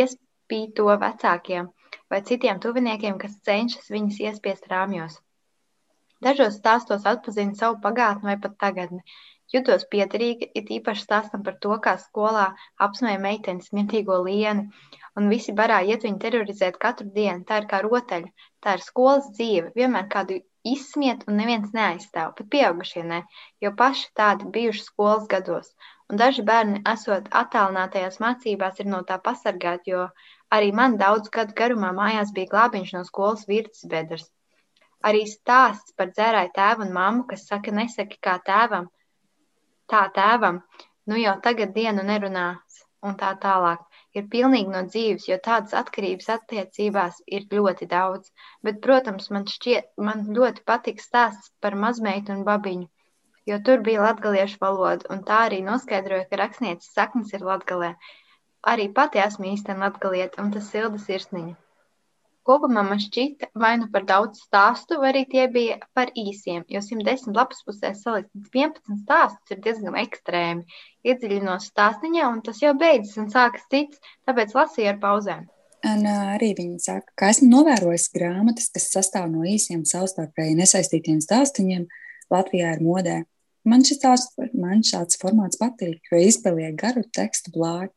iespīto 0.00 0.88
vecākiem 1.04 1.70
vai 2.10 2.20
citiem 2.30 2.58
tuviniekiem, 2.62 3.18
kas 3.22 3.36
cenšas 3.48 3.92
viņus 3.94 4.20
iespiest 4.28 4.66
rāmjos. 4.72 5.20
Dažos 6.24 6.58
stāstos 6.60 7.06
atpazinu 7.10 7.56
savu 7.58 7.80
pagātni 7.84 8.30
vai 8.30 8.36
pat 8.42 8.58
tagadni. 8.64 9.02
Jutos 9.52 9.84
piederīgi, 9.92 10.48
it 10.58 10.70
īpaši 10.76 11.04
stāstam 11.04 11.42
par 11.46 11.58
to, 11.64 11.74
kā 11.86 11.94
skolā 12.04 12.46
apsmēja 12.86 13.20
meitenes 13.24 13.74
mitīgo 13.76 14.16
lieni, 14.24 14.64
un 15.20 15.28
visi 15.32 15.52
barā 15.58 15.82
iet 15.90 16.06
viņu 16.06 16.22
terorizēt 16.22 16.78
katru 16.84 17.10
dienu. 17.18 17.44
Tā 17.50 17.60
ir 17.62 17.68
kā 17.72 17.82
rotaļa, 17.84 18.48
tā 18.64 18.78
ir 18.78 18.86
skolas 18.86 19.28
dzīve, 19.36 19.74
vienmēr 19.76 20.08
kādu 20.14 20.40
izsmiet 20.74 21.26
un 21.28 21.36
neviens 21.42 21.74
neaizstāv, 21.76 22.32
pat 22.38 22.50
pieaugušie 22.56 23.04
ne, 23.10 23.20
jo 23.62 23.74
paši 23.82 24.08
tādi 24.20 24.48
bijuši 24.56 24.86
skolas 24.86 25.28
gados 25.34 25.74
un 26.12 26.20
daži 26.20 26.42
bērni, 26.48 26.80
esot 26.92 27.28
attālinātajās 27.40 28.18
mācībās, 28.22 28.80
ir 28.82 28.88
no 28.94 29.00
tā 29.10 29.16
pasargāti, 29.28 29.92
jo 29.94 30.06
arī 30.56 30.72
man 30.80 30.96
daudz 31.02 31.30
gadu 31.36 31.56
garumā 31.60 31.92
mājās 31.98 32.32
bija 32.38 32.50
glābiņš 32.54 32.92
no 32.96 33.04
skolas 33.08 33.46
virtuves 33.50 33.88
bedres. 33.94 34.26
Arī 35.10 35.24
stāsts 35.30 35.96
par 36.00 36.12
dzērāju 36.12 36.52
tēvu 36.58 36.86
un 36.86 36.92
mammu, 36.98 37.26
kas 37.30 37.46
saka, 37.50 37.72
nesaki 37.78 38.20
kā 38.28 38.36
tēvam, 38.50 38.88
tā 39.94 40.04
tēvam, 40.18 40.62
nu 41.10 41.20
jau 41.20 41.34
tagad 41.46 41.74
dienu 41.76 42.04
nerunās, 42.12 42.84
un 43.08 43.18
tā 43.20 43.34
tālāk. 43.40 43.82
Ir 44.16 44.28
pilnīgi 44.32 44.70
no 44.72 44.84
dzīves, 44.86 45.26
jo 45.28 45.36
tādas 45.48 45.74
atkarības 45.80 46.30
attiecībās 46.36 47.20
ir 47.38 47.48
ļoti 47.52 47.88
daudz. 47.90 48.30
Bet, 48.62 48.80
protams, 48.84 49.30
man, 49.34 49.48
šķiet, 49.56 49.90
man 50.08 50.28
ļoti 50.36 50.62
patīk 50.70 51.02
stāsts 51.02 51.50
par 51.60 51.76
mazmeitu 51.86 52.36
un 52.36 52.44
babiņu 52.48 52.88
jo 53.50 53.58
tur 53.64 53.82
bija 53.86 54.04
latgaliešu 54.04 54.60
valoda, 54.62 55.08
un 55.14 55.24
tā 55.28 55.44
arī 55.48 55.60
noskaidroja, 55.66 56.28
ka 56.30 56.40
rakstnieces 56.40 56.94
saknes 56.96 57.34
ir 57.36 57.44
latgalē. 57.44 57.94
Arī 58.64 58.88
pati 58.96 59.20
esmu 59.20 59.50
īstenībā 59.52 59.90
latgalieta, 59.90 60.40
un 60.42 60.50
tas 60.54 60.70
silda 60.72 61.00
sirsniņa. 61.00 61.54
Kopumā 62.44 62.82
man 62.84 63.00
šķita, 63.00 63.48
vai 63.56 63.72
nu 63.80 63.86
par 63.92 64.04
daudz 64.04 64.42
stāstu, 64.44 64.98
vai 65.00 65.14
arī 65.14 65.22
tie 65.32 65.46
bija 65.52 65.78
par 65.96 66.10
īsiem, 66.12 66.66
jo 66.68 66.82
110 66.84 67.32
lapas 67.32 67.64
pusēs 67.64 68.02
salikt 68.04 68.28
11 68.52 69.00
stāstus 69.00 69.54
ir 69.54 69.62
diezgan 69.64 69.96
ekstrēmi. 70.02 70.76
Iedziļinos 71.08 71.70
stāstiņā, 71.72 72.28
un 72.28 72.44
tas 72.44 72.60
jau 72.60 72.74
beidzas 72.76 73.16
un 73.22 73.32
sākas 73.32 73.64
cits, 73.72 74.00
tāpēc 74.28 74.52
lasīju 74.58 74.92
ar 74.92 75.00
pauzēm. 75.00 75.48
Un 75.88 76.04
arī 76.08 76.52
viņi 76.56 76.78
saka, 76.84 77.12
ka 77.16 77.32
esmu 77.32 77.48
novērojis 77.50 78.10
grāmatas, 78.12 78.70
kas 78.72 78.90
sastāv 78.92 79.28
no 79.32 79.44
īsiem 79.48 79.82
savstarpēji 79.88 80.56
nesaistītiem 80.60 81.24
stāstiņiem, 81.24 81.88
Latvijā 82.32 82.76
ir 82.76 82.84
modē. 82.84 83.18
Man 83.64 83.84
šis 83.86 84.00
tāds, 84.02 84.26
man 84.52 84.82
šāds 84.84 85.16
formāts 85.20 85.58
patīk, 85.60 86.02
jo 86.12 86.20
izpēliek 86.20 86.76
garu 86.76 87.04
tekstu 87.16 87.52
blāķi. 87.54 87.94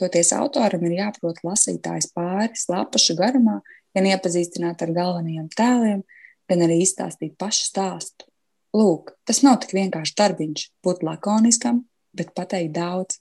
Toties 0.00 0.32
autoram 0.36 0.84
ir 0.88 0.96
jāprot 0.98 1.40
lasītājs 1.44 2.10
pāris 2.16 2.66
lapušu 2.72 3.16
garumā, 3.18 3.58
gan 3.96 4.08
iepazīstināt 4.08 4.84
ar 4.84 4.92
galvenajiem 4.96 5.48
tēliem, 5.56 6.02
gan 6.48 6.64
arī 6.66 6.80
izstāstīt 6.84 7.36
pašu 7.40 7.66
stāstu. 7.68 8.28
Lūk, 8.76 9.14
tas 9.26 9.42
nav 9.42 9.58
tik 9.64 9.74
vienkārši 9.74 10.14
darbiņš, 10.20 10.66
būt 10.84 11.02
lakoniskam, 11.06 11.82
bet 12.16 12.32
pateikt 12.36 12.76
daudz. 12.76 13.18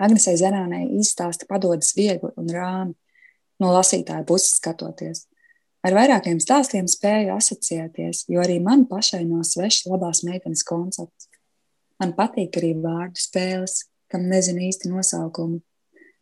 Agnesei 0.00 0.38
Zenānai 0.40 0.86
izstāsti 0.98 1.46
padodas 1.50 1.92
viegli 1.96 2.30
un 2.40 2.48
rāmi, 2.50 2.94
no 3.62 3.74
lasītāja 3.74 4.24
puses 4.26 4.56
skatoties. 4.58 5.26
Ar 5.84 5.92
vairākiem 5.92 6.38
stāstiem 6.40 6.86
spēju 6.88 7.34
asociēties, 7.34 8.24
jo 8.32 8.40
arī 8.40 8.56
man 8.64 8.86
pašai 8.88 9.20
no 9.28 9.42
svešas 9.44 9.84
labās 9.90 10.22
meitenes 10.24 10.64
koncepts. 10.64 11.28
Man 12.00 12.14
patīk 12.16 12.56
arī 12.56 12.72
vārdu 12.80 13.20
spēles, 13.20 13.82
kam 14.08 14.24
nezinu 14.30 14.64
īsti 14.70 14.88
nosaukumu. 14.88 15.60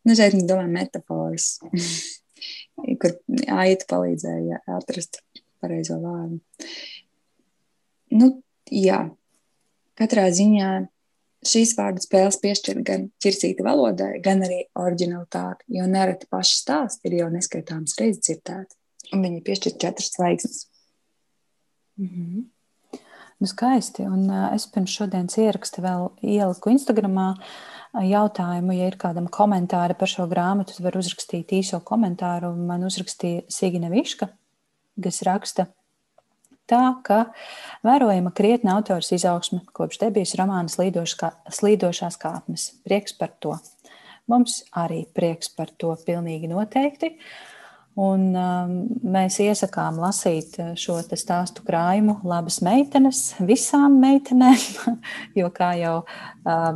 Nu, 0.03 0.17
šeit 0.19 0.35
es 0.35 0.49
domāju 0.49 0.73
metaforas, 0.75 1.47
kur 3.05 3.15
aita 3.55 3.87
palīdzēja 3.93 4.65
atrast 4.81 5.21
pareizo 5.63 6.01
vārdu. 6.03 6.41
Nu, 8.19 8.33
jā, 8.67 9.05
katrā 9.99 10.27
ziņā 10.35 10.75
šīs 11.47 11.77
vārdu 11.79 12.03
spēles 12.03 12.43
piešķir 12.43 12.83
gan 12.87 13.09
ķircīta 13.23 13.63
valodai, 13.67 14.17
gan 14.27 14.43
arī 14.43 14.65
originalitāti, 14.75 15.71
jo 15.79 15.87
nereti 15.87 16.27
paši 16.35 16.63
stāsti 16.65 17.11
ir 17.11 17.21
jau 17.23 17.31
neskaitāms 17.31 17.95
reizes 18.03 18.27
dzirdēti 18.27 18.82
un 19.13 19.25
viņi 19.27 19.45
piešķir 19.47 19.79
četras 19.81 20.13
zvaigznes. 20.17 20.67
Mm 22.01 22.09
-hmm. 22.09 22.45
Nu, 23.43 23.47
skaisti. 23.47 24.03
Un, 24.03 24.31
uh, 24.31 24.55
es 24.55 24.67
pirms 24.67 24.91
šodienas 24.91 25.39
ieraksta 25.39 25.83
vēl 25.83 26.11
ieliku 26.23 26.71
Instagramā 26.71 27.35
jautājumu, 27.93 28.73
ja 28.73 28.87
ir 28.87 28.97
kādam 28.97 29.27
komentāri 29.29 29.97
par 29.99 30.09
šo 30.09 30.27
grāmatu, 30.31 30.77
tad 30.77 30.85
var 30.85 30.97
uzrakstīt 30.97 31.53
īso 31.53 31.81
komentāru. 31.81 32.55
Man 32.57 32.85
uzrakstīja 32.85 33.43
Sigina 33.49 33.91
Viška, 33.93 34.29
kas 35.03 35.23
raksta, 35.23 35.67
tā, 36.71 36.83
ka 37.05 37.25
vērojama 37.85 38.33
krietna 38.37 38.77
autors 38.79 39.13
izaugsme 39.13 39.61
kopš 39.77 40.01
debijas 40.05 40.37
romāna 40.39 40.71
slīdošās 40.73 42.19
kāpnes. 42.23 42.69
Prieks 42.87 43.19
par 43.19 43.35
to. 43.41 43.57
Mums 44.31 44.63
arī 44.79 45.03
prieks 45.15 45.51
par 45.53 45.73
to 45.79 45.93
pilnīgi 46.07 46.49
noteikti. 46.49 47.17
Un, 47.93 48.31
um, 48.33 48.71
mēs 49.05 49.37
iesakām 49.45 49.99
lasīt 50.01 50.55
uh, 50.63 50.71
šo 50.81 50.95
stāstu 51.05 51.61
krājumu 51.67 52.15
labas 52.25 52.63
meitenes 52.65 53.35
visām 53.45 53.99
meitenēm, 54.01 54.63
jo, 55.39 55.51
kā 55.53 55.75
jau 55.77 55.99
uh, 56.01 56.71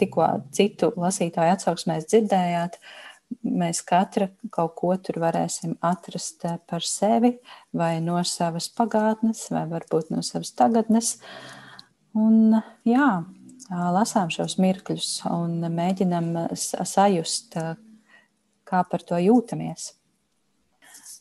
tikko 0.00 0.26
citu 0.50 0.90
lasītāju 0.98 1.54
atsauksmēs 1.54 2.08
dzirdējāt, 2.10 2.74
mēs 3.46 3.84
katra 3.86 4.32
kaut 4.50 4.74
ko 4.80 4.96
tur 4.98 5.20
varēsim 5.22 5.76
atrast 5.78 6.42
uh, 6.48 6.56
par 6.66 6.82
sevi, 6.82 7.36
vai 7.70 8.00
no 8.02 8.18
savas 8.26 8.66
pagātnes, 8.74 9.44
vai 9.54 9.62
varbūt 9.70 10.10
no 10.10 10.24
savas 10.26 10.50
tagadnes. 10.58 11.12
Un, 12.18 12.58
jā, 12.88 13.06
lasām 13.70 14.34
šos 14.34 14.58
mirkļus 14.58 15.12
un 15.30 15.60
mēģinam 15.70 16.32
sajust, 16.58 17.54
kā 18.66 18.82
par 18.90 19.06
to 19.06 19.22
jūtamies. 19.22 19.92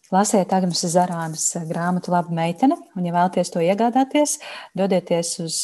Lasiet 0.08 0.54
Agnēs 0.56 0.86
Zarānas 0.88 1.50
grāmatu 1.68 2.14
Laba 2.14 2.32
meitene, 2.32 2.78
un, 2.96 3.04
ja 3.04 3.12
vēlaties 3.12 3.52
to 3.52 3.60
iegādāties, 3.60 4.38
dodieties 4.78 5.34
uz 5.44 5.58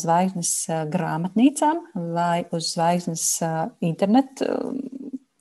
zvaigznes 0.00 0.52
grāmatnīcām 0.94 1.82
vai 2.14 2.46
uz 2.56 2.70
zvaigznes 2.72 3.26
internetu 3.84 4.48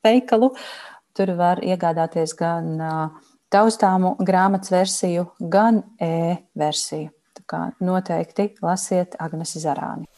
veikalu. 0.03 0.51
Tur 1.15 1.31
var 1.39 1.63
iegādāties 1.63 2.35
gan 2.39 2.75
taustāmu 3.51 4.17
grāmatas 4.19 4.75
versiju, 4.75 5.29
gan 5.39 5.83
e-versiju. 5.99 7.11
Tā 7.39 7.47
kā 7.47 7.61
noteikti 7.79 8.51
lasiet 8.63 9.15
Agnēs 9.23 9.55
Zarāni. 9.63 10.09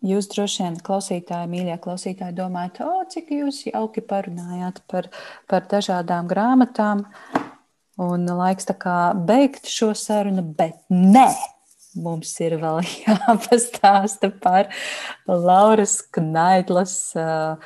Jūs 0.00 0.30
droši 0.32 0.62
vien, 0.64 0.76
klausītāji, 0.80 1.48
mīļie 1.52 1.76
klausītāji, 1.84 2.32
domājat, 2.38 2.78
o, 2.86 3.02
cik 3.12 3.34
jūs 3.36 3.66
jauki 3.66 4.00
parunājāt 4.00 4.80
par, 4.88 5.10
par 5.50 5.66
dažādām 5.68 6.30
grāmatām. 6.30 7.04
Un 8.00 8.24
laiks 8.24 8.70
tā 8.70 8.78
kā 8.80 8.96
beigt 9.12 9.68
šo 9.68 9.90
sarunu, 9.92 10.40
bet 10.56 10.78
nē, 10.88 11.28
mums 12.00 12.32
ir 12.40 12.56
vēl 12.62 12.80
jāpastāsta 13.04 14.32
par 14.40 14.72
Lauras 15.28 15.98
Knaidlas 16.16 16.96
uh, 17.20 17.60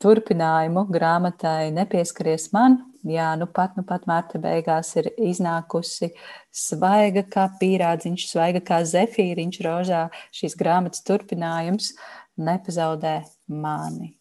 turpinājumu 0.00 0.86
grāmatai 0.88 1.68
Nepieskaries 1.76 2.54
man, 2.56 2.80
Jā, 3.00 3.30
nu 3.40 3.46
pat, 3.48 3.78
nu 3.80 3.82
pat 3.88 4.02
mārta 4.04 4.36
beigās 4.36 4.90
ir 5.00 5.06
iznākusi 5.16 6.10
svaiga 6.54 7.24
kā 7.30 7.46
pīrādziņš, 7.60 8.26
svaiga 8.30 8.62
kā 8.64 8.80
zefīriņš 8.88 9.60
rožā. 9.66 10.06
Šīs 10.34 10.56
grāmatas 10.58 11.04
turpinājums 11.06 11.92
nepazaudē 12.40 13.20
mani. 13.48 14.14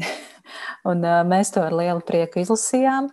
un 0.90 1.04
uh, 1.04 1.22
mēs 1.28 1.54
to 1.54 1.64
ar 1.64 1.76
lielu 1.76 2.04
prieku 2.06 2.42
izlasījām. 2.42 3.10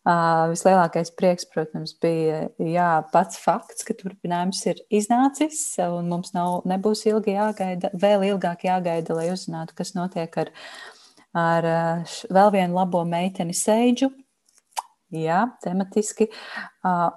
Uh, 0.00 0.48
vislielākais 0.50 1.12
prieks, 1.12 1.44
protams, 1.52 1.92
bija 2.00 2.46
jā, 2.56 2.88
pats 3.12 3.36
fakts, 3.42 3.84
ka 3.84 3.94
turpinājums 3.98 4.62
ir 4.70 4.80
iznācis, 4.88 5.60
mums 6.08 6.32
nav, 6.32 6.62
nebūs 6.68 7.04
ilgi 7.10 7.36
jāgaida, 7.36 7.92
vēl 7.92 8.24
ilgāk 8.30 8.64
jāgaida, 8.64 9.18
lai 9.18 9.28
uzzinātu, 9.34 9.76
kas 9.76 9.92
notiek 9.98 10.40
ar 10.40 10.54
ar 11.36 11.66
vēl 12.26 12.50
vienu 12.56 12.74
labo 12.74 13.04
meiteni 13.06 13.54
Seidžu. 13.54 14.10
Jā, 15.10 15.40
tematiski, 15.64 16.28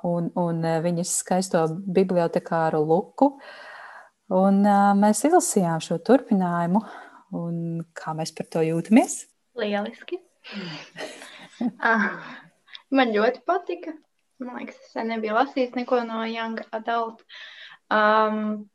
un, 0.10 0.32
un 0.40 0.64
viņas 0.82 1.12
skaisto 1.22 1.62
bibliotekāru 1.94 2.80
luku. 2.90 3.28
Un 4.34 4.64
mēs 4.98 5.22
izlasījām 5.28 5.84
šo 5.84 6.00
turpinājumu, 6.02 6.82
un 7.38 7.84
kā 7.94 8.16
mēs 8.18 8.34
par 8.34 8.50
to 8.50 8.64
jūtamies? 8.66 9.20
Lieliski. 9.62 10.18
Man 12.98 13.14
ļoti 13.14 13.44
patika. 13.46 13.94
Man 14.42 14.58
liekas, 14.60 14.80
es 14.90 14.96
nebiju 15.08 15.38
lasījis 15.38 15.76
neko 15.78 16.02
no 16.08 16.24
Young 16.28 16.60
Adult. 16.76 17.22
Um, 17.94 18.66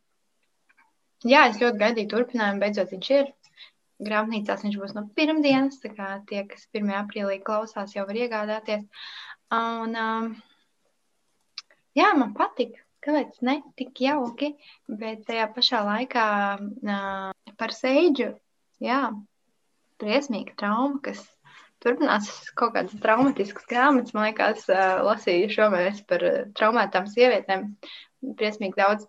jā, 1.26 1.48
es 1.50 1.58
ļoti 1.58 1.82
gaidīju 1.82 2.10
turpinājumu. 2.14 2.62
Beidzot, 2.62 2.94
viņš 2.94 3.10
ir 3.18 3.32
grāmatnīcās 4.04 4.64
viņš 4.64 4.76
būs 4.80 4.94
no 4.96 5.04
pirmdienas. 5.16 5.80
Tā 5.82 5.92
kā 5.94 6.10
tie, 6.28 6.44
kas 6.50 6.66
1. 6.72 6.90
aprīlī 7.02 7.38
klausās, 7.44 7.94
jau 7.96 8.06
var 8.08 8.18
iegādāties. 8.18 8.84
Un, 9.54 9.96
um, 9.96 10.28
jā, 11.98 12.12
man 12.18 12.34
patīk. 12.36 12.76
Kāpēc 13.04 13.38
ne 13.46 13.60
tik 13.78 14.00
jauki, 14.02 14.52
bet 14.90 15.22
tajā 15.28 15.46
pašā 15.54 15.84
laikā 15.86 16.24
uh, 16.58 17.52
par 17.60 17.72
seidžu, 17.72 18.32
jā, 18.82 18.98
briesmīga 20.02 20.56
trauma, 20.58 20.98
kas 21.04 21.22
turpinās 21.84 22.28
kaut 22.58 22.74
kādas 22.74 22.98
traumatiskas 23.00 23.70
grāmatas. 23.70 24.16
Man 24.16 24.26
liekas, 24.26 24.66
uh, 24.66 24.98
lasīju 25.06 25.54
šomēnes 25.54 26.02
par 26.10 26.26
traumētām 26.58 27.06
sievietēm. 27.14 27.70
Briesmīgi 28.34 28.80
daudz. 28.80 29.06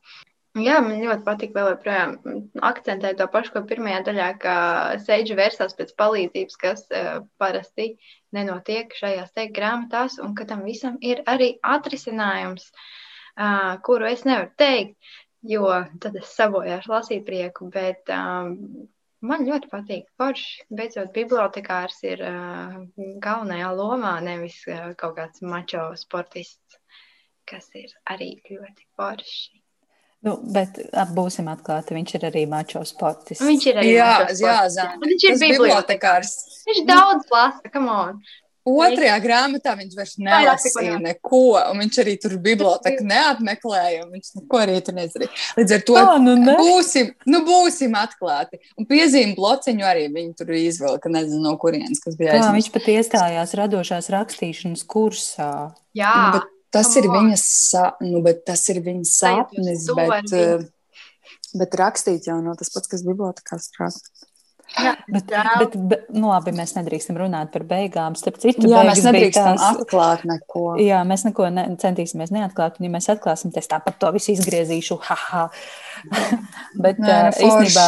Jā, 0.63 0.79
man 0.83 1.01
ļoti 1.03 1.23
patīk 1.25 1.51
vēl 1.55 1.67
joprojām 1.73 2.13
akcentēt 2.65 3.19
to 3.19 3.27
pašu, 3.31 3.51
ko 3.53 3.61
pirmajā 3.69 3.99
daļā, 4.07 4.27
ka 4.41 4.53
Seidža 5.05 5.35
vērsās 5.39 5.75
pēc 5.77 5.91
palīdzības, 5.99 6.59
kas 6.61 6.85
uh, 6.89 7.09
parasti 7.41 7.91
nenotiek 8.35 8.93
šajās 8.97 9.33
te 9.35 9.45
grāmatās, 9.55 10.17
un 10.23 10.35
ka 10.37 10.47
tam 10.49 10.63
visam 10.67 10.97
ir 11.05 11.21
arī 11.33 11.51
atrisinājums, 11.75 12.69
uh, 12.71 13.75
kuru 13.85 14.09
es 14.09 14.25
nevaru 14.27 14.49
teikt, 14.61 15.11
jo 15.53 15.67
tad 16.01 16.17
es 16.19 16.33
sabojāšu 16.39 16.93
lasīt 16.95 17.27
prieku, 17.27 17.69
bet 17.73 18.09
um, 18.15 18.55
man 19.21 19.45
ļoti 19.47 19.71
patīk 19.71 20.09
forši. 20.19 20.65
Beidzot, 20.81 21.13
bibliotekārs 21.15 22.01
ir 22.09 22.25
uh, 22.25 22.81
galvenajā 23.27 23.71
lomā, 23.75 24.17
nevis 24.25 24.59
uh, 24.71 24.91
kaut 24.99 25.17
kāds 25.19 25.45
mačo 25.45 25.89
sportists, 25.99 26.81
kas 27.49 27.71
ir 27.75 27.95
arī 28.15 28.33
ļoti 28.49 28.89
forši. 28.95 29.58
Nu, 30.27 30.35
bet 30.51 30.81
būsim 31.15 31.47
atklāti, 31.47 31.95
viņš 31.95 32.17
ir 32.17 32.27
arī 32.27 32.43
mačo 32.51 32.81
sportists. 32.87 33.45
Viņš 33.45 33.69
ir 33.71 33.79
arī 33.79 33.93
jā, 33.93 34.11
jā, 34.35 34.57
zāle. 34.73 34.99
Viņš 35.05 35.25
ir 35.29 35.39
bibliotekārs. 35.45 36.35
Viņš 36.67 36.85
daudz 36.89 37.31
lasa, 37.31 37.71
come 37.71 37.93
on. 37.93 38.21
Otrajā 38.69 39.15
grāmatā 39.23 39.73
viņš 39.79 39.95
vairs 39.97 40.17
nelasīja 40.21 40.97
neko, 41.01 41.41
un 41.71 41.79
viņš 41.81 41.99
arī 42.03 42.15
tur 42.21 42.35
biblioteka 42.43 43.05
neapmeklēja, 43.07 44.03
un 44.03 44.11
viņš 44.17 44.33
neko 44.41 44.59
arī 44.59 44.75
tur 44.85 44.97
nezdarīja. 44.97 45.31
Līdz 45.57 45.75
ar 45.77 45.85
to 45.87 45.95
oh, 46.01 46.11
nu 46.21 46.35
ne. 46.37 46.57
būsim, 46.59 47.13
nu 47.31 47.41
būsim 47.47 47.95
atklāti. 47.97 48.59
Un 48.77 48.85
piezīme 48.89 49.37
blociņu 49.39 49.87
arī 49.87 50.05
viņi 50.11 50.35
tur 50.41 50.53
izvilka, 50.59 51.11
nezinu 51.15 51.41
no 51.47 51.55
kurienes, 51.61 52.03
kas 52.03 52.19
bija 52.19 52.35
aizmirst. 52.35 52.57
Viņš 52.59 52.71
pat 52.75 52.93
iestājās 52.97 53.57
radošās 53.63 54.11
rakstīšanas 54.13 54.85
kursā. 54.91 55.51
Jā. 55.97 56.13
Nu, 56.19 56.37
bet 56.37 56.55
tas 56.73 56.91
ir 56.99 57.09
viņas, 57.11 57.45
nu, 58.05 58.21
tas 58.45 58.65
ir 58.73 58.81
viņas 58.85 59.13
sapnis, 59.21 59.87
bet, 59.97 60.33
bet 61.61 61.79
rakstīt 61.81 62.29
jau 62.29 62.39
nav 62.39 62.53
no 62.53 62.59
tas 62.59 62.71
pats, 62.73 62.91
kas 62.91 63.05
bibliotekā 63.07 63.59
strādā. 63.61 64.28
Jā, 64.83 64.93
bet, 65.09 65.31
bet, 65.31 65.75
bet 65.91 66.05
nu, 66.15 66.29
labi, 66.29 66.53
mēs 66.55 66.73
nedrīkstam 66.77 67.17
runāt 67.19 67.51
par 67.53 67.65
beigām. 67.69 68.15
Starp 68.19 68.39
citu, 68.41 68.69
jā, 68.69 68.83
mēs 68.87 69.01
nedrīkstam 69.05 69.57
tās, 69.57 69.79
atklāt 69.83 70.25
neko. 70.29 70.63
Jā, 70.81 71.01
mēs 71.07 71.25
neko 71.27 71.49
ne, 71.53 71.65
centīsimies 71.81 72.33
neatklāt. 72.35 72.79
Un, 72.79 72.87
ja 72.87 72.93
mēs 72.93 73.09
atklāsim, 73.13 73.53
tad 73.53 73.63
es 73.63 73.71
tāpat 73.71 73.99
to 74.01 74.11
visu 74.15 74.33
izgriezīšu. 74.35 74.99
Ha, 75.09 75.19
ha. 75.29 75.43
bet, 76.85 77.01
Nē, 77.01 77.17
uh, 77.29 77.41
īstenībā, 77.47 77.87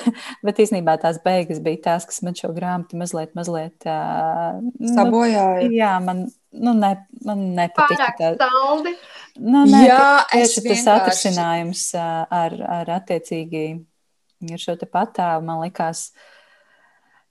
bet 0.48 0.62
īstenībā 0.64 0.96
tās 1.02 1.20
beigas 1.24 1.62
bija 1.64 1.84
tās, 1.90 2.08
kas 2.08 2.22
man 2.26 2.36
šo 2.38 2.52
grāmatu 2.56 3.00
mazliet, 3.00 3.34
mazliet 3.38 3.88
uh, 3.88 4.60
sabojāja. 4.94 5.66
Nu, 5.66 5.76
jā, 5.76 5.92
man, 6.04 6.24
nu, 6.56 6.74
ne, 6.78 6.94
man 7.26 7.46
nepatika. 7.58 8.12
Pārāk 8.18 8.40
saldi. 8.40 8.96
Nu, 9.40 9.64
nē, 9.68 9.84
jā, 9.86 10.02
tieši 10.32 10.64
tas 10.66 10.88
atrisinājums 10.96 11.86
ar, 11.96 12.56
ar 12.80 12.96
attiecīgi 12.98 13.64
ar 14.48 14.62
šo 14.62 14.76
te 14.80 14.88
patēlu 14.88 15.44
man 15.46 15.62
likās. 15.64 16.10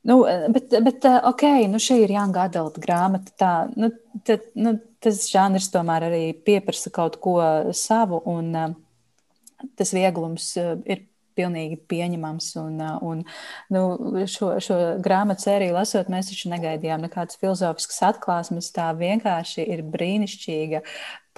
Nu, 0.07 0.21
bet, 0.53 0.71
bet, 0.85 1.05
ok, 1.27 1.43
nu 1.71 1.81
šī 1.81 2.03
ir 2.05 2.13
Jānis 2.15 2.39
Adalta 2.39 2.81
grāmata. 2.83 3.33
Tā, 3.39 3.51
nu, 3.75 3.91
tad, 4.27 4.45
nu, 4.55 4.77
tas 5.03 5.25
žanrs 5.31 5.67
tomēr 5.73 6.07
arī 6.07 6.23
pieprasa 6.45 6.91
kaut 6.95 7.19
ko 7.23 7.39
savu, 7.75 8.21
un 8.29 8.53
tas 9.75 9.91
vieglums 9.95 10.53
ir 10.59 11.08
pilnīgi 11.39 11.79
pieņemams. 11.89 12.51
Un, 12.61 12.83
un 13.07 13.23
nu, 13.73 13.85
šo, 14.29 14.51
šo 14.63 14.81
grāmatu 15.03 15.47
sēriju 15.47 15.79
lasot, 15.79 16.11
mēs 16.11 16.33
taču 16.33 16.51
negaidījām 16.53 17.07
nekādas 17.07 17.39
filozofiskas 17.41 18.03
atklāsmes. 18.11 18.69
Tā 18.75 18.91
vienkārši 18.99 19.65
ir 19.65 19.87
brīnišķīga 19.95 20.83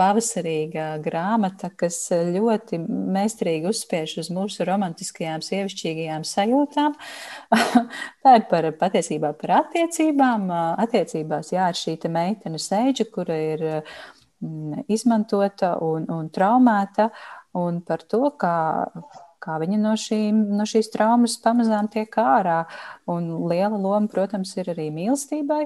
pavasarīga 0.02 0.86
grāmata, 1.04 1.70
kas 1.78 1.97
ļoti 2.12 2.80
meistarīgi 2.88 3.70
uzspiež 3.70 4.18
uz 4.24 4.32
mūsu 4.34 4.66
romantiskajām, 4.68 5.43
sievišķīgajām 5.45 6.26
sajūtām. 6.28 6.95
Tā 8.24 8.36
ir 8.39 8.47
par 8.52 8.70
patiesībā 8.80 9.34
par 9.41 9.58
attiecībām. 9.62 10.47
Attiecībās, 10.86 11.52
jā, 11.56 11.70
ir 11.72 11.82
šī 11.82 11.97
meitene 12.14 12.62
Seidža, 12.62 13.08
kura 13.14 13.38
ir 13.38 13.66
mm, 13.68 14.88
izmantota 14.91 15.76
un, 15.86 16.08
un 16.12 16.32
traumēta, 16.34 17.12
un 17.60 17.82
par 17.86 18.06
to, 18.10 18.24
kā, 18.41 18.56
kā 19.42 19.58
viņa 19.62 19.80
no, 19.82 19.96
šīm, 20.00 20.44
no 20.58 20.68
šīs 20.70 20.92
traumas 20.94 21.38
pamazām 21.44 21.89
tiek 21.92 22.16
ārā. 22.22 22.64
Un 23.12 23.30
liela 23.52 23.78
loma, 23.78 24.08
protams, 24.12 24.54
ir 24.62 24.72
arī 24.76 24.89
mīlestībai. 24.94 25.66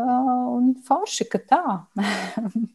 Un 0.00 0.74
forši, 0.86 1.30
ka 1.30 1.42
tā. 1.52 1.64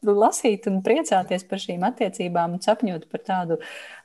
Nu, 0.00 0.14
lasīt 0.16 0.64
un 0.70 0.78
priecāties 0.80 1.42
par 1.48 1.60
šīm 1.60 1.82
attiecībām 1.84 2.54
un 2.56 2.62
sapņot 2.64 3.02
par 3.12 3.20
tādu 3.20 3.58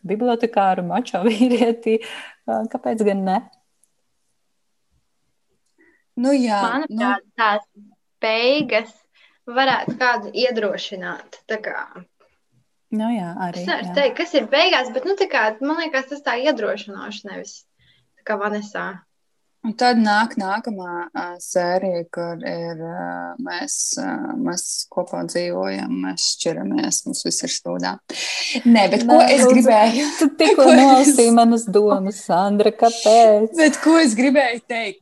bibliotekāru 0.03 0.83
mačo 0.83 1.21
vīrieti. 1.23 2.01
Kāpēc 2.45 3.03
gan 3.07 3.23
ne? 3.23 3.37
Nu, 6.19 6.31
jā, 6.35 6.59
Manuprāt, 6.63 7.23
nu... 7.23 7.31
tās 7.39 7.63
beigas 8.23 8.91
varētu 9.47 9.95
kādu 9.99 10.31
iedrošināt. 10.35 11.41
Tā 11.47 11.59
kā 11.63 11.79
Nu, 12.95 13.09
jā, 13.11 13.31
arī. 13.47 13.63
Es 13.63 13.69
nevaru 13.69 13.95
teikt, 13.97 14.15
kas 14.21 14.35
ir 14.37 14.47
beigās, 14.51 14.91
bet 14.95 15.07
nu, 15.07 15.17
kā, 15.31 15.47
man 15.63 15.81
liekas, 15.83 16.07
tas 16.11 16.23
tā 16.25 16.37
iedrošinoši 16.43 17.27
nevis 17.31 17.57
tā 18.19 18.29
kā 18.29 18.39
Vanesā. 18.39 18.87
Un 19.65 19.73
tad 19.73 19.97
nāk 19.97 20.35
nākamā 20.37 21.07
uh, 21.07 21.29
sērija, 21.41 22.03
kur 22.13 22.43
ir 22.45 22.81
uh, 22.85 23.31
mēs, 23.41 23.77
uh, 23.97 24.35
mēs 24.37 24.65
kopā 24.93 25.23
dzīvojam, 25.25 25.89
mēs 26.03 26.27
šķiramies, 26.35 26.99
mums 27.07 27.25
viss 27.25 27.47
ir 27.47 27.53
stūdā. 27.53 27.95
Nē, 28.61 28.83
bet 28.93 29.07
ko 29.09 29.17
Nē, 29.17 29.31
es 29.33 29.47
gribēju? 29.49 30.11
Tu 30.19 30.27
tikko 30.43 30.67
nolasīji 30.69 31.33
manas 31.33 31.65
domas, 31.65 32.21
Sandra, 32.27 32.75
kāpēc? 32.77 33.55
Bet 33.57 33.81
ko 33.81 33.97
es 34.03 34.13
gribēju 34.17 34.61
teikt? 34.69 35.01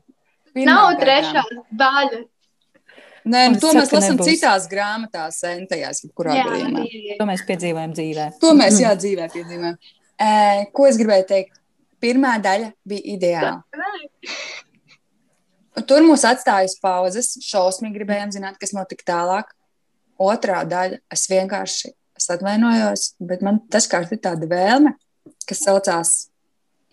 Pirmā 0.55 0.69
Nav 0.69 0.95
trešā 1.01 1.43
daļa. 1.73 2.23
Nē, 3.24 3.43
nu, 3.53 3.59
to 3.61 3.71
mēs 3.78 3.91
lasām 3.95 4.19
citās 4.19 4.65
grāmatās, 4.71 5.39
entajās, 5.47 6.03
kurā 6.17 6.36
gadījumā. 6.36 6.84
To 7.19 7.28
mēs 7.30 7.43
piedzīvojam 7.47 7.93
dzīvē. 7.95 8.26
To 8.41 8.51
mēs, 8.57 8.80
jā, 8.84 8.91
dzīvē 8.99 9.30
piedzīvojam. 9.32 9.78
Uh, 10.13 10.65
ko 10.76 10.88
es 10.89 10.99
gribēju 10.99 11.28
teikt? 11.30 11.59
Pirmā 12.03 12.34
daļa 12.43 12.74
bija 12.88 13.15
ideāla. 13.15 13.53
Tur 15.88 16.03
mūs 16.05 16.26
atstāja 16.28 16.67
uz 16.67 16.76
pauzes. 16.84 17.32
Šausmīgi 17.47 17.95
gribējām 18.01 18.34
zināt, 18.36 18.59
kas 18.61 18.76
notika 18.76 19.07
tālāk. 19.07 19.55
Otrā 20.21 20.61
daļa 20.67 20.99
es 21.15 21.24
vienkārši 21.32 21.93
es 22.19 22.30
atvainojos, 22.30 23.07
bet 23.24 23.41
man 23.45 23.63
dažkārt 23.74 24.11
ir 24.13 24.21
tāda 24.24 24.47
vēlme, 24.51 24.93
kas 25.49 25.63
saucās 25.65 26.13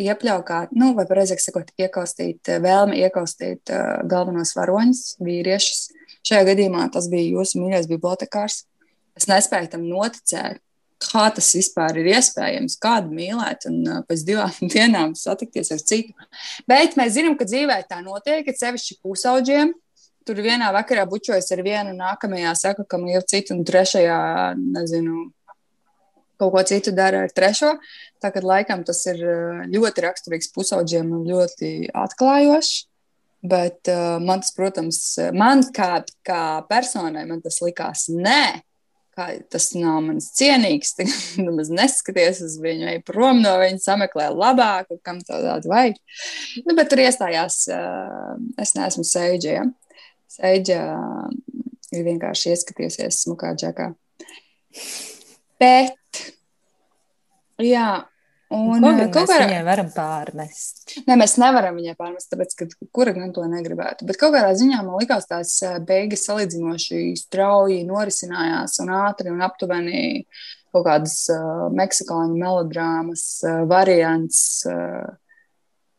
iepļaukāt, 0.00 0.72
nu, 0.78 0.94
vai 0.96 1.04
pareizāk 1.08 1.42
sakot, 1.42 1.74
iekaustīt, 1.80 2.48
vēlme 2.62 2.96
iekaustīt 3.04 3.72
uh, 3.74 4.00
galvenos 4.08 4.54
varoņus, 4.56 5.02
vīriešus. 5.20 5.82
Šajā 6.26 6.46
gadījumā 6.50 6.88
tas 6.92 7.08
bija 7.10 7.38
jūsu 7.38 7.60
mīļais 7.62 7.88
bibliotekārs. 7.90 8.64
Es 9.18 9.26
nespēju 9.28 9.72
tam 9.72 9.86
noticēt, 9.88 10.60
kā 11.00 11.26
tas 11.34 11.48
vispār 11.56 11.98
ir 12.00 12.10
iespējams, 12.14 12.76
kādu 12.80 13.12
mīlēt 13.16 13.66
un 13.70 13.80
uh, 13.86 14.00
pēc 14.08 14.24
divām 14.28 14.52
dienām 14.74 15.14
satikties 15.18 15.72
ar 15.74 15.82
citu. 15.82 16.14
Bet 16.68 16.98
mēs 17.00 17.16
zinām, 17.16 17.38
ka 17.40 17.48
dzīvē 17.48 17.80
tā 17.88 18.02
notiek, 18.04 18.44
ka 18.46 18.56
sevišķi 18.56 19.00
pusauģiem. 19.04 19.74
Tur 20.28 20.42
vienā 20.44 20.68
vakarā 20.76 21.06
bučojas 21.08 21.48
ar 21.56 21.62
vienu, 21.64 21.94
nākamajā 21.96 22.52
saka, 22.58 22.84
ka 22.84 22.98
mīl 23.00 23.24
citu, 23.26 23.56
un 23.56 23.64
trešajā, 23.66 24.18
nezinu, 24.60 25.30
kaut 26.40 26.52
ko 26.52 26.62
citu 26.68 26.92
dara 26.96 27.24
ar 27.24 27.32
trešo. 27.32 27.72
Tā 28.20 28.28
kā 28.32 28.42
laikam 28.44 28.84
tas 28.84 29.00
ir 29.08 29.24
ļoti 29.72 30.04
raksturīgs 30.04 30.52
pusauģiem 30.52 31.08
un 31.16 31.24
ļoti 31.28 31.72
atklājošs. 31.96 32.89
Bet 33.40 33.88
uh, 33.88 34.18
man 34.20 34.42
tas, 34.42 34.52
protams, 34.52 34.98
man 35.32 35.62
kā, 35.72 36.02
kā 36.26 36.42
personai, 36.68 37.24
man 37.28 37.40
tas 37.40 37.56
likās, 37.64 38.10
nē, 38.12 38.60
kā 39.16 39.28
tas 39.52 39.70
nav 39.76 40.00
mans 40.04 40.30
cienīgs, 40.36 40.92
nemaz 41.44 41.70
neskaties 41.72 42.42
uz 42.46 42.58
viņu, 42.62 42.88
ej 42.92 43.00
prom 43.06 43.40
no 43.44 43.54
viņa, 43.62 43.80
sameklē 43.84 44.28
labāku, 44.34 45.00
kam 45.06 45.22
to 45.24 45.40
tādu 45.40 45.72
vajag. 45.72 45.98
Nu, 46.66 46.76
bet 46.76 46.92
tur 46.92 47.02
iestājās, 47.04 47.62
es 48.60 48.74
neesmu 48.76 49.06
Seidža. 49.08 49.56
Ja? 49.56 49.64
Seidža 50.30 50.82
ir 51.96 52.06
vienkārši 52.06 52.54
ieskatījusies 52.54 53.24
smukā 53.24 53.54
džekā. 53.58 53.90
Bet, 55.60 56.22
jā, 57.60 57.88
Un, 58.50 58.82
ko 58.82 58.90
mēs 58.96 59.12
kādā... 59.14 59.36
viņai 59.44 59.60
varam 59.62 59.90
pārmest? 59.94 60.96
Nē, 61.06 61.14
mēs 61.20 61.36
nevaram 61.38 61.76
viņai 61.78 61.94
pārmest, 61.98 62.32
tāpēc, 62.32 62.56
ka 62.58 62.66
kura 62.90 63.14
gan 63.14 63.30
to 63.34 63.44
negribētu. 63.46 64.08
Bet 64.08 64.18
kaut 64.18 64.34
kādā 64.34 64.50
ziņā 64.58 64.80
man 64.82 64.98
likās 64.98 65.28
tās 65.30 65.52
beigas 65.86 66.26
salīdzinoši 66.26 67.04
strauji 67.20 67.84
norisinājās 67.86 68.80
un 68.82 68.90
ātri 69.04 69.30
un 69.30 69.44
aptuveni 69.46 70.02
kaut 70.74 70.86
kādas 70.86 71.16
uh, 71.30 71.68
meksikāņu 71.74 72.38
melodrāmas 72.38 73.24
uh, 73.46 73.62
variants, 73.70 74.42
uh, 74.70 75.06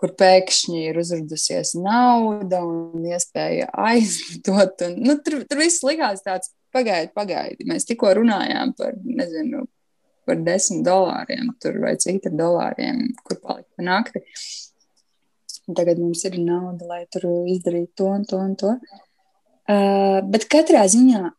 kur 0.02 0.16
pēkšņi 0.18 0.86
ir 0.90 1.00
uzradusies 1.00 1.76
nauda 1.78 2.64
un 2.66 3.04
iespēja 3.12 3.70
aizmantot. 3.88 4.88
Un, 4.88 4.98
nu, 5.08 5.18
tur, 5.24 5.44
tur 5.48 5.62
viss 5.62 5.84
likās 5.88 6.24
tāds 6.26 6.52
pagaidi, 6.74 7.12
pagaidi. 7.16 7.68
Mēs 7.70 7.88
tikko 7.88 8.16
runājām 8.22 8.74
par, 8.80 8.98
nezinu, 9.04 9.68
par 10.32 10.42
desmit 10.48 10.86
dolāriem 10.88 11.52
vai 11.84 11.94
cik 12.00 12.32
ar 12.32 12.36
dolāriem, 12.40 13.06
kur 13.28 13.40
palikt 13.44 13.70
pa 13.76 13.86
nakti. 13.86 14.24
Tagad 15.72 16.00
mums 16.02 16.24
ir 16.28 16.40
nauda, 16.42 16.88
lai 16.88 17.04
tur 17.12 17.28
izdarītu 17.52 17.94
to 18.02 18.10
un 18.12 18.28
to 18.28 18.40
un 18.42 18.56
to. 18.60 18.76
Uh, 19.72 20.20
bet 20.32 20.48
katrā 20.52 20.84
ziņā 20.90 21.30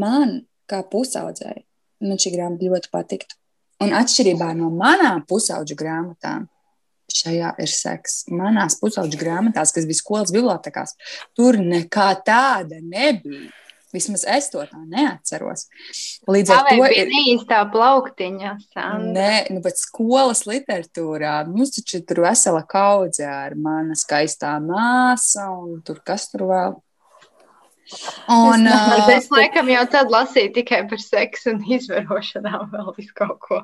man, 0.00 0.40
kā 0.68 0.82
pusaudzēji, 0.92 1.64
man 2.04 2.20
šī 2.20 2.34
grāmata 2.34 2.68
ļoti 2.68 2.90
patiktu. 2.92 3.38
Un 3.84 3.94
atšķirībā 3.94 4.50
no 4.58 4.72
manām 4.74 5.22
pusauģu 5.30 5.76
grāmatām, 5.78 6.48
šajā 7.14 7.52
ir 7.62 7.70
seks. 7.72 8.24
Manās 8.34 8.76
pusauģu 8.80 9.20
grāmatās, 9.20 9.72
kas 9.74 9.86
bija 9.88 10.00
skolas 10.00 10.34
bibliotekās, 10.34 10.96
tur 11.38 11.60
nekā 11.62 12.10
tāda 12.26 12.82
nebija. 12.82 13.48
Vismaz 13.94 14.24
es 14.28 14.50
to 14.52 14.60
tā 14.68 14.78
neatceros. 14.84 15.64
Līdz 16.28 16.52
ar 16.52 16.66
to 16.68 16.88
ir 16.92 17.08
īstā 17.22 17.62
plauktiņa. 17.72 18.50
Sandra. 18.74 19.12
Nē, 19.14 19.38
nu, 19.54 19.62
bet 19.64 19.80
skolas 19.80 20.44
literatūrā 20.48 21.38
mums 21.48 21.72
taču 21.78 22.02
tur 22.04 22.20
vesela 22.26 22.60
kaudze 22.68 23.24
ar 23.24 23.56
mana 23.56 23.96
skaistā 23.96 24.58
māsa 24.60 25.48
un 25.54 25.80
tur 25.86 26.02
kas 26.04 26.28
tur 26.32 26.44
vēl. 26.50 26.76
Un, 28.28 28.66
es, 28.68 29.06
es 29.14 29.28
laikam 29.32 29.70
jau 29.72 29.84
tad 29.88 30.10
lasīju 30.12 30.52
tikai 30.58 30.82
par 30.90 31.00
seksu 31.00 31.54
un 31.54 31.62
izvarošanām 31.64 32.68
vēl 32.74 32.90
visu 32.98 33.14
kaut 33.16 33.38
ko. 33.46 33.62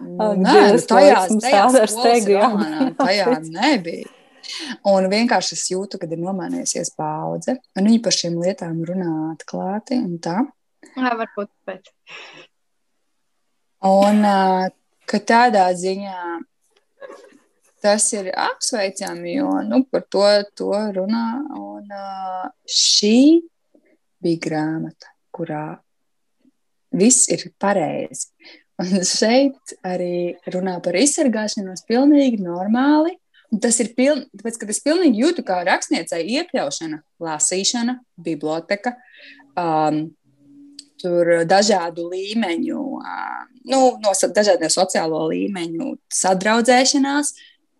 Nē, 0.00 0.54
nu, 0.72 0.80
tajā, 0.88 1.26
tajā, 1.42 1.66
tajā, 1.92 2.46
tajā 2.96 3.34
nebija. 3.44 4.08
Un 4.88 5.08
vienkārši 5.12 5.56
es 5.56 5.64
jūtu, 5.72 6.00
kad 6.02 6.12
ir 6.12 6.20
nomainījusies 6.22 6.92
paudze, 6.98 7.58
un 7.76 7.88
viņi 7.88 8.02
par 8.04 8.16
šīm 8.16 8.38
lietām 8.42 8.82
runā 8.88 9.12
atklāti 9.32 9.98
un 10.00 10.18
tā. 10.22 10.40
Jā, 10.94 11.14
varbūt 11.18 11.50
pēc. 11.68 11.90
Un 13.88 14.22
ka 15.08 15.20
tādā 15.22 15.66
ziņā 15.78 16.20
tas 17.82 18.06
ir 18.12 18.30
apsveicami, 18.34 19.36
jo 19.36 19.50
nu, 19.66 19.82
par 19.90 20.06
to, 20.10 20.24
to 20.58 20.72
runā. 20.96 21.26
Un 21.58 21.92
šī 22.68 23.18
bija 24.22 24.42
grāmata, 24.48 25.12
kurā 25.34 25.78
viss 26.98 27.28
ir 27.32 27.48
pareizi. 27.60 28.32
Un 28.78 29.02
šeit 29.06 29.74
arī 29.86 30.36
runā 30.54 30.76
par 30.82 30.98
izsargāšanos 30.98 31.82
pilnīgi 31.88 32.38
normāli. 32.42 33.16
Un 33.48 33.62
tas 33.64 33.78
ir 33.80 33.94
piln, 33.96 34.26
tāpēc, 34.36 34.58
ka 34.60 34.68
es 34.68 34.82
pilnīgi 34.84 35.22
jūtu, 35.22 35.42
kā 35.46 35.62
rakstniecei 35.64 36.20
iekļaušana, 36.36 37.00
lasīšana, 37.24 37.94
biblioteka, 38.20 38.92
um, 39.56 40.02
tur 41.00 41.30
dažādu 41.48 42.10
līmeņu, 42.10 42.82
uh, 42.98 43.46
nu, 43.72 43.80
no 44.02 44.12
dažādiem 44.12 44.72
sociālo 44.72 45.24
līmeņu 45.32 45.94
sadraudzēšanās. 46.12 47.32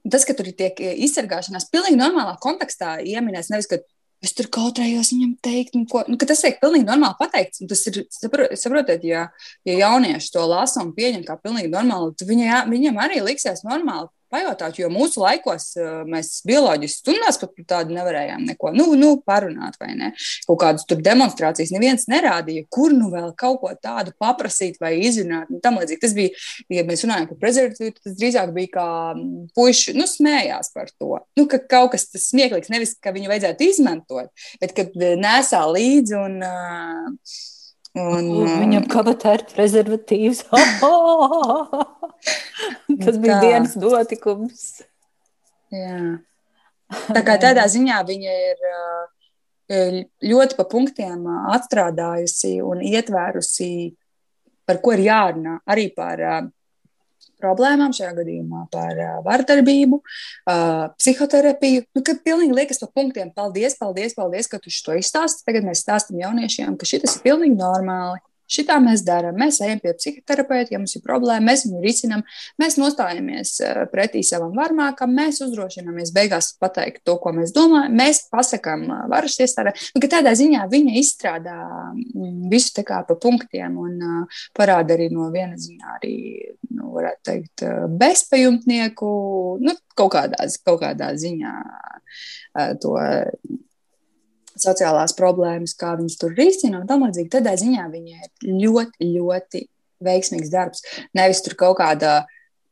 Tas, 0.08 0.24
ka 0.24 0.32
tur 0.32 0.48
tiek 0.56 0.78
izsargāšanās 0.80 1.68
pilnīgi 1.68 1.98
normālā 2.00 2.38
kontekstā 2.40 2.96
ieminēts, 3.04 3.50
nevis, 3.52 3.68
ka 3.68 3.82
es 4.24 4.32
tur 4.34 4.48
kautrējos 4.54 5.12
viņam 5.12 5.34
teikt, 5.44 5.76
nu, 5.76 5.84
ko, 5.90 6.00
nu, 6.08 6.16
ka 6.18 6.26
tas 6.30 6.40
tiek 6.42 6.56
pilnīgi 6.62 6.88
normāli 6.88 7.18
pateikts. 7.20 7.60
Tas 7.68 7.84
ir, 7.90 8.00
saprotiet, 8.16 9.04
ja, 9.04 9.28
ja 9.68 9.80
jaunieši 9.84 10.32
to 10.32 10.46
lasa 10.48 10.80
un 10.80 10.94
pieņem 10.96 11.26
kā 11.28 11.36
pilnīgi 11.42 11.70
normāli, 11.74 12.14
tad 12.16 12.30
viņa, 12.30 12.62
viņam 12.72 13.02
arī 13.04 13.20
liksies 13.26 13.66
normāli 13.68 14.08
pajautāt, 14.32 14.78
jo 14.80 14.90
mūsu 14.92 15.22
laikos 15.22 15.70
uh, 15.78 16.02
mēs 16.08 16.38
bioloģiski 16.48 17.02
stundās 17.02 17.40
pat 17.40 17.54
par 17.56 17.66
tādu 17.74 17.96
nevarējām 17.96 18.44
neko 18.48 18.72
nu, 18.76 18.86
nu, 18.98 19.10
parunāt, 19.26 19.78
vai 19.80 19.92
ne? 19.98 20.12
Kaut 20.48 20.60
kādas 20.62 20.86
tur 20.88 21.02
demonstrācijas 21.04 21.72
neviens 21.74 22.08
nerādīja, 22.10 22.66
kur 22.72 22.94
nu 22.94 23.10
vēl 23.12 23.32
kaut 23.38 23.60
ko 23.62 23.72
tādu 23.82 24.14
paprasīt 24.20 24.78
vai 24.82 24.94
izrunāt. 25.02 25.50
Tam 25.64 25.80
līdzīgi 25.80 26.02
tas 26.04 26.16
bija, 26.16 26.46
ja 26.72 26.86
mēs 26.88 27.04
runājam 27.06 27.28
par 27.32 27.42
prezervatīvu, 27.42 27.96
tas 27.98 28.16
drīzāk 28.20 28.54
bija 28.56 28.74
kā 28.78 28.88
mm, 29.14 29.50
puiši, 29.56 29.96
nu, 29.98 30.08
smējās 30.08 30.72
par 30.76 30.92
to. 30.94 31.18
Nu, 31.38 31.48
ka 31.50 31.60
kaut 31.64 31.94
kas 31.96 32.08
tas 32.12 32.30
smieklīgs, 32.32 32.72
nevis, 32.72 32.96
ka 33.02 33.14
viņu 33.16 33.32
vajadzētu 33.32 33.68
izmantot, 33.68 34.48
bet 34.62 34.74
kad 34.76 34.96
nesā 34.96 35.62
līdzi 35.68 36.18
un 36.18 36.42
uh, 36.44 37.46
Un, 37.96 38.28
Viņam 38.60 38.84
kabatā 38.90 39.34
ir 39.38 39.44
prezervatīvs. 39.48 40.44
Tas 43.04 43.16
bija 43.20 43.38
tā. 43.38 43.40
dienas 43.42 43.76
notikums. 43.80 44.66
Jā. 45.72 46.18
Tā 47.08 47.22
kā 47.24 47.38
tādā 47.40 47.64
ziņā 47.74 48.02
viņa 48.08 48.36
ir 48.50 48.68
ļoti 50.24 50.56
pa 50.56 50.64
punktiem 50.68 51.26
atstrādājusi 51.54 52.58
un 52.64 52.84
ietvērusi, 52.84 53.70
par 54.68 54.80
ko 54.84 54.94
ir 54.96 55.04
jārunā. 55.08 55.58
Arī 55.68 55.88
par 55.96 56.22
problēmām, 57.42 57.94
šajā 57.96 58.12
gadījumā 58.18 58.64
par 58.72 59.02
vardarbību, 59.26 60.00
psihoterapiju. 60.98 61.86
Nu, 61.96 62.04
kad 62.06 62.22
pilnīgi 62.26 62.56
liekas 62.56 62.82
pa 62.82 62.90
punktiem, 62.94 63.32
paldies, 63.34 63.78
paldies, 63.80 64.16
paldies, 64.18 64.50
ka 64.50 64.60
tu 64.62 64.72
to 64.72 64.96
izstāsti. 64.98 65.46
Tagad 65.48 65.66
mēs 65.68 65.84
stāstam 65.84 66.18
jauniešiem, 66.22 66.78
ka 66.78 66.88
šis 66.88 67.06
ir 67.06 67.22
pilnīgi 67.26 67.58
normāli. 67.58 68.22
Šitā 68.48 68.78
mēs 68.80 69.02
darām. 69.04 69.36
Mēs 69.38 69.60
ejam 69.64 69.80
pie 69.82 69.92
psihoterapeita, 69.96 70.72
ja 70.72 70.80
mums 70.80 70.96
ir 70.96 71.02
problēma, 71.04 71.44
mēs 71.50 71.66
viņu 71.66 71.82
risinām, 71.84 72.24
mēs 72.60 72.78
nostājamies 72.80 73.52
eh, 73.64 73.82
pretī 73.92 74.22
savam 74.26 74.54
varmākam, 74.56 75.12
mēs 75.14 75.42
uzdrošināmies 75.44 76.14
beigās 76.16 76.54
pateikt 76.60 77.02
to, 77.04 77.18
ko 77.20 77.34
mēs 77.36 77.52
domājam. 77.56 77.96
Mēs 78.00 78.22
pasakām 78.32 78.86
eh, 78.86 79.04
varas 79.12 79.36
iestādē, 79.44 79.74
nu, 79.94 80.04
tādā 80.08 80.32
ziņā 80.38 80.64
viņa 80.72 80.96
izstrādā 81.02 81.58
mm, 81.92 82.48
visu 82.52 82.72
tā 82.78 82.86
kā 82.88 83.02
pa 83.08 83.18
punktiem 83.20 83.76
un 83.78 84.00
uh, 84.00 84.42
parāda 84.56 84.96
arī 84.96 85.10
no 85.12 85.28
viena 85.34 85.58
ziņā 85.60 85.94
arī, 85.98 86.16
nu, 86.72 86.90
varētu 86.96 87.24
teikt, 87.28 87.64
bezpajumtnieku, 88.00 89.12
nu, 89.60 89.76
kaut 89.98 90.12
kādā, 90.14 90.48
kaut 90.64 90.80
kādā 90.82 91.12
ziņā 91.20 91.54
to 92.82 92.96
sociālās 94.62 95.14
problēmas, 95.18 95.76
kā 95.78 95.94
viņas 95.98 96.18
tur 96.20 96.34
risina 96.38 96.82
un 96.82 96.88
tam 96.88 97.06
līdzīgi. 97.06 97.30
Tādā 97.36 97.54
ziņā 97.60 97.86
viņai 97.92 98.18
ir 98.18 98.58
ļoti, 98.64 99.12
ļoti 99.14 99.62
veiksmīgs 100.04 100.52
darbs. 100.52 100.84
Nevis 101.16 101.42
tur 101.44 101.56
kaut 101.58 101.78
kādā 101.80 102.20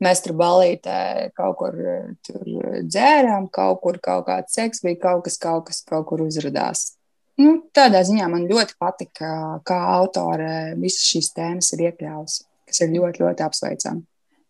mēs 0.03 0.23
tur 0.25 0.37
balītē 0.37 1.31
kaut 1.37 1.57
kur 1.61 1.79
tur 2.27 2.45
dzērām, 2.85 3.49
kaut 3.53 3.81
kur 3.85 4.01
kaut 4.03 4.27
kāds 4.29 4.57
seks 4.59 4.85
bija, 4.85 5.01
kaut 5.09 5.25
kas, 5.27 5.39
kaut 5.43 5.69
kas 5.71 5.83
kaut 5.87 6.07
kur 6.11 6.25
uzrādās. 6.27 6.93
Nu, 7.41 7.59
tādā 7.77 8.01
ziņā 8.09 8.27
man 8.33 8.47
ļoti 8.49 8.79
patika, 8.81 9.31
kā 9.69 9.79
autore 9.99 10.75
visas 10.81 11.05
šīs 11.05 11.35
tēmas 11.37 11.73
ir 11.77 11.89
iekļāvusi, 11.91 12.47
kas 12.69 12.81
ir 12.85 12.95
ļoti, 12.95 13.25
ļoti 13.25 13.45
apsveicami. 13.45 14.07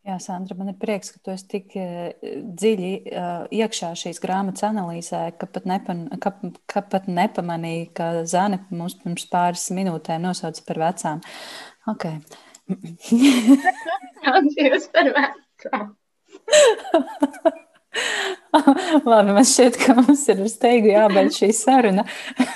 Jā, 0.07 0.21
Sandra, 0.23 0.55
man 0.55 0.69
ir 0.71 0.77
prieks, 0.79 1.09
ka 1.11 1.19
tu 1.19 1.33
esi 1.33 1.49
tik 1.51 1.73
eh, 1.83 2.15
dziļi 2.63 2.91
uh, 3.11 3.49
iekšā 3.51 3.89
šīs 3.99 4.23
grāmatas 4.23 4.63
analīzē, 4.69 5.35
ka 5.35 5.49
pat, 5.51 5.67
nepan, 5.67 6.05
ka, 6.23 6.31
ka 6.71 6.85
pat 6.93 7.09
nepamanīji, 7.11 7.89
ka 7.97 8.23
Zane 8.31 8.61
mums 8.71 8.95
pirms 9.01 9.27
pāris 9.33 9.65
minūtēm 9.75 10.23
nosauca 10.23 10.63
par 10.69 10.79
vecām. 10.85 11.25
Ok. 11.91 12.07
Jūs 14.61 14.87
par 14.95 15.11
vecām. 15.19 15.91
Labi, 19.11 19.35
man 19.35 19.43
šķiet, 19.43 19.75
ka 19.83 19.99
mums 19.99 20.23
ir 20.31 20.39
uz 20.47 20.55
steigu 20.55 20.87
jābeidz 20.93 21.43
šī 21.43 21.51
saruna. 21.65 22.07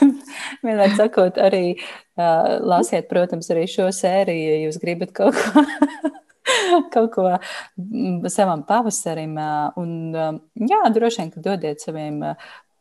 Vienmēr 0.62 0.94
sakot, 0.94 1.34
arī 1.42 1.74
uh, 1.74 2.62
lasiet, 2.62 3.10
protams, 3.10 3.50
arī 3.50 3.66
šo 3.74 3.90
sēriju, 3.90 4.50
ja 4.54 4.58
jūs 4.68 4.78
gribat 4.86 5.10
kaut 5.18 5.34
ko 5.34 5.66
kaut 6.94 7.12
ko 7.14 7.26
mm, 7.30 8.28
savam 8.32 8.64
pavasarim. 8.68 9.36
Un, 9.80 9.92
jā, 10.54 10.80
droši 10.94 11.22
vien, 11.22 11.32
ka 11.34 11.44
dodiet 11.44 11.84
saviem 11.84 12.20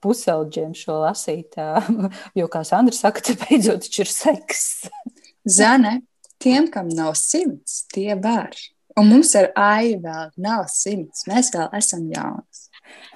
pusaudžiem 0.04 0.74
šo 0.78 1.02
lasīt, 1.04 1.58
jo, 2.40 2.48
kā 2.52 2.64
Sandra 2.68 2.96
saka, 2.96 3.24
te 3.26 3.36
beidzot 3.40 3.88
ir 3.92 4.12
seks. 4.12 4.90
Zane, 5.60 6.00
tiem, 6.42 6.70
kam 6.72 6.92
nav 6.94 7.16
simts, 7.20 7.84
tie 7.94 8.16
var. 8.20 8.56
Un 9.00 9.08
mums 9.08 9.32
ar 9.40 9.52
Aiju 9.56 10.02
vēl 10.04 10.32
nav 10.44 10.66
simts. 10.72 11.24
Mēs 11.30 11.54
vēl 11.56 11.70
esam 11.78 12.10
jaunas. 12.12 12.66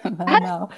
Vai 0.03 0.39
nav? 0.43 0.69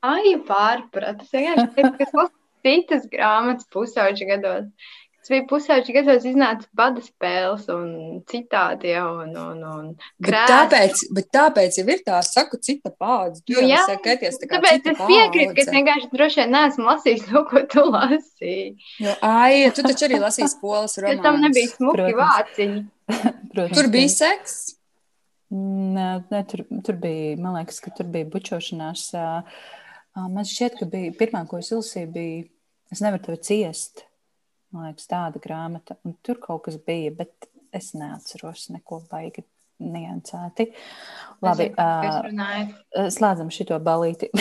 Aija 0.00 0.38
pārprat. 0.48 1.20
Es 1.22 1.30
vienkārši 1.34 1.66
teicu, 1.76 1.92
ka 1.98 2.06
tas 2.10 2.32
citas 2.66 3.06
grāmatas 3.12 3.68
pusauģa 3.72 4.28
gados. 4.32 4.96
Tas 5.20 5.28
bija 5.34 5.44
pusauģis 5.50 5.92
gados, 5.92 6.22
iznāca 6.24 6.64
bada 6.72 7.02
spēles 7.04 7.66
un 7.74 7.90
citādi 8.30 8.94
jau. 8.94 9.08
Un, 9.20 9.34
un, 9.36 9.58
un 9.68 9.90
bet 10.24 10.38
tāpēc, 10.48 11.02
bet 11.12 11.28
tāpēc 11.36 11.76
jau 11.76 11.84
ir 11.92 12.00
tā, 12.06 12.22
saku, 12.24 12.56
cita 12.64 12.88
paudze. 12.88 13.42
Nu, 13.52 13.66
jā, 13.68 13.82
skaties, 13.84 14.40
tā 14.40 14.48
tāpēc 14.54 14.88
es 14.94 15.02
piekrītu, 15.02 15.52
ka 15.58 15.64
es 15.66 15.70
vienkārši 15.76 16.10
droši 16.14 16.40
vien 16.40 16.56
neesmu 16.56 16.88
lasījis 16.88 17.28
to, 17.28 17.44
ko 17.52 17.64
tu 17.68 17.84
lasīji. 17.90 18.66
Jo, 19.04 19.14
ai, 19.28 19.68
tu 19.76 19.84
taču 19.84 20.08
arī 20.08 20.24
lasīji 20.24 20.56
polas 20.64 20.96
romānus. 21.04 21.24
tam 21.28 21.44
nebija 21.44 21.74
smuki 21.74 22.10
vāciņi. 22.24 22.82
Protams, 23.52 23.76
tur 23.76 23.92
bija 23.92 24.16
seks. 24.16 24.58
Nē, 25.52 26.10
ne, 26.30 26.44
tur, 26.48 26.64
tur 26.86 27.00
bija, 27.02 27.36
man 27.44 27.60
liekas, 27.60 27.84
ka 27.84 27.92
tur 27.92 28.08
bija 28.08 28.32
bučošanās. 28.32 29.10
Man 30.16 30.48
šķiet, 30.48 30.80
ka 30.80 30.88
bija 30.88 31.12
pirmā, 31.18 31.44
ko 31.50 31.60
es 31.60 31.74
izlasīju, 31.74 32.14
bija, 32.14 32.44
es 32.94 33.04
nevaru 33.04 33.28
tevi 33.28 33.44
ciest. 33.50 34.06
Man 34.70 34.86
liekas, 34.86 35.08
tāda 35.10 35.40
grāmata. 35.42 35.96
Un 36.06 36.14
tur 36.22 36.38
kaut 36.42 36.64
kas 36.68 36.76
bija, 36.86 37.10
bet 37.22 37.48
es 37.74 37.92
neatceros 37.98 38.68
neko 38.74 39.00
baigi 39.10 39.44
niansēti. 39.80 40.68
Labi, 41.44 41.70
uh, 41.72 43.08
slēdzam 43.10 43.50
šito 43.54 43.78
balīti. 43.82 44.30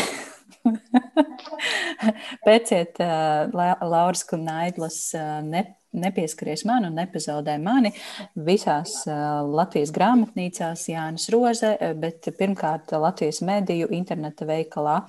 Pēciet 2.45 2.99
uh, 3.03 3.49
Lauras 3.85 4.23
Kunaidlas 4.27 4.99
uh, 5.17 5.39
ne, 5.45 5.63
nepieskaries 5.95 6.65
man 6.69 6.87
un 6.89 6.97
nepazaudē 6.99 7.55
mani 7.61 7.93
visās 8.35 8.99
uh, 9.07 9.39
Latvijas 9.47 9.93
grāmatnīcās 9.95 10.85
Jānis 10.91 11.29
Roze, 11.33 11.73
bet 12.01 12.29
pirmkārt 12.39 12.93
Latvijas 12.97 13.41
mediju 13.45 13.89
interneta 13.95 14.47
veikalā. 14.49 15.01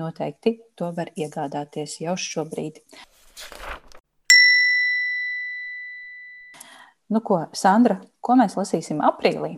Noteikti 0.00 0.56
to 0.78 0.92
var 0.94 1.10
iegādāties 1.18 1.98
jau 2.04 2.14
šobrīd. 2.18 2.78
Nu, 7.10 7.20
ko, 7.26 7.40
Sandra, 7.56 7.98
ko 8.22 8.36
mēs 8.38 8.54
lasīsim 8.58 9.00
aprīlī? 9.02 9.56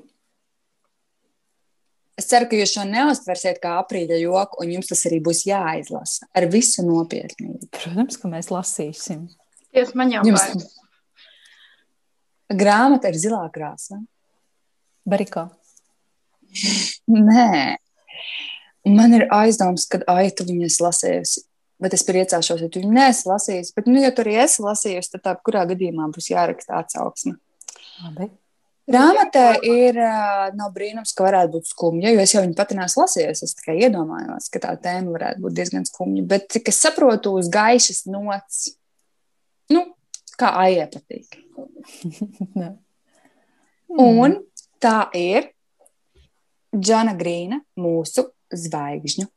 Es 2.16 2.28
ceru, 2.28 2.46
ka 2.48 2.56
jūs 2.56 2.72
šo 2.74 2.84
neuztversiet 2.88 3.58
kā 3.60 3.74
aprīļa 3.80 4.18
joku, 4.20 4.60
un 4.62 4.72
jums 4.74 4.88
tas 4.92 5.02
arī 5.08 5.18
būs 5.24 5.44
jāizlasa 5.48 6.28
ar 6.36 6.46
visu 6.52 6.84
nopietnību. 6.86 7.68
Protams, 7.72 8.18
ka 8.20 8.30
mēs 8.32 8.50
lasīsim. 8.52 9.26
Ties 9.72 9.94
man 9.98 10.12
jau 10.12 10.24
jums... 10.28 10.66
Grāmata 12.52 13.08
ir 13.08 13.16
zilā 13.16 13.42
krāsā. 13.52 13.96
Bariko. 15.08 15.46
Nē. 17.08 17.78
Man 18.92 19.16
ir 19.16 19.24
aizdoms, 19.32 19.86
ka 19.88 20.02
Aita 20.10 20.44
viņas 20.44 20.76
lasījusi 20.84 21.46
bet 21.82 21.96
es 21.96 22.04
priecāšos, 22.06 22.62
ja 22.62 22.70
tu 22.70 22.82
viņu 22.82 22.94
nesi 22.94 23.26
lasījis. 23.28 23.72
Bet, 23.76 23.88
nu, 23.90 23.98
ja 24.02 24.12
tu 24.14 24.24
arī 24.24 24.38
esi 24.44 24.62
lasījis, 24.64 25.10
tad 25.14 25.24
tā, 25.26 25.34
kurā 25.46 25.64
gadījumā 25.70 26.08
būs 26.14 26.30
jāraksta 26.32 26.78
atsauksme. 26.82 27.36
Labi. 28.04 28.30
Grāmatā 28.90 29.60
ir 29.62 29.94
nav 30.58 30.72
brīnums, 30.74 31.12
ka 31.14 31.22
varētu 31.28 31.54
būt 31.54 31.68
skumja, 31.70 32.10
jo 32.10 32.22
es 32.22 32.32
jau 32.34 32.42
viņu 32.42 32.56
pati 32.58 32.76
neesmu 32.76 33.04
lasījusi. 33.04 33.46
Es 33.46 33.56
tikai 33.60 33.76
iedomājos, 33.86 34.48
ka 34.50 34.62
tā 34.64 34.72
tēma 34.82 35.14
varētu 35.14 35.44
būt 35.44 35.56
diezgan 35.58 35.86
skumja. 35.86 36.24
Bet, 36.32 36.48
cik 36.50 36.72
es 36.72 36.80
saprotu, 36.82 37.36
uz 37.38 37.50
gaišas 37.52 38.04
nots, 38.10 38.64
nu, 39.70 39.84
kā 40.40 40.50
aijai 40.64 40.88
patīk. 40.90 41.38
Un 44.02 44.40
tā 44.82 44.98
ir 45.14 45.52
Džona 46.74 47.14
Grīna, 47.14 47.60
mūsu 47.78 48.26
zvaigžņu 48.50 49.28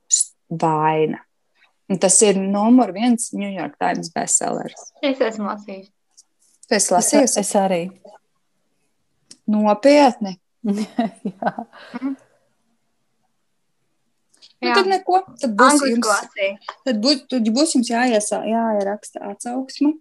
vaina. 0.62 1.22
Un 1.92 2.00
tas 2.02 2.16
ir 2.26 2.40
numur 2.42 2.92
viens 2.96 3.30
New 3.38 3.52
York 3.52 3.76
Times 3.82 4.10
bestsellers. 4.14 4.88
Es 5.06 5.22
esmu 5.22 5.46
lasījis. 5.52 5.92
Tu 6.66 6.78
esi 6.80 6.94
lasījis? 6.96 7.36
Es, 7.36 7.38
es 7.44 7.58
arī. 7.60 7.82
Nopietni. 9.54 10.40
Jā. 11.30 11.52
Mm. 12.02 12.16
Nu, 14.66 14.72
tad 14.74 14.88
neko. 14.90 15.20
Tad 15.38 15.54
būs 15.60 15.84
jums, 15.86 16.10
tad 16.88 17.02
būs, 17.04 17.26
tad 17.30 17.50
būs 17.54 17.76
jums 17.76 17.92
jāiesā, 17.92 18.40
jāieraksta 18.50 19.22
atsauksme, 19.30 19.92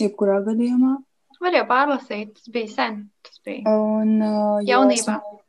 jebkurā 0.00 0.38
gadījumā. 0.46 0.96
Var 1.44 1.58
jau 1.58 1.64
pārlasīt, 1.68 2.30
tas 2.38 2.52
bija 2.54 2.70
sen. 2.72 3.00
Tas 3.26 3.40
bija 3.44 3.74
Un, 3.74 4.14
uh, 4.22 4.62
jaunībā. 4.64 5.18
Esmu, 5.18 5.40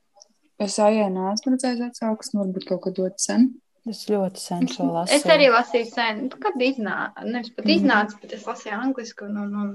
Es 0.65 0.77
aijā 0.79 1.09
neesmu 1.11 1.51
redzējis 1.51 1.81
atsauksmi, 1.89 2.39
varbūt 2.39 2.67
kaut 2.69 2.85
kad 2.85 2.95
dot 2.95 3.19
sen. 3.19 3.49
Es 3.85 4.01
ļoti 4.09 4.41
sen 4.41 4.65
šo 4.71 4.87
lasīju. 4.89 5.19
Es 5.19 5.29
arī 5.29 5.47
lasīju 5.53 5.87
sen, 5.91 6.21
nu, 6.25 6.41
kad 6.41 6.57
iznāca. 6.61 7.25
Nevis 7.27 7.51
pat 7.53 7.67
iznāca, 7.69 8.17
bet 8.21 8.31
es 8.33 8.45
lasīju 8.49 8.77
angliski, 8.79 9.27
un, 9.27 9.35
un, 9.43 9.51
un 9.61 9.73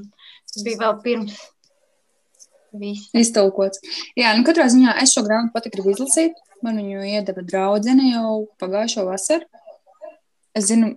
tas 0.50 0.64
bija 0.66 0.80
vēl 0.80 0.96
pirms 1.04 1.36
viss. 2.80 3.10
Iztulkots. 3.16 3.82
Jā, 4.18 4.32
nu 4.38 4.46
katrā 4.46 4.66
ziņā 4.72 4.96
es 5.02 5.14
šo 5.14 5.22
grāmatu 5.26 5.54
pati 5.54 5.72
gribu 5.74 5.94
izlasīt. 5.94 6.38
Man 6.64 6.80
viņu 6.82 7.04
iedeva 7.06 7.44
draudzene 7.46 8.10
jau 8.10 8.32
pagājušo 8.60 9.06
vasaru. 9.06 9.46
Es 10.58 10.66
zinu, 10.68 10.90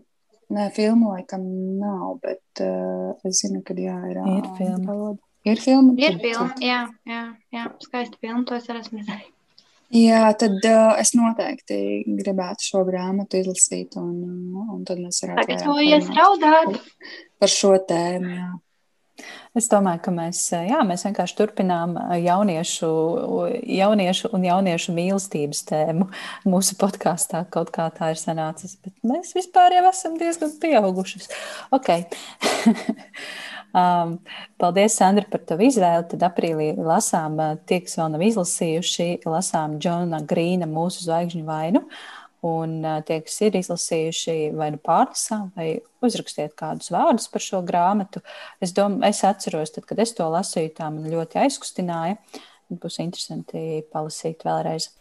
ne, 0.54 0.66
filmu 0.74 1.14
laikam 1.14 1.46
nav, 1.80 2.18
bet 2.24 2.64
uh, 2.66 3.14
es 3.30 3.44
zinu, 3.44 3.62
ka 3.66 3.78
jā, 3.78 4.00
ir. 4.10 4.20
Ir 4.40 4.50
filma. 4.58 5.14
Ir 5.46 5.62
filma? 5.62 5.94
Ir 6.00 6.18
filma, 6.24 6.50
jā, 6.64 6.82
jā, 7.06 7.24
jā, 7.54 7.70
skaista 7.84 8.18
filma, 8.18 8.42
to 8.48 8.58
es 8.58 8.70
arī 8.72 8.82
esmu 8.82 9.02
redzējis. 9.04 9.32
Jā, 9.94 10.26
tad 10.40 10.58
uh, 10.66 10.96
es 11.02 11.14
noteikti 11.18 11.78
gribētu 12.20 12.66
šo 12.66 12.84
grāmatu 12.88 13.42
izlasīt, 13.42 13.98
un, 14.00 14.16
un 14.74 14.84
tad 14.88 15.02
mēs 15.04 15.22
varētu 15.26 15.44
Sagatavojies 15.44 16.14
raudāt 16.18 16.80
par 17.42 17.52
šo 17.52 17.76
tēmu. 17.90 18.38
Jā. 18.40 18.52
Es 19.54 19.68
domāju, 19.70 20.00
ka 20.08 20.12
mēs, 20.16 20.40
jā, 20.50 20.80
mēs 20.90 21.04
vienkārši 21.06 21.36
turpinām 21.38 21.94
jauniešu, 22.18 22.88
jauniešu 23.78 24.32
un 24.34 24.48
jauniešu 24.48 24.96
mīlestības 24.98 25.62
tēmu 25.70 26.08
mūsu 26.52 26.78
podkāstā. 26.82 27.44
Kaut 27.54 27.70
kā 27.76 27.86
tā 27.94 28.14
ir 28.16 28.22
sanācis, 28.22 28.80
bet 28.82 28.96
mēs 29.06 29.36
vispār 29.38 29.78
jau 29.78 29.86
esam 29.92 30.18
diezgan 30.18 30.58
pieaugušas. 30.64 31.30
Okay. 31.78 32.08
Um, 33.74 34.20
paldies, 34.62 34.94
Sandra, 35.00 35.26
par 35.30 35.42
tavu 35.50 35.66
izvēli. 35.66 36.06
Tad 36.12 36.26
aprīlī 36.28 36.68
lasām, 36.78 37.40
uh, 37.42 37.56
tie, 37.66 37.80
kas 37.82 37.98
vēl 37.98 38.12
nav 38.14 38.24
izlasījuši, 38.28 39.08
lasām 39.26 39.80
Džona 39.82 40.20
Grīna 40.30 40.68
mūsu 40.70 41.08
zvaigžņu 41.08 41.42
vainu. 41.48 41.82
Un 42.46 42.76
uh, 42.84 43.00
tie, 43.08 43.18
kas 43.26 43.40
ir 43.48 43.58
izlasījuši, 43.58 44.38
vai 44.60 44.70
nu 44.76 44.82
pārlasām, 44.84 45.50
vai 45.58 45.68
uzrakstiet 46.06 46.54
kādus 46.60 46.94
vārdus 46.94 47.30
par 47.34 47.46
šo 47.46 47.64
grāmatu. 47.66 48.22
Es, 48.62 48.76
dom, 48.78 49.00
es 49.08 49.24
atceros, 49.26 49.74
tad, 49.74 49.88
kad 49.90 50.04
es 50.06 50.14
to 50.14 50.28
lasīju, 50.30 50.76
tā 50.78 50.92
man 50.94 51.10
ļoti 51.10 51.42
aizkustināja. 51.48 52.20
Būs 52.74 53.02
interesanti 53.02 53.82
palasīt 53.94 54.46
vēlreiz. 54.46 54.92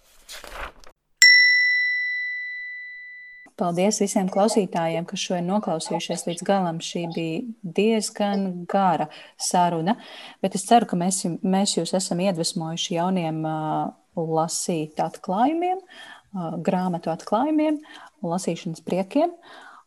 Paldies 3.61 3.99
visiem 4.01 4.29
klausītājiem, 4.33 5.05
kas 5.09 5.23
šo 5.27 5.37
ir 5.37 5.45
noklausījušies 5.45 6.25
līdz 6.29 6.45
galam. 6.47 6.79
Šī 6.83 7.05
bija 7.13 7.43
diezgan 7.77 8.47
gara 8.71 9.09
saruna, 9.41 9.97
bet 10.45 10.57
es 10.57 10.65
ceru, 10.69 10.89
ka 10.89 10.99
mēs, 10.99 11.23
mēs 11.45 11.77
jūs 11.77 11.93
esam 11.99 12.23
iedvesmojuši 12.25 12.97
jauniem 12.97 13.43
uh, 13.45 13.93
lasīt 14.17 15.03
atklājumiem, 15.05 15.83
uh, 15.83 16.57
grāmatu 16.65 17.13
atklājumiem 17.13 17.79
un 18.23 18.33
lasīšanas 18.33 18.85
priekiem. 18.87 19.37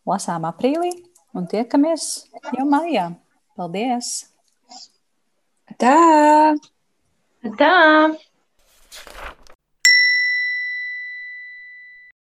Lasām 0.06 0.46
aprīlī 0.46 0.94
un 1.34 1.50
tiekamies 1.50 2.28
jau 2.54 2.68
maijā. 2.70 3.10
Paldies! 3.58 4.14
Tā! 5.82 5.98
Tā! 7.58 7.76